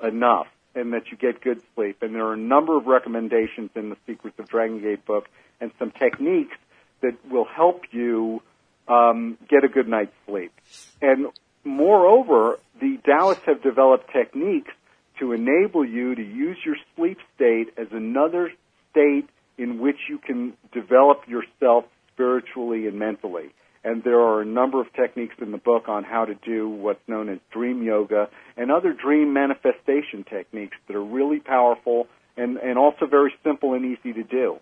enough 0.03 0.47
and 0.75 0.93
that 0.93 1.11
you 1.11 1.17
get 1.17 1.41
good 1.41 1.63
sleep. 1.75 2.03
And 2.03 2.15
there 2.15 2.27
are 2.27 2.35
a 2.35 2.39
number 2.39 2.77
of 2.77 2.87
recommendations 2.87 3.71
in 3.75 3.91
the 3.91 3.97
Secrets 4.07 4.39
of 4.39 4.49
Dragon 4.49 4.81
Gate 4.81 5.05
book 5.07 5.27
and 5.61 5.71
some 5.79 5.91
techniques 5.93 6.57
that 7.01 7.15
will 7.31 7.45
help 7.45 7.83
you 7.91 8.43
um, 8.89 9.39
get 9.49 9.65
a 9.65 9.69
good 9.69 9.89
night's 9.89 10.15
sleep. 10.27 10.53
And 11.01 11.27
moreover, 11.65 12.59
the 12.81 12.99
Taoists 13.05 13.45
have 13.47 13.63
developed 13.63 14.11
techniques 14.13 14.73
to 15.21 15.33
enable 15.33 15.85
you 15.85 16.15
to 16.15 16.23
use 16.23 16.59
your 16.65 16.77
sleep 16.97 17.19
state 17.37 17.69
as 17.77 17.89
another 17.93 18.51
state 18.91 19.29
in 19.57 19.79
which 19.79 19.97
you 20.09 20.19
can 20.19 20.55
develop 20.73 21.29
yourself 21.29 21.85
spiritually 22.13 22.87
and 22.87 22.99
mentally. 22.99 23.51
And 23.85 24.03
there 24.03 24.21
are 24.21 24.41
a 24.41 24.47
number 24.47 24.81
of 24.81 24.91
techniques 24.95 25.35
in 25.43 25.53
the 25.53 25.59
book 25.59 25.89
on 25.89 26.05
how 26.05 26.25
to 26.25 26.35
do 26.35 26.69
what's 26.69 27.07
known 27.07 27.29
as 27.29 27.39
dream 27.53 27.83
yoga 27.83 28.31
and 28.57 28.73
other 28.73 28.95
dream 28.95 29.35
manifestation 29.35 30.25
techniques 30.25 30.77
that 30.87 30.97
are 30.97 31.05
really 31.05 31.39
powerful 31.39 32.07
and, 32.37 32.57
and 32.57 32.79
also 32.79 33.07
very 33.07 33.35
simple 33.45 33.75
and 33.75 33.85
easy 33.85 34.15
to 34.15 34.23
do. 34.23 34.59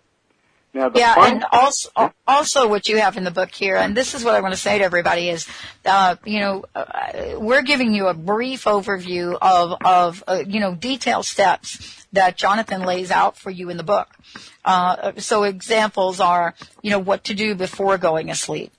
Now, 0.73 0.89
yeah, 0.95 1.13
fun- 1.13 1.33
and 1.33 1.45
also, 1.51 1.89
also 2.27 2.67
what 2.67 2.87
you 2.87 2.97
have 2.97 3.15
in 3.15 3.23
the 3.23 3.31
book 3.31 3.53
here, 3.53 3.77
and 3.77 3.95
this 3.95 4.15
is 4.15 4.23
what 4.23 4.33
I 4.33 4.41
want 4.41 4.55
to 4.55 4.59
say 4.59 4.79
to 4.79 4.83
everybody 4.83 5.29
is, 5.29 5.47
uh, 5.85 6.15
you 6.25 6.39
know, 6.39 6.65
uh, 6.73 7.35
we're 7.37 7.61
giving 7.61 7.93
you 7.93 8.07
a 8.07 8.15
brief 8.15 8.63
overview 8.63 9.37
of, 9.39 9.77
of, 9.85 10.23
uh, 10.27 10.43
you 10.47 10.59
know, 10.59 10.73
detailed 10.73 11.25
steps 11.25 12.07
that 12.13 12.37
Jonathan 12.37 12.81
lays 12.81 13.11
out 13.11 13.37
for 13.37 13.51
you 13.51 13.69
in 13.69 13.77
the 13.77 13.83
book. 13.83 14.07
Uh, 14.65 15.11
so 15.17 15.43
examples 15.43 16.19
are, 16.19 16.55
you 16.81 16.89
know, 16.89 16.99
what 16.99 17.25
to 17.25 17.35
do 17.35 17.53
before 17.53 17.99
going 17.99 18.31
asleep. 18.31 18.73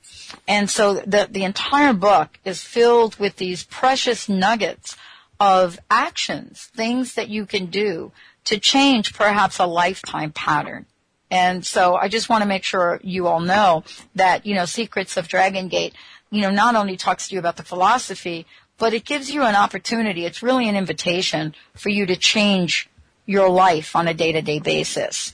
And 0.47 0.69
so 0.69 0.95
the, 0.95 1.29
the 1.31 1.45
entire 1.45 1.93
book 1.93 2.39
is 2.45 2.63
filled 2.63 3.17
with 3.17 3.37
these 3.37 3.65
precious 3.65 4.29
nuggets 4.29 4.97
of 5.41 5.79
actions, 5.91 6.71
things 6.75 7.15
that 7.15 7.29
you 7.29 7.47
can 7.47 7.67
do 7.67 8.13
to 8.45 8.59
change 8.59 9.15
perhaps 9.15 9.59
a 9.59 9.67
lifetime 9.67 10.33
pattern. 10.33 10.87
And 11.31 11.65
so 11.67 11.97
I 11.97 12.09
just 12.09 12.29
want 12.29 12.43
to 12.43 12.49
make 12.49 12.63
sure 12.63 13.01
you 13.03 13.27
all 13.27 13.41
know 13.41 13.85
that, 14.15 14.47
you 14.47 14.55
know, 14.55 14.67
Secrets 14.67 15.17
of 15.17 15.29
Dragon 15.29 15.69
Gate, 15.69 15.95
you 16.31 16.43
know, 16.43 16.51
not 16.51 16.77
only 16.77 16.97
talks 16.97 17.29
to 17.29 17.35
you 17.35 17.39
about 17.39 17.57
the 17.57 17.63
philosophy, 17.63 18.47
but 18.79 18.93
it 18.93 19.05
gives 19.05 19.31
you 19.31 19.43
an 19.43 19.55
opportunity. 19.55 20.25
It's 20.25 20.43
really 20.43 20.69
an 20.69 20.77
invitation 20.77 21.55
for 21.75 21.89
you 21.89 22.07
to 22.07 22.17
change 22.17 22.89
your 23.27 23.49
life 23.49 23.97
on 23.97 24.07
a 24.07 24.15
day 24.15 24.33
to 24.33 24.43
day 24.43 24.59
basis. 24.59 25.33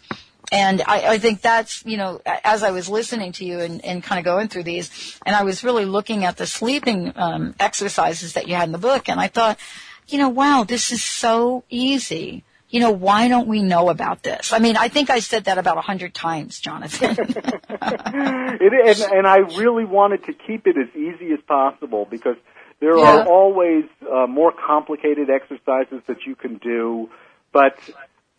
And 0.52 0.82
I, 0.82 1.12
I, 1.12 1.18
think 1.18 1.42
that's, 1.42 1.84
you 1.86 1.96
know, 1.96 2.20
as 2.26 2.62
I 2.62 2.72
was 2.72 2.88
listening 2.88 3.32
to 3.32 3.44
you 3.44 3.60
and, 3.60 3.84
and 3.84 4.02
kind 4.02 4.18
of 4.18 4.24
going 4.24 4.48
through 4.48 4.64
these, 4.64 5.18
and 5.24 5.36
I 5.36 5.44
was 5.44 5.62
really 5.62 5.84
looking 5.84 6.24
at 6.24 6.36
the 6.36 6.46
sleeping 6.46 7.12
um, 7.14 7.54
exercises 7.60 8.32
that 8.32 8.48
you 8.48 8.56
had 8.56 8.64
in 8.68 8.72
the 8.72 8.78
book, 8.78 9.08
and 9.08 9.20
I 9.20 9.28
thought, 9.28 9.58
you 10.08 10.18
know, 10.18 10.28
wow, 10.28 10.64
this 10.64 10.90
is 10.90 11.02
so 11.02 11.62
easy 11.70 12.44
you 12.70 12.78
know, 12.78 12.92
why 12.92 13.26
don't 13.28 13.48
we 13.48 13.62
know 13.62 13.88
about 13.88 14.22
this? 14.22 14.52
I 14.52 14.60
mean, 14.60 14.76
I 14.76 14.88
think 14.88 15.10
I 15.10 15.18
said 15.18 15.44
that 15.44 15.58
about 15.58 15.76
a 15.76 15.80
hundred 15.80 16.14
times, 16.14 16.60
Jonathan. 16.60 17.16
it, 17.18 19.02
and, 19.02 19.12
and 19.12 19.26
I 19.26 19.38
really 19.58 19.84
wanted 19.84 20.24
to 20.26 20.32
keep 20.32 20.68
it 20.68 20.76
as 20.78 20.88
easy 20.94 21.32
as 21.32 21.40
possible 21.48 22.06
because 22.08 22.36
there 22.78 22.96
yeah. 22.96 23.22
are 23.22 23.26
always 23.26 23.84
uh, 24.08 24.28
more 24.28 24.52
complicated 24.52 25.30
exercises 25.30 26.00
that 26.06 26.24
you 26.26 26.36
can 26.36 26.58
do. 26.58 27.10
But 27.52 27.76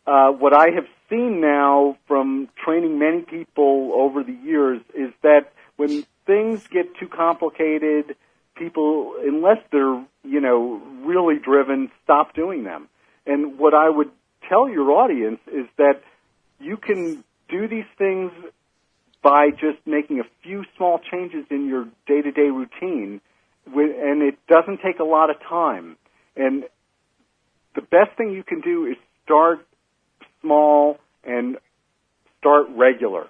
uh, 0.07 0.31
what 0.31 0.53
I 0.53 0.69
have 0.75 0.87
seen 1.11 1.41
now 1.41 1.97
from 2.07 2.49
training 2.63 2.97
many 2.97 3.21
people 3.21 3.91
over 3.93 4.23
the 4.23 4.33
years 4.33 4.81
is 4.95 5.11
that 5.21 5.51
when 5.75 6.05
things 6.25 6.65
get 6.67 6.95
too 6.97 7.07
complicated, 7.07 8.15
people, 8.55 9.15
unless 9.21 9.57
they're 9.71 10.03
you 10.23 10.39
know 10.39 10.81
really 11.03 11.37
driven, 11.37 11.91
stop 12.03 12.33
doing 12.33 12.63
them. 12.63 12.87
And 13.27 13.59
what 13.59 13.73
I 13.73 13.89
would 13.89 14.09
tell 14.49 14.69
your 14.69 14.91
audience 14.91 15.39
is 15.47 15.67
that 15.77 16.01
you 16.59 16.77
can 16.77 17.23
do 17.49 17.67
these 17.67 17.85
things 17.97 18.31
by 19.21 19.51
just 19.51 19.85
making 19.85 20.19
a 20.19 20.23
few 20.41 20.63
small 20.77 20.99
changes 20.99 21.45
in 21.51 21.67
your 21.67 21.85
day-to-day 22.07 22.49
routine, 22.49 23.21
and 23.67 24.23
it 24.23 24.39
doesn't 24.47 24.79
take 24.81 24.99
a 24.99 25.03
lot 25.03 25.29
of 25.29 25.35
time. 25.47 25.95
And 26.35 26.63
the 27.75 27.81
best 27.81 28.17
thing 28.17 28.31
you 28.31 28.43
can 28.43 28.61
do 28.61 28.85
is 28.85 28.95
start 29.23 29.67
small 30.41 30.99
and 31.23 31.57
start 32.39 32.67
regular. 32.75 33.27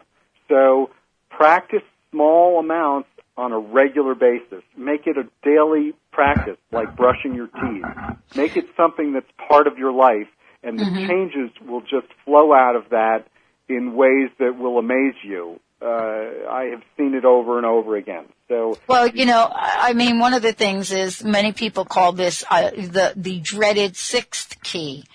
So 0.47 0.89
practice 1.29 1.83
small 2.11 2.59
amounts 2.59 3.09
on 3.37 3.51
a 3.51 3.59
regular 3.59 4.15
basis. 4.15 4.63
Make 4.77 5.07
it 5.07 5.17
a 5.17 5.23
daily 5.43 5.93
practice, 6.11 6.57
like 6.71 6.95
brushing 6.95 7.35
your 7.35 7.47
teeth. 7.47 7.85
Make 8.35 8.57
it 8.57 8.65
something 8.75 9.13
that's 9.13 9.29
part 9.47 9.67
of 9.67 9.77
your 9.77 9.91
life 9.91 10.27
and 10.63 10.79
the 10.79 10.83
mm-hmm. 10.83 11.07
changes 11.07 11.49
will 11.65 11.81
just 11.81 12.07
flow 12.25 12.53
out 12.53 12.75
of 12.75 12.89
that 12.89 13.25
in 13.67 13.93
ways 13.95 14.29
that 14.39 14.57
will 14.57 14.77
amaze 14.77 15.15
you. 15.23 15.59
Uh, 15.81 16.47
I 16.49 16.69
have 16.71 16.83
seen 16.95 17.15
it 17.15 17.25
over 17.25 17.57
and 17.57 17.65
over 17.65 17.95
again. 17.95 18.25
So, 18.47 18.77
well, 18.87 19.07
you 19.07 19.25
know, 19.25 19.49
I 19.51 19.93
mean, 19.93 20.19
one 20.19 20.35
of 20.35 20.43
the 20.43 20.53
things 20.53 20.91
is 20.91 21.23
many 21.23 21.53
people 21.53 21.85
call 21.85 22.11
this 22.11 22.43
uh, 22.51 22.69
the 22.69 23.13
the 23.15 23.39
dreaded 23.39 23.95
sixth 23.95 24.61
key. 24.61 25.05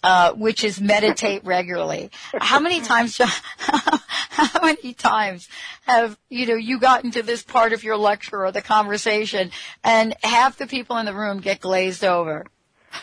Uh, 0.00 0.32
which 0.34 0.62
is 0.62 0.80
meditate 0.80 1.44
regularly. 1.44 2.08
How 2.40 2.60
many 2.60 2.80
times, 2.80 3.18
how 3.58 4.60
many 4.62 4.94
times 4.94 5.48
have, 5.86 6.16
you 6.28 6.46
know, 6.46 6.54
you 6.54 6.78
gotten 6.78 7.10
to 7.10 7.22
this 7.24 7.42
part 7.42 7.72
of 7.72 7.82
your 7.82 7.96
lecture 7.96 8.44
or 8.44 8.52
the 8.52 8.62
conversation 8.62 9.50
and 9.82 10.14
half 10.22 10.56
the 10.56 10.68
people 10.68 10.98
in 10.98 11.06
the 11.06 11.12
room 11.12 11.40
get 11.40 11.60
glazed 11.60 12.04
over? 12.04 12.46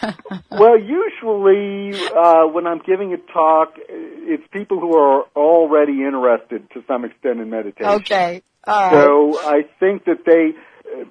well, 0.52 0.80
usually 0.80 2.00
uh, 2.16 2.48
when 2.48 2.66
I'm 2.66 2.80
giving 2.86 3.14
a 3.14 3.18
talk, 3.34 3.74
it's 3.78 4.44
people 4.52 4.80
who 4.80 4.96
are 4.96 5.24
already 5.36 6.04
interested 6.04 6.70
to 6.72 6.84
some 6.88 7.04
extent 7.04 7.42
in 7.42 7.50
meditation. 7.50 7.86
Okay. 7.86 8.42
So 8.66 9.40
I 9.40 9.64
think 9.80 10.06
that 10.06 10.26
they, 10.26 10.54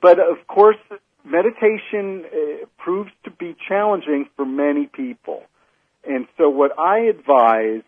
but 0.01 0.18
of 0.18 0.47
course, 0.49 0.76
meditation 1.24 2.24
uh, 2.24 2.66
proves 2.78 3.11
to 3.24 3.30
be 3.30 3.55
challenging 3.68 4.28
for 4.37 4.45
many 4.45 4.87
people. 4.87 5.43
And 6.09 6.26
so 6.36 6.48
what 6.48 6.78
I 6.78 7.00
advise 7.00 7.82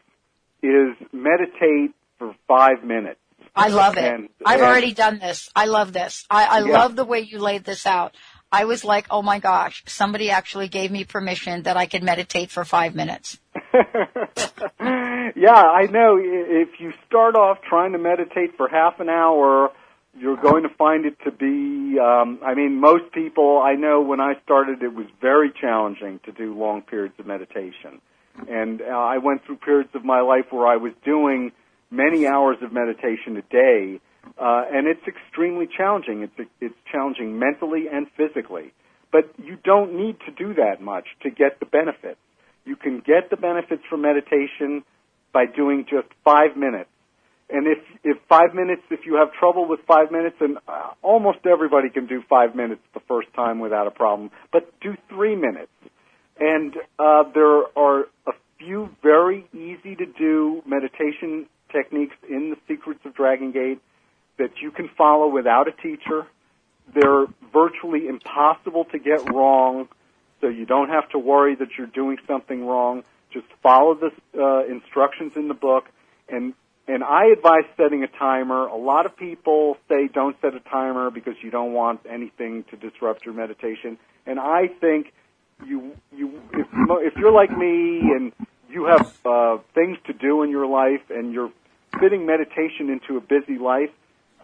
is 0.62 0.96
meditate 1.12 1.94
for 2.18 2.34
five 2.48 2.82
minutes. 2.84 3.20
I 3.54 3.68
love 3.68 3.96
it. 3.96 4.04
And- 4.04 4.28
I've 4.44 4.60
and- 4.60 4.68
already 4.68 4.92
done 4.92 5.18
this. 5.18 5.50
I 5.54 5.66
love 5.66 5.92
this. 5.92 6.24
I, 6.30 6.44
I 6.46 6.58
Yeah. 6.60 6.72
love 6.78 6.96
the 6.96 7.04
way 7.04 7.20
you 7.20 7.38
laid 7.38 7.64
this 7.64 7.86
out. 7.86 8.14
I 8.52 8.64
was 8.64 8.84
like, 8.84 9.06
oh 9.10 9.22
my 9.22 9.38
gosh, 9.40 9.82
somebody 9.86 10.30
actually 10.30 10.68
gave 10.68 10.90
me 10.90 11.04
permission 11.04 11.62
that 11.64 11.76
I 11.76 11.86
could 11.86 12.02
meditate 12.02 12.50
for 12.50 12.64
five 12.64 12.94
minutes. 12.94 13.38
yeah, 14.80 15.62
I 15.62 15.86
know. 15.90 16.16
If 16.18 16.80
you 16.80 16.92
start 17.06 17.34
off 17.34 17.58
trying 17.68 17.92
to 17.92 17.98
meditate 17.98 18.56
for 18.56 18.68
half 18.68 19.00
an 19.00 19.08
hour, 19.08 19.70
you're 20.18 20.40
going 20.40 20.62
to 20.62 20.68
find 20.68 21.04
it 21.04 21.16
to 21.24 21.30
be. 21.30 21.98
Um, 21.98 22.40
I 22.44 22.54
mean, 22.54 22.80
most 22.80 23.12
people 23.12 23.58
I 23.58 23.74
know 23.74 24.00
when 24.00 24.20
I 24.20 24.34
started, 24.44 24.82
it 24.82 24.94
was 24.94 25.06
very 25.20 25.52
challenging 25.60 26.20
to 26.24 26.32
do 26.32 26.54
long 26.54 26.82
periods 26.82 27.14
of 27.18 27.26
meditation, 27.26 28.00
and 28.48 28.82
uh, 28.82 28.86
I 28.86 29.18
went 29.18 29.44
through 29.44 29.56
periods 29.56 29.90
of 29.94 30.04
my 30.04 30.20
life 30.20 30.46
where 30.50 30.66
I 30.66 30.76
was 30.76 30.92
doing 31.04 31.52
many 31.90 32.26
hours 32.26 32.56
of 32.62 32.72
meditation 32.72 33.36
a 33.36 33.42
day, 33.42 34.00
uh, 34.38 34.64
and 34.72 34.86
it's 34.86 35.06
extremely 35.06 35.66
challenging. 35.66 36.22
It's 36.22 36.50
it's 36.60 36.78
challenging 36.90 37.38
mentally 37.38 37.86
and 37.92 38.06
physically, 38.16 38.72
but 39.12 39.30
you 39.38 39.56
don't 39.62 39.94
need 39.94 40.16
to 40.26 40.32
do 40.32 40.54
that 40.54 40.80
much 40.80 41.06
to 41.22 41.30
get 41.30 41.60
the 41.60 41.66
benefits. 41.66 42.18
You 42.64 42.76
can 42.76 42.98
get 42.98 43.30
the 43.30 43.36
benefits 43.36 43.82
from 43.88 44.02
meditation 44.02 44.82
by 45.32 45.46
doing 45.46 45.86
just 45.88 46.08
five 46.24 46.56
minutes. 46.56 46.90
And 47.48 47.66
if 47.68 47.78
if 48.02 48.16
five 48.28 48.54
minutes, 48.54 48.82
if 48.90 49.06
you 49.06 49.16
have 49.16 49.32
trouble 49.32 49.68
with 49.68 49.80
five 49.86 50.10
minutes, 50.10 50.36
and 50.40 50.58
uh, 50.66 50.90
almost 51.02 51.38
everybody 51.46 51.90
can 51.90 52.06
do 52.06 52.22
five 52.28 52.56
minutes 52.56 52.80
the 52.92 53.00
first 53.06 53.28
time 53.34 53.60
without 53.60 53.86
a 53.86 53.92
problem, 53.92 54.30
but 54.52 54.72
do 54.80 54.96
three 55.08 55.36
minutes. 55.36 55.70
And 56.38 56.76
uh, 56.98 57.24
there 57.34 57.62
are 57.78 58.06
a 58.26 58.32
few 58.58 58.90
very 59.02 59.46
easy 59.54 59.94
to 59.94 60.06
do 60.06 60.62
meditation 60.66 61.46
techniques 61.72 62.16
in 62.28 62.50
the 62.50 62.56
Secrets 62.66 63.00
of 63.04 63.14
Dragon 63.14 63.52
Gate 63.52 63.80
that 64.38 64.50
you 64.60 64.70
can 64.70 64.88
follow 64.98 65.28
without 65.28 65.68
a 65.68 65.72
teacher. 65.72 66.26
They're 66.94 67.26
virtually 67.52 68.06
impossible 68.08 68.84
to 68.86 68.98
get 68.98 69.32
wrong, 69.32 69.88
so 70.40 70.48
you 70.48 70.66
don't 70.66 70.88
have 70.88 71.08
to 71.10 71.18
worry 71.18 71.54
that 71.54 71.68
you're 71.78 71.86
doing 71.86 72.18
something 72.26 72.66
wrong. 72.66 73.02
Just 73.32 73.46
follow 73.62 73.94
the 73.94 74.10
uh, 74.40 74.64
instructions 74.66 75.32
in 75.36 75.48
the 75.48 75.54
book, 75.54 75.84
and 76.28 76.54
and 76.88 77.02
I 77.02 77.26
advise 77.26 77.64
setting 77.76 78.02
a 78.04 78.18
timer. 78.18 78.66
A 78.66 78.76
lot 78.76 79.06
of 79.06 79.16
people 79.16 79.76
say 79.88 80.08
don't 80.12 80.36
set 80.40 80.54
a 80.54 80.60
timer 80.60 81.10
because 81.10 81.34
you 81.42 81.50
don't 81.50 81.72
want 81.72 82.00
anything 82.08 82.64
to 82.70 82.76
disrupt 82.76 83.24
your 83.24 83.34
meditation, 83.34 83.98
and 84.26 84.38
I 84.38 84.68
think 84.80 85.12
you 85.64 85.96
you 86.14 86.40
if 86.52 86.66
if 86.72 87.16
you're 87.16 87.32
like 87.32 87.50
me 87.56 88.00
and 88.14 88.32
you 88.68 88.84
have 88.86 89.16
uh, 89.24 89.58
things 89.74 89.98
to 90.06 90.12
do 90.12 90.42
in 90.42 90.50
your 90.50 90.66
life 90.66 91.02
and 91.10 91.32
you're 91.32 91.52
fitting 92.00 92.26
meditation 92.26 92.90
into 92.90 93.16
a 93.16 93.20
busy 93.20 93.58
life, 93.58 93.90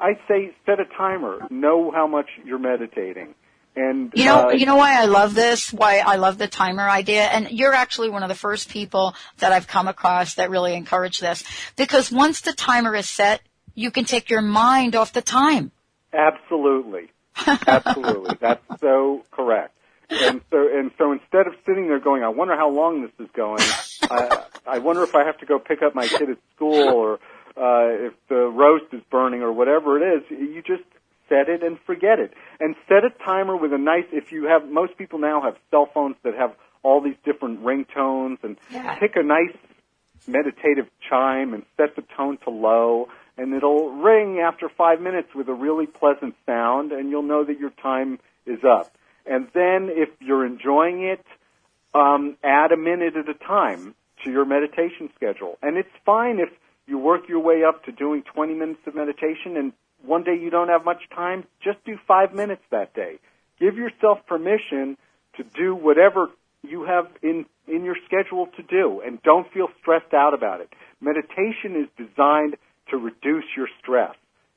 I 0.00 0.14
say 0.28 0.54
set 0.64 0.80
a 0.80 0.84
timer. 0.96 1.38
Know 1.50 1.90
how 1.90 2.06
much 2.06 2.26
you're 2.44 2.58
meditating. 2.58 3.34
And 3.74 4.12
You 4.14 4.26
know, 4.26 4.48
uh, 4.48 4.52
you 4.52 4.66
know 4.66 4.76
why 4.76 5.00
I 5.00 5.06
love 5.06 5.34
this? 5.34 5.72
Why 5.72 5.98
I 5.98 6.16
love 6.16 6.36
the 6.36 6.46
timer 6.46 6.88
idea? 6.88 7.22
And 7.22 7.50
you're 7.50 7.72
actually 7.72 8.10
one 8.10 8.22
of 8.22 8.28
the 8.28 8.34
first 8.34 8.68
people 8.68 9.14
that 9.38 9.52
I've 9.52 9.66
come 9.66 9.88
across 9.88 10.34
that 10.34 10.50
really 10.50 10.74
encourage 10.74 11.20
this. 11.20 11.42
Because 11.76 12.12
once 12.12 12.42
the 12.42 12.52
timer 12.52 12.94
is 12.94 13.08
set, 13.08 13.40
you 13.74 13.90
can 13.90 14.04
take 14.04 14.28
your 14.28 14.42
mind 14.42 14.94
off 14.94 15.12
the 15.12 15.22
time. 15.22 15.70
Absolutely. 16.12 17.10
Absolutely. 17.66 18.36
That's 18.40 18.62
so 18.80 19.24
correct. 19.30 19.74
And 20.10 20.42
so, 20.50 20.68
and 20.70 20.90
so 20.98 21.12
instead 21.12 21.46
of 21.46 21.54
sitting 21.64 21.88
there 21.88 21.98
going, 21.98 22.22
I 22.22 22.28
wonder 22.28 22.54
how 22.54 22.68
long 22.68 23.00
this 23.00 23.12
is 23.18 23.32
going, 23.34 23.62
I, 24.10 24.44
I 24.66 24.78
wonder 24.78 25.02
if 25.02 25.14
I 25.14 25.24
have 25.24 25.38
to 25.38 25.46
go 25.46 25.58
pick 25.58 25.80
up 25.80 25.94
my 25.94 26.06
kid 26.06 26.28
at 26.28 26.36
school 26.54 26.90
or, 26.90 27.14
uh, 27.56 28.08
if 28.08 28.14
the 28.28 28.46
roast 28.46 28.92
is 28.92 29.00
burning 29.10 29.42
or 29.42 29.52
whatever 29.52 29.96
it 29.96 30.16
is, 30.16 30.30
you 30.30 30.62
just 30.62 30.84
set 31.32 31.48
it 31.48 31.62
and 31.62 31.78
forget 31.86 32.18
it. 32.18 32.32
And 32.60 32.74
set 32.88 33.04
a 33.04 33.10
timer 33.24 33.56
with 33.56 33.72
a 33.72 33.78
nice, 33.78 34.04
if 34.12 34.32
you 34.32 34.44
have, 34.44 34.68
most 34.68 34.96
people 34.98 35.18
now 35.18 35.40
have 35.40 35.56
cell 35.70 35.88
phones 35.92 36.16
that 36.24 36.34
have 36.34 36.54
all 36.82 37.00
these 37.00 37.16
different 37.24 37.62
ringtones 37.62 38.42
and 38.42 38.56
Yeah. 38.70 38.96
pick 38.98 39.16
a 39.16 39.22
nice 39.22 39.56
meditative 40.26 40.88
chime 41.08 41.54
and 41.54 41.64
set 41.76 41.96
the 41.96 42.02
tone 42.16 42.36
to 42.44 42.50
low 42.50 43.08
and 43.38 43.54
it'll 43.54 43.90
ring 43.90 44.40
after 44.40 44.68
five 44.68 45.00
minutes 45.00 45.34
with 45.34 45.48
a 45.48 45.54
really 45.54 45.86
pleasant 45.86 46.34
sound 46.44 46.92
and 46.92 47.10
you'll 47.10 47.22
know 47.22 47.44
that 47.44 47.58
your 47.58 47.70
time 47.70 48.18
is 48.46 48.62
up. 48.64 48.92
And 49.24 49.48
then 49.54 49.88
if 49.90 50.10
you're 50.20 50.44
enjoying 50.44 51.02
it, 51.04 51.24
um, 51.94 52.36
add 52.44 52.72
a 52.72 52.76
minute 52.76 53.16
at 53.16 53.28
a 53.28 53.34
time 53.34 53.94
to 54.24 54.30
your 54.30 54.44
meditation 54.44 55.08
schedule. 55.16 55.58
And 55.62 55.76
it's 55.76 55.88
fine 56.04 56.38
if 56.40 56.50
you 56.86 56.98
work 56.98 57.28
your 57.28 57.40
way 57.40 57.64
up 57.64 57.84
to 57.84 57.92
doing 57.92 58.22
20 58.22 58.54
minutes 58.54 58.80
of 58.86 58.94
meditation 58.94 59.56
and 59.56 59.72
one 60.04 60.24
day 60.24 60.36
you 60.40 60.50
don't 60.50 60.68
have 60.68 60.84
much 60.84 61.02
time, 61.14 61.44
just 61.62 61.84
do 61.84 61.96
five 62.06 62.34
minutes 62.34 62.62
that 62.70 62.94
day. 62.94 63.18
Give 63.60 63.76
yourself 63.76 64.18
permission 64.26 64.96
to 65.36 65.44
do 65.44 65.74
whatever 65.74 66.28
you 66.62 66.84
have 66.84 67.06
in, 67.22 67.46
in 67.66 67.84
your 67.84 67.96
schedule 68.06 68.48
to 68.56 68.62
do 68.62 69.00
and 69.04 69.22
don't 69.22 69.50
feel 69.52 69.68
stressed 69.80 70.14
out 70.14 70.34
about 70.34 70.60
it. 70.60 70.68
Meditation 71.00 71.76
is 71.76 71.88
designed 71.96 72.56
to 72.90 72.96
reduce 72.96 73.44
your 73.56 73.68
stress, 73.80 74.14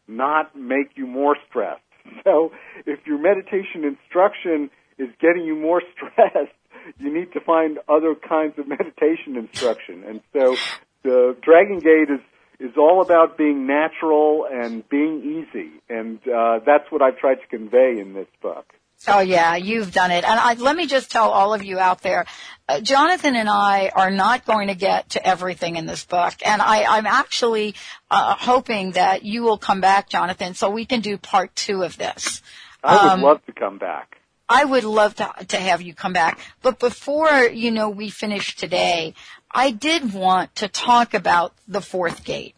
not 0.08 0.56
make 0.56 0.92
you 0.96 1.08
more 1.08 1.36
stressed. 1.50 1.82
So 2.24 2.52
if 2.86 3.00
your 3.08 3.18
meditation 3.18 3.84
instruction 3.84 4.70
is 5.00 5.10
getting 5.20 5.44
you 5.44 5.56
more 5.56 5.82
stressed, 5.96 6.54
you 7.00 7.12
need 7.12 7.34
to 7.34 7.40
find 7.40 7.80
other 7.90 8.14
kinds 8.14 8.60
of 8.60 8.68
meditation 8.68 9.36
instruction. 9.36 10.04
And 10.04 10.22
so 10.32 10.56
the 11.04 11.36
Dragon 11.42 11.80
Gate 11.80 12.10
is 12.14 12.22
is 12.60 12.72
all 12.78 13.02
about 13.02 13.38
being 13.38 13.68
natural 13.68 14.48
and 14.52 14.88
being 14.90 15.46
easy, 15.48 15.72
and 15.90 16.20
uh, 16.28 16.60
that's 16.66 16.92
what 16.92 17.02
I've 17.02 17.18
tried 17.18 17.36
to 17.36 17.48
convey 17.48 18.00
in 18.00 18.14
this 18.14 18.28
book. 18.42 18.66
Oh 19.08 19.20
yeah, 19.20 19.56
you've 19.56 19.92
done 19.92 20.12
it. 20.12 20.24
And 20.24 20.40
I, 20.40 20.54
let 20.54 20.76
me 20.76 20.88
just 20.88 21.12
tell 21.12 21.30
all 21.30 21.54
of 21.54 21.64
you 21.64 21.78
out 21.80 22.02
there, 22.02 22.26
uh, 22.68 22.80
Jonathan 22.80 23.36
and 23.36 23.50
I 23.50 23.92
are 23.94 24.10
not 24.10 24.46
going 24.46 24.70
to 24.70 24.76
get 24.76 25.10
to 25.12 25.28
everything 25.28 25.76
in 25.76 25.86
this 25.86 26.06
book. 26.06 26.34
And 26.46 26.62
I, 26.62 26.86
I'm 26.86 27.06
actually 27.06 27.76
uh, 28.10 28.36
hoping 28.40 28.92
that 28.92 29.24
you 29.24 29.44
will 29.44 29.58
come 29.58 29.82
back, 29.82 30.10
Jonathan, 30.10 30.54
so 30.54 30.70
we 30.70 30.86
can 30.86 31.02
do 31.02 31.18
part 31.18 31.54
two 31.56 31.84
of 31.84 31.98
this. 31.98 32.42
I 32.84 33.04
would 33.04 33.12
Um, 33.12 33.22
love 33.22 33.46
to 33.46 33.52
come 33.52 33.78
back. 33.78 34.18
I 34.48 34.64
would 34.64 34.84
love 34.84 35.16
to 35.16 35.32
to 35.48 35.58
have 35.58 35.82
you 35.82 35.94
come 35.94 36.14
back. 36.14 36.40
But 36.62 36.80
before, 36.80 37.44
you 37.46 37.72
know, 37.72 37.90
we 37.90 38.10
finish 38.10 38.56
today, 38.56 39.14
I 39.52 39.72
did 39.72 40.14
want 40.14 40.56
to 40.58 40.68
talk 40.68 41.14
about 41.14 41.54
the 41.68 41.82
fourth 41.82 42.24
gate. 42.24 42.56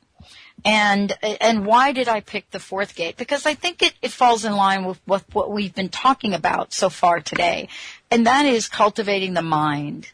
And 0.65 1.15
and 1.21 1.65
why 1.65 1.91
did 1.93 2.07
I 2.07 2.19
pick 2.19 2.49
the 2.51 2.59
fourth 2.59 2.95
gate? 2.95 3.15
Because 3.15 3.45
I 3.45 3.53
think 3.53 3.81
it, 3.81 3.93
it 4.01 4.11
falls 4.11 4.43
in 4.43 4.53
line 4.53 4.85
with, 4.85 4.99
with 5.07 5.23
what 5.33 5.51
we've 5.51 5.73
been 5.73 5.89
talking 5.89 6.33
about 6.33 6.73
so 6.73 6.89
far 6.89 7.21
today. 7.21 7.69
And 8.11 8.25
that 8.25 8.45
is 8.45 8.67
cultivating 8.67 9.33
the 9.33 9.41
mind. 9.41 10.11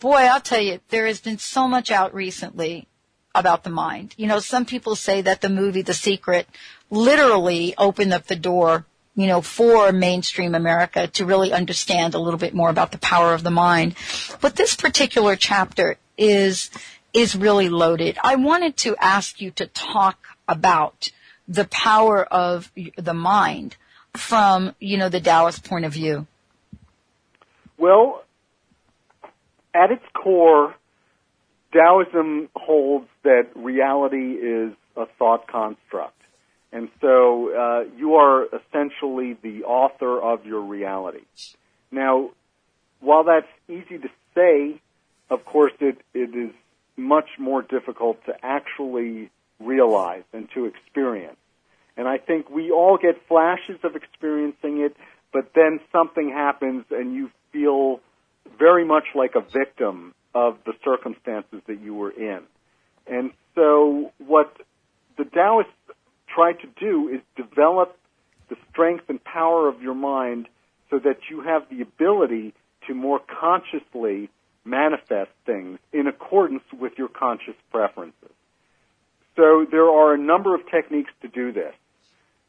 Boy, 0.00 0.22
I'll 0.22 0.40
tell 0.40 0.60
you, 0.60 0.80
there 0.88 1.06
has 1.06 1.20
been 1.20 1.38
so 1.38 1.68
much 1.68 1.90
out 1.90 2.12
recently 2.12 2.88
about 3.34 3.62
the 3.62 3.70
mind. 3.70 4.14
You 4.18 4.26
know, 4.26 4.40
some 4.40 4.66
people 4.66 4.96
say 4.96 5.22
that 5.22 5.40
the 5.40 5.48
movie 5.48 5.82
The 5.82 5.94
Secret 5.94 6.48
literally 6.90 7.74
opened 7.78 8.12
up 8.12 8.26
the 8.26 8.36
door, 8.36 8.84
you 9.14 9.26
know, 9.26 9.42
for 9.42 9.92
mainstream 9.92 10.54
America 10.54 11.06
to 11.06 11.26
really 11.26 11.52
understand 11.52 12.14
a 12.14 12.18
little 12.18 12.38
bit 12.38 12.54
more 12.54 12.70
about 12.70 12.92
the 12.92 12.98
power 12.98 13.34
of 13.34 13.42
the 13.42 13.50
mind. 13.50 13.94
But 14.40 14.56
this 14.56 14.74
particular 14.74 15.36
chapter 15.36 15.96
is 16.16 16.70
is 17.12 17.36
really 17.36 17.68
loaded. 17.68 18.16
I 18.22 18.36
wanted 18.36 18.76
to 18.78 18.96
ask 18.96 19.40
you 19.40 19.50
to 19.52 19.66
talk 19.66 20.26
about 20.48 21.10
the 21.46 21.66
power 21.66 22.24
of 22.24 22.72
the 22.96 23.12
mind 23.12 23.76
from, 24.14 24.74
you 24.78 24.96
know, 24.96 25.10
the 25.10 25.20
Taoist 25.20 25.64
point 25.64 25.84
of 25.84 25.92
view. 25.92 26.26
Well, 27.76 28.24
at 29.74 29.90
its 29.90 30.04
core, 30.14 30.74
Taoism 31.72 32.48
holds 32.54 33.08
that 33.24 33.48
reality 33.54 34.32
is 34.32 34.72
a 34.96 35.06
thought 35.18 35.46
construct. 35.48 36.21
And 36.72 36.88
so 37.00 37.54
uh, 37.54 37.84
you 37.96 38.14
are 38.14 38.46
essentially 38.46 39.36
the 39.42 39.64
author 39.64 40.20
of 40.20 40.46
your 40.46 40.62
reality. 40.62 41.24
Now, 41.90 42.30
while 43.00 43.24
that's 43.24 43.46
easy 43.68 43.98
to 43.98 44.08
say, 44.34 44.80
of 45.28 45.44
course 45.44 45.72
it, 45.80 45.98
it 46.14 46.34
is 46.34 46.52
much 46.96 47.28
more 47.38 47.62
difficult 47.62 48.24
to 48.26 48.34
actually 48.42 49.30
realize 49.60 50.24
and 50.32 50.48
to 50.54 50.66
experience. 50.66 51.36
And 51.96 52.08
I 52.08 52.18
think 52.18 52.48
we 52.48 52.70
all 52.70 52.96
get 52.96 53.16
flashes 53.28 53.78
of 53.84 53.94
experiencing 53.96 54.80
it, 54.80 54.96
but 55.32 55.52
then 55.54 55.80
something 55.90 56.30
happens 56.30 56.84
and 56.90 57.14
you 57.14 57.30
feel 57.52 58.00
very 58.58 58.84
much 58.84 59.04
like 59.14 59.34
a 59.34 59.40
victim 59.40 60.14
of 60.34 60.56
the 60.64 60.72
circumstances 60.82 61.60
that 61.66 61.80
you 61.80 61.94
were 61.94 62.10
in. 62.10 62.40
And 63.06 63.32
so 63.54 64.12
what 64.18 64.56
the 65.18 65.24
Taoists 65.24 65.70
try 66.34 66.52
to 66.52 66.66
do 66.78 67.08
is 67.08 67.20
develop 67.36 67.96
the 68.48 68.56
strength 68.70 69.04
and 69.08 69.22
power 69.22 69.68
of 69.68 69.82
your 69.82 69.94
mind 69.94 70.48
so 70.90 70.98
that 70.98 71.18
you 71.30 71.40
have 71.42 71.62
the 71.70 71.80
ability 71.80 72.54
to 72.86 72.94
more 72.94 73.20
consciously 73.40 74.28
manifest 74.64 75.30
things 75.46 75.78
in 75.92 76.06
accordance 76.06 76.62
with 76.78 76.92
your 76.96 77.08
conscious 77.08 77.54
preferences. 77.70 78.30
So 79.36 79.66
there 79.70 79.88
are 79.88 80.14
a 80.14 80.18
number 80.18 80.54
of 80.54 80.60
techniques 80.70 81.10
to 81.22 81.28
do 81.28 81.52
this. 81.52 81.74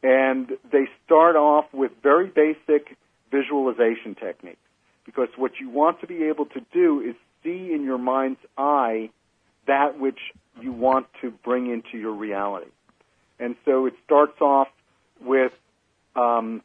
And 0.02 0.50
they 0.70 0.84
start 1.06 1.34
off 1.34 1.64
with 1.72 1.92
very 2.02 2.26
basic 2.26 2.96
visualization 3.30 4.14
techniques. 4.14 4.58
Because 5.06 5.28
what 5.36 5.52
you 5.60 5.70
want 5.70 6.00
to 6.02 6.06
be 6.06 6.24
able 6.24 6.46
to 6.46 6.60
do 6.72 7.00
is 7.00 7.14
see 7.42 7.72
in 7.72 7.84
your 7.84 7.98
mind's 7.98 8.40
eye 8.56 9.10
that 9.66 9.98
which 9.98 10.18
you 10.60 10.72
want 10.72 11.06
to 11.22 11.30
bring 11.30 11.70
into 11.70 11.98
your 11.98 12.12
reality. 12.12 12.70
And 13.38 13.56
so 13.64 13.86
it 13.86 13.94
starts 14.04 14.40
off 14.40 14.68
with 15.20 15.52
um, 16.16 16.62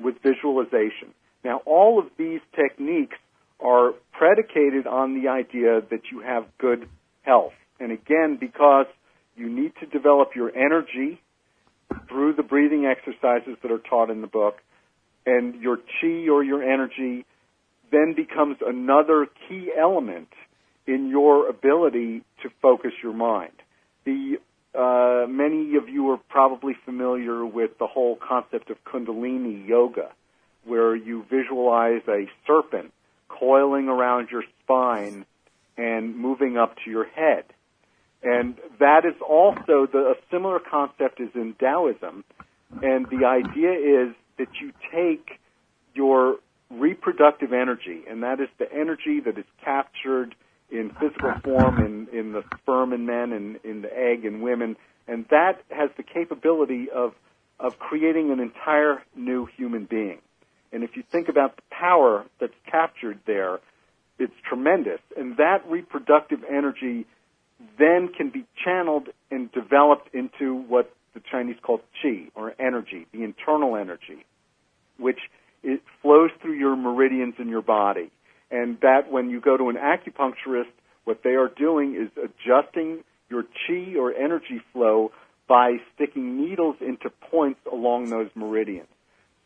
with 0.00 0.16
visualization. 0.22 1.14
Now, 1.44 1.60
all 1.64 1.98
of 1.98 2.06
these 2.16 2.40
techniques 2.54 3.16
are 3.60 3.92
predicated 4.12 4.86
on 4.86 5.20
the 5.20 5.28
idea 5.28 5.80
that 5.90 6.02
you 6.12 6.20
have 6.20 6.46
good 6.58 6.88
health. 7.22 7.52
And 7.80 7.92
again, 7.92 8.36
because 8.40 8.86
you 9.36 9.48
need 9.48 9.72
to 9.80 9.86
develop 9.86 10.30
your 10.34 10.50
energy 10.54 11.20
through 12.08 12.34
the 12.34 12.42
breathing 12.42 12.86
exercises 12.86 13.56
that 13.62 13.70
are 13.70 13.78
taught 13.78 14.10
in 14.10 14.20
the 14.20 14.26
book, 14.26 14.56
and 15.26 15.60
your 15.60 15.76
chi 15.76 16.28
or 16.28 16.42
your 16.42 16.62
energy 16.62 17.24
then 17.90 18.14
becomes 18.14 18.56
another 18.66 19.26
key 19.48 19.70
element 19.76 20.28
in 20.86 21.08
your 21.08 21.48
ability 21.48 22.22
to 22.42 22.50
focus 22.60 22.92
your 23.02 23.12
mind. 23.12 23.52
The 24.04 24.36
uh, 24.78 25.26
many 25.28 25.74
of 25.76 25.88
you 25.88 26.10
are 26.10 26.20
probably 26.28 26.74
familiar 26.84 27.44
with 27.44 27.78
the 27.78 27.86
whole 27.86 28.16
concept 28.16 28.70
of 28.70 28.76
Kundalini 28.84 29.66
yoga, 29.66 30.10
where 30.64 30.94
you 30.94 31.24
visualize 31.28 32.02
a 32.06 32.26
serpent 32.46 32.92
coiling 33.28 33.88
around 33.88 34.28
your 34.30 34.44
spine 34.62 35.26
and 35.76 36.16
moving 36.16 36.56
up 36.56 36.76
to 36.84 36.90
your 36.90 37.04
head. 37.04 37.44
And 38.22 38.56
that 38.78 39.04
is 39.04 39.14
also 39.20 39.86
the, 39.92 39.98
a 39.98 40.14
similar 40.30 40.58
concept 40.58 41.20
is 41.20 41.30
in 41.34 41.54
Taoism. 41.54 42.24
And 42.82 43.06
the 43.06 43.26
idea 43.26 43.72
is 43.72 44.14
that 44.38 44.48
you 44.60 44.72
take 44.92 45.40
your 45.94 46.36
reproductive 46.70 47.52
energy, 47.52 48.02
and 48.08 48.22
that 48.22 48.40
is 48.40 48.48
the 48.58 48.70
energy 48.72 49.20
that 49.24 49.38
is 49.38 49.44
captured 49.64 50.34
in 50.70 50.90
physical 51.00 51.32
form 51.42 51.78
in, 51.78 52.08
in 52.16 52.32
the 52.32 52.42
sperm 52.60 52.92
in 52.92 53.06
men 53.06 53.32
and 53.32 53.58
in 53.64 53.82
the 53.82 53.96
egg 53.96 54.24
in 54.24 54.40
women, 54.40 54.76
and 55.06 55.24
that 55.30 55.62
has 55.70 55.90
the 55.96 56.02
capability 56.02 56.88
of, 56.94 57.14
of 57.58 57.78
creating 57.78 58.30
an 58.30 58.40
entire 58.40 59.02
new 59.16 59.46
human 59.56 59.86
being. 59.86 60.18
And 60.72 60.84
if 60.84 60.96
you 60.96 61.02
think 61.10 61.28
about 61.28 61.56
the 61.56 61.62
power 61.70 62.24
that's 62.40 62.52
captured 62.70 63.18
there, 63.26 63.58
it's 64.18 64.34
tremendous. 64.46 65.00
And 65.16 65.36
that 65.38 65.62
reproductive 65.66 66.40
energy 66.44 67.06
then 67.78 68.10
can 68.16 68.30
be 68.30 68.44
channeled 68.62 69.08
and 69.30 69.50
developed 69.52 70.14
into 70.14 70.54
what 70.54 70.92
the 71.14 71.22
Chinese 71.30 71.56
call 71.62 71.80
qi, 72.04 72.30
or 72.34 72.54
energy, 72.60 73.06
the 73.12 73.24
internal 73.24 73.76
energy, 73.76 74.24
which 74.98 75.18
it 75.62 75.80
flows 76.02 76.30
through 76.40 76.52
your 76.52 76.76
meridians 76.76 77.34
in 77.38 77.48
your 77.48 77.62
body. 77.62 78.10
And 78.50 78.78
that 78.80 79.10
when 79.10 79.30
you 79.30 79.40
go 79.40 79.56
to 79.56 79.68
an 79.68 79.76
acupuncturist, 79.76 80.72
what 81.04 81.22
they 81.22 81.34
are 81.34 81.48
doing 81.48 81.94
is 81.94 82.10
adjusting 82.16 83.04
your 83.28 83.42
chi 83.42 83.96
or 83.98 84.12
energy 84.12 84.60
flow 84.72 85.12
by 85.46 85.76
sticking 85.94 86.40
needles 86.40 86.76
into 86.80 87.10
points 87.30 87.60
along 87.70 88.10
those 88.10 88.28
meridians. 88.34 88.88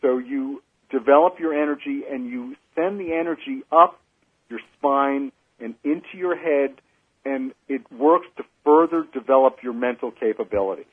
So 0.01 0.19
you 0.19 0.63
develop 0.91 1.39
your 1.39 1.55
energy 1.55 2.03
and 2.11 2.27
you 2.27 2.57
send 2.75 3.01
the 3.01 3.13
energy 3.13 3.63
up 3.71 4.01
your 4.49 4.61
spine 4.77 5.33
and 5.61 5.75
into 5.85 6.17
your 6.17 6.37
head 6.37 6.81
and 7.25 7.53
it 7.69 7.91
works 7.93 8.27
to 8.37 8.45
further 8.65 9.07
develop 9.13 9.63
your 9.63 9.73
mental 9.73 10.11
capabilities. 10.11 10.87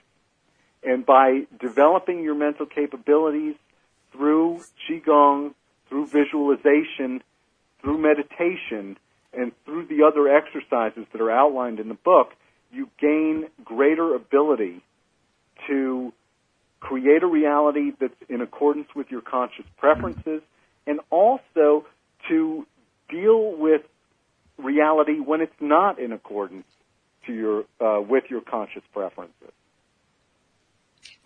And 0.84 1.06
by 1.06 1.48
developing 1.60 2.24
your 2.24 2.36
mental 2.36 2.66
capabilities 2.66 3.56
through 4.14 4.62
Qigong, 4.88 5.54
through 5.90 6.08
visualization, 6.08 7.22
through 7.82 7.98
meditation, 7.98 8.98
and 9.34 9.52
through 9.66 9.88
the 9.88 10.04
other 10.04 10.28
exercises 10.28 11.06
that 11.12 11.22
are 11.22 11.32
outlined 11.32 11.80
in 11.80 11.88
the 11.88 11.94
book, 11.94 12.30
you 12.72 12.90
gain 13.00 13.46
greater 13.64 14.16
ability 14.16 14.82
to 15.68 16.14
create 16.80 17.24
a 17.24 17.28
reality 17.28 17.92
that's 18.00 18.14
in 18.30 18.42
accordance 18.42 18.88
with 18.96 19.08
your 19.10 19.22
conscious 19.22 19.66
preferences 19.78 20.42
and 20.88 21.00
also 21.10 21.86
to 22.28 22.66
deal 23.10 23.56
with 23.58 23.82
reality 24.58 25.20
when 25.20 25.42
it's 25.42 25.52
not 25.60 26.00
in 26.00 26.12
accordance 26.12 26.66
to 27.26 27.34
your 27.34 27.64
uh, 27.82 28.02
with 28.02 28.26
your 28.30 28.42
conscious 28.42 28.84
preferences. 28.94 29.52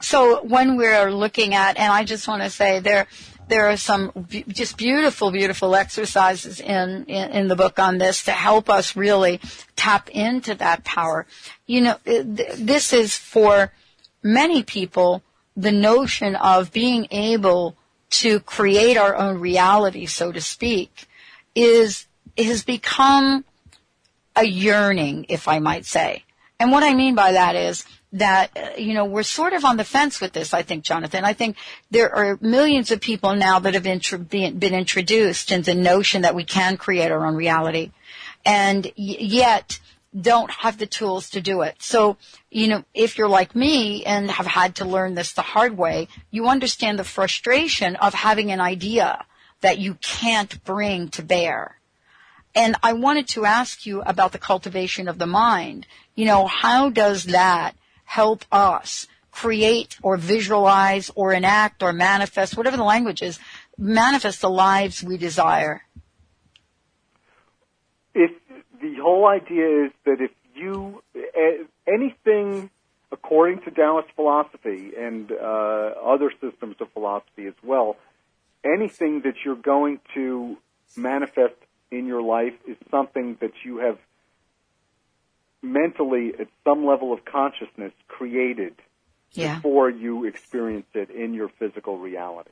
So 0.02 0.44
when 0.44 0.76
we're 0.76 1.12
looking 1.12 1.54
at, 1.54 1.78
and 1.78 1.92
I 1.92 2.04
just 2.04 2.28
want 2.28 2.44
to 2.44 2.50
say 2.50 2.80
there, 2.80 3.08
there 3.48 3.70
are 3.70 3.78
some 3.78 4.12
b- 4.30 4.46
just 4.48 4.78
beautiful, 4.78 5.32
beautiful 5.32 5.76
exercises 5.76 6.60
in, 6.60 7.06
in, 7.06 7.32
in 7.32 7.48
the 7.48 7.56
book 7.56 7.80
on 7.80 7.98
this 7.98 8.24
to 8.26 8.32
help 8.32 8.70
us 8.70 8.96
really 8.96 9.40
tap 9.76 10.10
into 10.10 10.56
that 10.56 10.84
power. 10.84 11.26
You 11.66 11.82
know, 11.82 11.98
this 12.06 12.94
is 12.94 13.16
for 13.18 13.72
many 14.22 14.64
people 14.64 15.24
the 15.56 15.72
notion 15.72 16.36
of 16.36 16.72
being 16.72 17.08
able 17.12 17.76
to 18.10 18.40
create 18.40 18.98
our 18.98 19.16
own 19.16 19.40
reality, 19.40 20.06
so 20.06 20.32
to 20.32 20.42
speak, 20.42 21.08
is 21.56 22.08
has 22.38 22.64
become 22.64 23.46
a 24.36 24.46
yearning, 24.46 25.26
if 25.30 25.48
I 25.48 25.60
might 25.60 25.86
say. 25.86 26.24
And 26.60 26.72
what 26.72 26.84
I 26.84 26.94
mean 26.94 27.14
by 27.16 27.34
that 27.34 27.56
is 27.56 27.86
that, 28.14 28.52
uh, 28.56 28.70
you 28.78 28.94
know, 28.94 29.06
we're 29.06 29.24
sort 29.24 29.54
of 29.54 29.66
on 29.66 29.78
the 29.78 29.84
fence 29.84 30.22
with 30.22 30.34
this, 30.34 30.54
I 30.54 30.62
think, 30.62 30.84
Jonathan. 30.84 31.26
I 31.26 31.34
think 31.34 31.58
there 31.92 32.16
are 32.16 32.38
millions 32.42 32.92
of 32.92 33.02
people 33.02 33.36
now 33.36 33.60
that 33.60 33.74
have 33.74 33.84
been 33.84 34.74
introduced 34.74 35.52
in 35.52 35.64
the 35.64 35.74
notion 35.74 36.22
that 36.22 36.36
we 36.36 36.44
can 36.44 36.78
create 36.78 37.12
our 37.12 37.26
own 37.26 37.36
reality. 37.36 37.92
And 38.46 38.92
yet, 38.96 39.80
don't 40.20 40.52
have 40.52 40.78
the 40.78 40.86
tools 40.86 41.32
to 41.32 41.42
do 41.42 41.62
it. 41.62 41.76
So, 41.80 42.18
you 42.52 42.68
know, 42.68 42.84
if 42.94 43.18
you're 43.18 43.28
like 43.28 43.56
me 43.56 44.06
and 44.06 44.30
have 44.30 44.46
had 44.46 44.76
to 44.76 44.86
learn 44.86 45.16
this 45.16 45.34
the 45.34 45.42
hard 45.42 45.76
way, 45.76 46.08
you 46.30 46.48
understand 46.48 47.00
the 47.00 47.04
frustration 47.04 47.96
of 47.96 48.14
having 48.14 48.52
an 48.52 48.62
idea 48.62 49.26
that 49.62 49.80
you 49.80 49.96
can't 49.96 50.64
bring 50.64 51.10
to 51.10 51.24
bear. 51.24 51.80
And 52.54 52.76
I 52.84 52.94
wanted 52.94 53.28
to 53.30 53.46
ask 53.46 53.88
you 53.88 54.02
about 54.04 54.34
the 54.34 54.38
cultivation 54.38 55.08
of 55.08 55.18
the 55.18 55.26
mind. 55.26 55.88
You 56.14 56.26
know, 56.26 56.46
how 56.46 56.92
does 56.92 57.24
that 57.26 57.76
help 58.14 58.46
us 58.52 59.08
create 59.32 59.98
or 60.04 60.18
visualize 60.18 61.10
or 61.16 61.34
enact 61.34 61.82
or 61.82 61.92
manifest, 61.92 62.56
whatever 62.56 62.78
the 62.78 62.84
language 62.84 63.22
is, 63.24 63.40
manifest 63.78 64.42
the 64.42 64.50
lives 64.50 65.04
we 65.04 65.18
desire? 65.18 65.82
If 68.14 68.32
the 68.80 68.96
whole 69.02 69.28
idea 69.28 69.86
is 69.86 69.92
that 70.06 70.18
if 70.22 70.32
you 70.54 71.02
anything 71.88 72.70
according 73.12 73.60
to 73.64 73.72
Taoist 73.72 74.10
philosophy 74.16 74.92
and 74.98 75.32
uh, 75.32 75.36
other 76.14 76.32
systems 76.42 76.76
of 76.80 76.92
philosophy 76.94 77.46
as 77.48 77.54
well, 77.64 77.96
anything 78.64 79.22
that 79.22 79.36
you're 79.44 79.56
going 79.56 80.00
to 80.14 80.58
manifest 80.96 81.56
in 81.92 82.06
your 82.06 82.22
life 82.22 82.54
is 82.68 82.78
something 82.92 83.38
that 83.42 83.54
you 83.64 83.78
have 83.78 83.98
mentally 85.64 86.34
at 86.40 86.48
some 86.64 86.86
level 86.86 87.14
of 87.14 87.26
consciousness 87.26 87.94
created 88.08 88.76
yeah. 89.32 89.56
before 89.56 89.90
you 89.90 90.26
experience 90.26 90.86
it 90.94 91.10
in 91.10 91.34
your 91.34 91.48
physical 91.48 91.98
reality. 91.98 92.52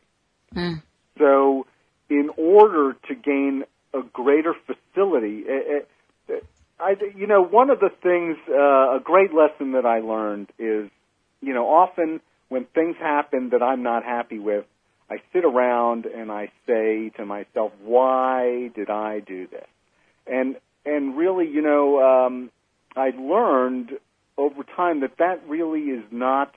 Mm. 0.55 0.82
So, 1.18 1.68
in 2.09 2.30
order 2.38 2.95
to 3.07 3.16
gain 3.16 3.64
a 3.93 4.01
greater 4.01 4.55
facility, 4.66 5.43
eh, 5.47 5.82
eh, 6.30 6.34
I, 6.80 6.95
you 7.16 7.28
know, 7.28 7.43
one 7.43 7.70
of 7.70 7.80
the 7.80 7.89
things, 8.01 8.38
uh, 8.49 8.97
a 8.97 8.99
great 9.03 9.34
lesson 9.34 9.74
that 9.74 9.86
I 9.86 9.99
learned 9.99 10.49
is, 10.57 10.89
you 11.41 11.53
know, 11.53 11.68
often 11.68 12.22
when 12.49 12.66
things 12.66 12.95
happen 12.97 13.49
that 13.49 13.62
I'm 13.62 13.84
not 13.84 14.03
happy 14.03 14.39
with, 14.39 14.66
I 15.09 15.18
sit 15.32 15.45
around 15.45 16.05
and 16.05 16.32
I 16.32 16.51
say 16.66 17.09
to 17.18 17.26
myself, 17.26 17.72
why 17.84 18.70
did 18.74 18.89
I 18.89 19.20
do 19.20 19.45
this? 19.47 19.68
And, 20.26 20.55
and 20.86 21.18
really, 21.18 21.47
you 21.47 21.62
know, 21.62 22.01
um, 22.01 22.49
I 22.96 23.12
learned 23.18 23.92
over 24.38 24.64
time 24.76 25.02
that 25.02 25.18
that 25.20 25.48
really 25.48 25.82
is 25.82 26.04
not 26.12 26.54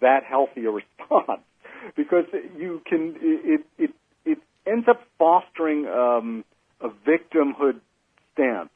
that 0.00 0.24
healthy 0.28 0.64
a 0.64 0.70
response 0.70 1.42
because 1.96 2.24
you 2.58 2.82
can, 2.86 3.16
it, 3.20 3.60
it, 3.78 3.90
it 4.24 4.38
ends 4.66 4.86
up 4.88 5.00
fostering, 5.18 5.86
um, 5.86 6.44
a 6.80 6.88
victimhood 6.88 7.80
stance 8.32 8.70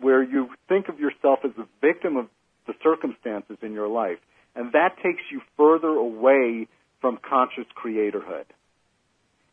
where 0.00 0.22
you 0.22 0.48
think 0.68 0.88
of 0.88 1.00
yourself 1.00 1.40
as 1.44 1.52
a 1.58 1.66
victim 1.80 2.16
of 2.16 2.26
the 2.66 2.74
circumstances 2.82 3.56
in 3.62 3.72
your 3.72 3.88
life. 3.88 4.18
And 4.54 4.72
that 4.72 4.96
takes 5.02 5.22
you 5.30 5.40
further 5.56 5.88
away 5.88 6.68
from 7.00 7.18
conscious 7.18 7.66
creatorhood. 7.82 8.44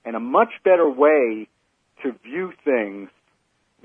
And 0.06 0.16
a 0.16 0.20
much 0.20 0.50
better 0.64 0.90
way 0.90 1.48
to 2.04 2.12
view 2.24 2.52
things 2.66 3.10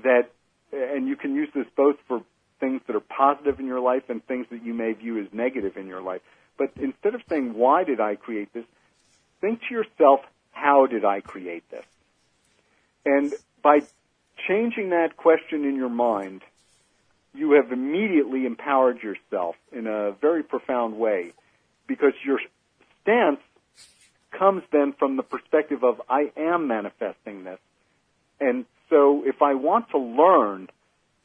that, 0.03 0.29
and 0.73 1.07
you 1.07 1.15
can 1.15 1.33
use 1.35 1.49
this 1.55 1.65
both 1.75 1.95
for 2.07 2.21
things 2.59 2.81
that 2.87 2.95
are 2.95 3.01
positive 3.01 3.59
in 3.59 3.65
your 3.65 3.79
life 3.79 4.03
and 4.09 4.25
things 4.25 4.47
that 4.51 4.63
you 4.63 4.73
may 4.73 4.93
view 4.93 5.19
as 5.19 5.27
negative 5.31 5.77
in 5.77 5.87
your 5.87 6.01
life. 6.01 6.21
But 6.57 6.71
instead 6.75 7.15
of 7.15 7.21
saying, 7.29 7.53
why 7.53 7.83
did 7.83 7.99
I 7.99 8.15
create 8.15 8.53
this? 8.53 8.65
Think 9.41 9.61
to 9.67 9.73
yourself, 9.73 10.21
how 10.51 10.85
did 10.85 11.05
I 11.05 11.21
create 11.21 11.69
this? 11.71 11.85
And 13.05 13.33
by 13.61 13.81
changing 14.47 14.89
that 14.89 15.15
question 15.15 15.63
in 15.63 15.75
your 15.75 15.89
mind, 15.89 16.41
you 17.33 17.53
have 17.53 17.71
immediately 17.71 18.45
empowered 18.45 19.01
yourself 19.01 19.55
in 19.71 19.87
a 19.87 20.11
very 20.11 20.43
profound 20.43 20.97
way 20.97 21.31
because 21.87 22.13
your 22.25 22.39
stance 23.01 23.39
comes 24.31 24.63
then 24.71 24.93
from 24.93 25.15
the 25.15 25.23
perspective 25.23 25.83
of 25.83 26.01
I 26.09 26.31
am 26.35 26.67
manifesting 26.67 27.43
this. 27.43 27.59
And 28.39 28.65
so 28.89 29.23
if 29.25 29.41
I 29.41 29.53
want 29.53 29.89
to 29.91 29.97
learn 29.97 30.69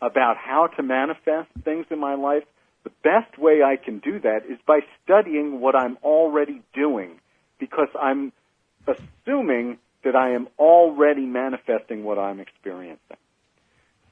about 0.00 0.36
how 0.36 0.68
to 0.76 0.82
manifest 0.82 1.48
things 1.64 1.86
in 1.90 1.98
my 1.98 2.14
life, 2.14 2.44
the 2.84 2.90
best 3.02 3.38
way 3.38 3.62
I 3.62 3.76
can 3.76 3.98
do 3.98 4.20
that 4.20 4.44
is 4.48 4.58
by 4.66 4.80
studying 5.02 5.60
what 5.60 5.74
I'm 5.74 5.96
already 6.02 6.62
doing 6.74 7.20
because 7.58 7.88
I'm 7.98 8.32
assuming 8.86 9.78
that 10.04 10.14
I 10.14 10.32
am 10.32 10.48
already 10.58 11.24
manifesting 11.24 12.04
what 12.04 12.18
I'm 12.18 12.40
experiencing. 12.40 13.16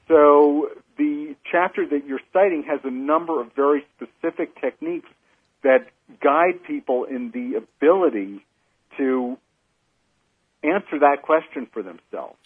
So 0.07 0.69
the 0.97 1.35
chapter 1.49 1.87
that 1.87 2.05
you're 2.05 2.21
citing 2.33 2.63
has 2.67 2.79
a 2.83 2.91
number 2.91 3.39
of 3.39 3.53
very 3.53 3.85
specific 3.95 4.59
techniques 4.59 5.09
that 5.63 5.87
guide 6.21 6.63
people 6.65 7.05
in 7.05 7.31
the 7.31 7.55
ability 7.57 8.43
to 8.97 9.37
answer 10.63 10.99
that 10.99 11.21
question 11.21 11.67
for 11.71 11.83
themselves, 11.83 12.37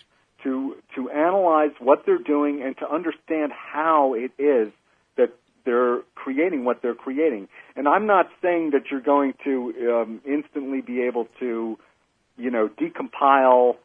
to 0.47 0.75
to 0.95 1.09
analyze 1.09 1.71
what 1.79 2.03
they're 2.05 2.17
doing 2.17 2.63
and 2.63 2.77
to 2.77 2.89
understand 2.89 3.51
how 3.51 4.13
it 4.13 4.31
is 4.41 4.71
that 5.17 5.33
they're 5.65 5.99
creating 6.15 6.63
what 6.63 6.81
they're 6.81 6.95
creating. 6.95 7.49
And 7.75 7.87
I'm 7.87 8.07
not 8.07 8.29
saying 8.41 8.71
that 8.71 8.83
you're 8.89 9.01
going 9.01 9.33
to 9.43 9.73
um, 9.93 10.21
instantly 10.25 10.79
be 10.79 11.01
able 11.01 11.27
to, 11.41 11.77
you 12.37 12.49
know, 12.49 12.69
decompile 12.69 13.75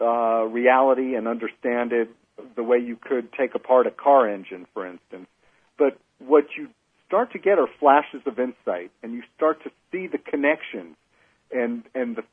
uh, 0.00 0.44
reality 0.46 1.14
and 1.14 1.28
understand 1.28 1.92
it 1.92 2.08
the 2.54 2.62
way 2.62 2.78
you 2.78 2.96
could 2.96 3.30
take 3.34 3.54
apart 3.54 3.86
a 3.86 3.90
car 3.90 4.28
engine, 4.28 4.66
for 4.72 4.86
instance. 4.86 5.26
But 5.78 5.98
what 6.18 6.46
you 6.56 6.68
start 7.06 7.32
to 7.32 7.38
get 7.38 7.58
are 7.58 7.68
flashes 7.78 8.22
of 8.26 8.38
insight, 8.38 8.90
and 9.02 9.12
you 9.12 9.22
start 9.36 9.62
to 9.64 9.70
see 9.92 10.06
the 10.06 10.18
connections 10.18 10.96
and 11.52 11.82
and 11.94 12.16
the 12.16 12.24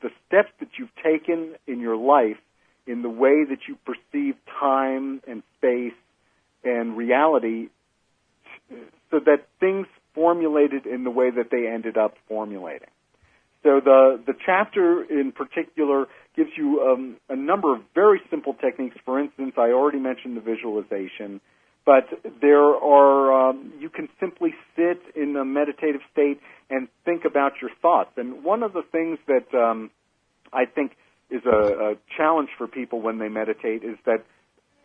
the 0.00 0.10
steps 0.26 0.52
that 0.60 0.68
you've 0.78 0.94
taken 1.02 1.54
in 1.66 1.80
your 1.80 1.96
life 1.96 2.38
in 2.86 3.02
the 3.02 3.08
way 3.08 3.44
that 3.44 3.58
you 3.68 3.76
perceive 3.84 4.34
time 4.58 5.20
and 5.26 5.42
space 5.58 5.92
and 6.64 6.96
reality 6.96 7.68
so 9.10 9.20
that 9.20 9.46
things 9.60 9.86
formulated 10.14 10.86
in 10.86 11.04
the 11.04 11.10
way 11.10 11.30
that 11.30 11.50
they 11.50 11.66
ended 11.66 11.96
up 11.96 12.14
formulating. 12.28 12.88
So 13.62 13.80
the 13.80 14.20
the 14.26 14.34
chapter 14.44 15.04
in 15.04 15.32
particular 15.32 16.06
gives 16.36 16.50
you 16.56 16.80
um, 16.80 17.16
a 17.28 17.36
number 17.36 17.74
of 17.74 17.82
very 17.94 18.20
simple 18.30 18.54
techniques. 18.54 18.96
For 19.04 19.20
instance, 19.20 19.52
I 19.56 19.70
already 19.70 20.00
mentioned 20.00 20.36
the 20.36 20.40
visualization, 20.40 21.40
but 21.86 22.08
there 22.40 22.64
are 22.64 23.50
um, 23.50 23.72
you 23.78 23.88
can 23.88 24.08
simply 24.18 24.54
sit 24.74 25.00
in 25.14 25.36
a 25.36 25.44
meditative 25.44 26.00
state 26.12 26.40
and 26.70 26.88
think 27.04 27.24
about 27.24 27.52
your 27.60 27.70
thoughts. 27.80 28.10
And 28.16 28.42
one 28.42 28.64
of 28.64 28.72
the 28.72 28.82
things 28.90 29.18
that 29.28 29.56
um, 29.56 29.90
I 30.52 30.64
think 30.64 30.96
is 31.32 31.42
a, 31.46 31.92
a 31.92 31.94
challenge 32.16 32.50
for 32.58 32.68
people 32.68 33.00
when 33.00 33.18
they 33.18 33.28
meditate 33.28 33.82
is 33.82 33.96
that 34.04 34.24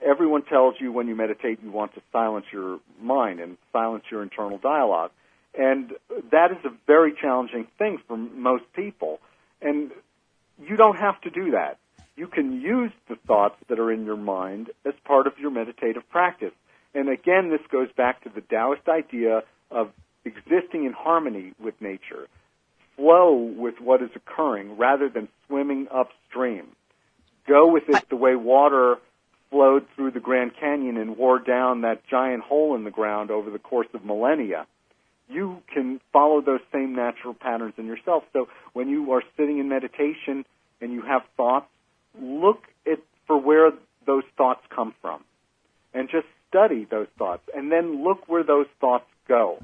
everyone 0.02 0.44
tells 0.44 0.76
you 0.80 0.92
when 0.92 1.08
you 1.08 1.16
meditate 1.16 1.60
you 1.62 1.72
want 1.72 1.94
to 1.96 2.02
silence 2.12 2.46
your 2.52 2.80
mind 3.02 3.40
and 3.40 3.58
silence 3.74 4.04
your 4.10 4.24
internal 4.24 4.58
dialogue. 4.58 5.12
And 5.58 5.92
that 6.32 6.52
is 6.52 6.58
a 6.66 6.70
very 6.86 7.14
challenging 7.20 7.68
thing 7.78 8.00
for 8.08 8.16
most 8.16 8.64
people. 8.74 9.20
And 9.62 9.92
you 10.60 10.78
don't 10.78 10.98
have 10.98 11.20
to 11.22 11.30
do 11.30 11.52
that. 11.52 11.78
You 12.16 12.28
can 12.28 12.62
use 12.62 12.92
the 13.10 13.16
thoughts 13.16 13.56
that 13.68 13.80
are 13.80 13.92
in 13.92 14.06
your 14.06 14.18
mind 14.18 14.70
as 14.86 14.94
part 15.06 15.28
of 15.28 15.34
your 15.40 15.52
meditative 15.52 16.08
practice. 16.10 16.54
And 16.94 17.10
again, 17.10 17.50
this 17.50 17.62
goes 17.72 17.90
back 17.96 18.24
to 18.24 18.30
the 18.30 18.42
Taoist 18.42 18.88
idea 18.88 19.44
of 19.70 19.92
existing 20.26 20.86
in 20.86 20.94
harmony 20.94 21.54
with 21.60 21.80
nature, 21.82 22.28
flow 22.98 23.36
with 23.36 23.76
what 23.80 24.02
is 24.02 24.10
occurring 24.16 24.78
rather 24.78 25.08
than 25.08 25.30
swimming 25.48 25.88
upstream. 25.90 26.68
Go 27.48 27.72
with 27.72 27.84
it 27.88 28.10
the 28.10 28.18
way 28.18 28.36
water 28.36 28.98
flowed 29.50 29.86
through 29.96 30.12
the 30.12 30.20
Grand 30.20 30.52
Canyon 30.60 30.98
and 30.98 31.16
wore 31.16 31.40
down 31.40 31.82
that 31.82 32.06
giant 32.10 32.44
hole 32.44 32.76
in 32.76 32.84
the 32.84 32.92
ground 32.92 33.32
over 33.32 33.50
the 33.50 33.60
course 33.60 33.88
of 33.94 34.04
millennia. 34.04 34.68
You 35.30 35.62
can 35.74 36.02
follow 36.12 36.42
those 36.42 36.60
same 36.74 36.96
natural 36.96 37.34
patterns 37.34 37.76
in 37.78 37.86
yourself. 37.86 38.24
So 38.34 38.50
when 38.74 38.90
you 38.90 39.12
are 39.14 39.24
sitting 39.38 39.60
in 39.60 39.70
meditation 39.70 40.46
and 40.82 40.92
you 40.92 41.02
have 41.02 41.22
thoughts, 41.38 41.68
look 42.20 42.64
at 42.86 43.00
for 43.26 43.40
where 43.40 43.72
those 44.06 44.24
thoughts 44.38 44.62
come 44.74 44.94
from 45.02 45.24
and 45.94 46.10
just 46.10 46.28
study 46.50 46.88
those 46.90 47.08
thoughts 47.18 47.44
and 47.54 47.72
then 47.72 48.04
look 48.04 48.28
where 48.28 48.44
those 48.44 48.68
thoughts 48.80 49.06
go. 49.28 49.60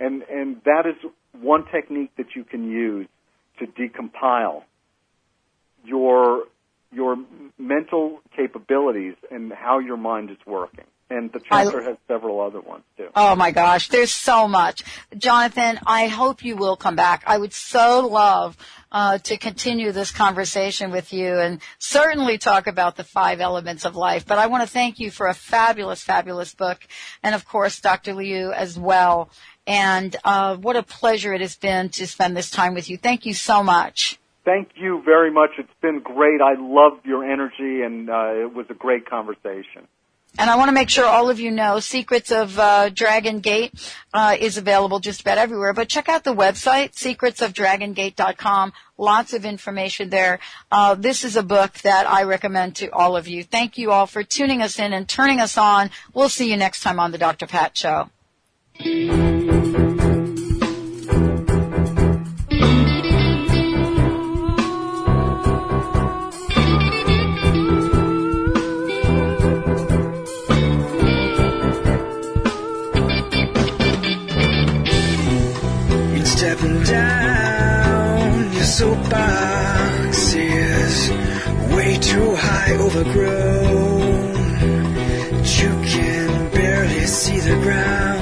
And, 0.00 0.22
and 0.22 0.60
that 0.64 0.84
is 0.86 1.10
one 1.40 1.64
technique 1.70 2.10
that 2.16 2.34
you 2.34 2.44
can 2.44 2.70
use 2.70 3.08
to 3.58 3.66
decompile 3.66 4.62
your, 5.84 6.44
your 6.92 7.16
mental 7.58 8.20
capabilities 8.36 9.14
and 9.30 9.52
how 9.52 9.78
your 9.78 9.96
mind 9.96 10.30
is 10.30 10.38
working. 10.46 10.84
And 11.10 11.30
the 11.32 11.38
chapter 11.38 11.82
I, 11.82 11.84
has 11.84 11.96
several 12.08 12.40
other 12.40 12.60
ones 12.60 12.82
too. 12.96 13.08
Oh 13.14 13.36
my 13.36 13.50
gosh, 13.50 13.88
there's 13.88 14.10
so 14.10 14.48
much. 14.48 14.82
Jonathan, 15.16 15.78
I 15.86 16.06
hope 16.06 16.42
you 16.42 16.56
will 16.56 16.76
come 16.76 16.96
back. 16.96 17.22
I 17.26 17.36
would 17.36 17.52
so 17.52 18.08
love 18.08 18.56
uh, 18.90 19.18
to 19.18 19.36
continue 19.36 19.92
this 19.92 20.10
conversation 20.10 20.90
with 20.90 21.12
you 21.12 21.38
and 21.38 21.60
certainly 21.78 22.38
talk 22.38 22.66
about 22.66 22.96
the 22.96 23.04
five 23.04 23.40
elements 23.40 23.84
of 23.84 23.96
life. 23.96 24.24
But 24.24 24.38
I 24.38 24.46
want 24.46 24.62
to 24.62 24.68
thank 24.68 24.98
you 24.98 25.10
for 25.10 25.26
a 25.26 25.34
fabulous, 25.34 26.02
fabulous 26.02 26.54
book, 26.54 26.78
and 27.22 27.34
of 27.34 27.44
course, 27.44 27.80
Dr. 27.80 28.14
Liu 28.14 28.52
as 28.52 28.78
well. 28.78 29.30
And 29.66 30.14
uh, 30.24 30.56
what 30.56 30.76
a 30.76 30.82
pleasure 30.82 31.32
it 31.32 31.40
has 31.40 31.56
been 31.56 31.88
to 31.90 32.06
spend 32.06 32.36
this 32.36 32.50
time 32.50 32.74
with 32.74 32.90
you. 32.90 32.98
Thank 32.98 33.24
you 33.24 33.34
so 33.34 33.62
much. 33.62 34.18
Thank 34.44 34.70
you 34.76 35.02
very 35.04 35.30
much. 35.30 35.50
It's 35.58 35.72
been 35.80 36.00
great. 36.00 36.42
I 36.42 36.54
love 36.58 36.98
your 37.04 37.24
energy, 37.24 37.82
and 37.82 38.10
uh, 38.10 38.34
it 38.34 38.54
was 38.54 38.66
a 38.68 38.74
great 38.74 39.08
conversation. 39.08 39.88
And 40.36 40.50
I 40.50 40.56
want 40.56 40.68
to 40.68 40.72
make 40.72 40.90
sure 40.90 41.06
all 41.06 41.30
of 41.30 41.38
you 41.38 41.52
know 41.52 41.78
Secrets 41.78 42.32
of 42.32 42.58
uh, 42.58 42.88
Dragon 42.88 43.38
Gate 43.38 43.72
uh, 44.12 44.36
is 44.38 44.58
available 44.58 44.98
just 44.98 45.20
about 45.20 45.38
everywhere. 45.38 45.72
But 45.72 45.88
check 45.88 46.08
out 46.08 46.24
the 46.24 46.34
website, 46.34 46.92
secretsofdragongate.com. 46.92 48.72
Lots 48.98 49.32
of 49.32 49.44
information 49.44 50.10
there. 50.10 50.40
Uh, 50.72 50.96
this 50.96 51.24
is 51.24 51.36
a 51.36 51.42
book 51.42 51.74
that 51.78 52.08
I 52.10 52.24
recommend 52.24 52.74
to 52.76 52.90
all 52.90 53.16
of 53.16 53.28
you. 53.28 53.44
Thank 53.44 53.78
you 53.78 53.92
all 53.92 54.06
for 54.06 54.24
tuning 54.24 54.60
us 54.60 54.78
in 54.78 54.92
and 54.92 55.08
turning 55.08 55.38
us 55.38 55.56
on. 55.56 55.90
We'll 56.12 56.28
see 56.28 56.50
you 56.50 56.56
next 56.56 56.82
time 56.82 56.98
on 56.98 57.12
the 57.12 57.18
Dr. 57.18 57.46
Pat 57.46 57.76
Show. 57.76 58.10
Stepping 76.26 76.82
down 76.82 78.52
your 78.52 78.64
soapbox 78.64 80.34
is 80.34 81.10
way 81.74 81.96
too 81.98 82.34
high 82.34 82.72
overgrown. 82.74 84.34
You 85.44 85.70
can 85.86 86.50
barely 86.50 87.06
see 87.06 87.38
the 87.38 87.56
ground 87.62 88.13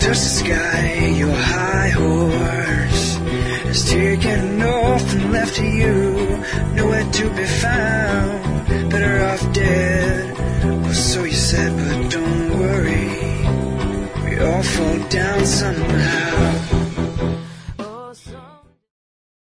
touch 0.00 0.20
the 0.26 0.32
sky 0.42 1.06
your 1.16 1.32
high 1.32 1.90
horse 1.90 3.16
has 3.66 3.90
taken 3.90 4.54
and 5.14 5.32
left 5.32 5.56
to 5.56 5.66
you. 5.66 6.42
Nowhere 6.74 7.04
to 7.18 7.30
be 7.30 7.44
found. 7.44 8.90
Better 8.90 9.24
off 9.24 9.52
dead. 9.52 10.36
Or 10.86 10.94
so 10.94 11.24
you 11.24 11.32
said 11.32 11.72
but 11.76 12.10
don't 12.10 12.58
worry. 12.58 13.08
We 14.24 14.40
all 14.40 14.62
fall 14.62 14.98
down 15.08 15.46
somehow 15.46 16.73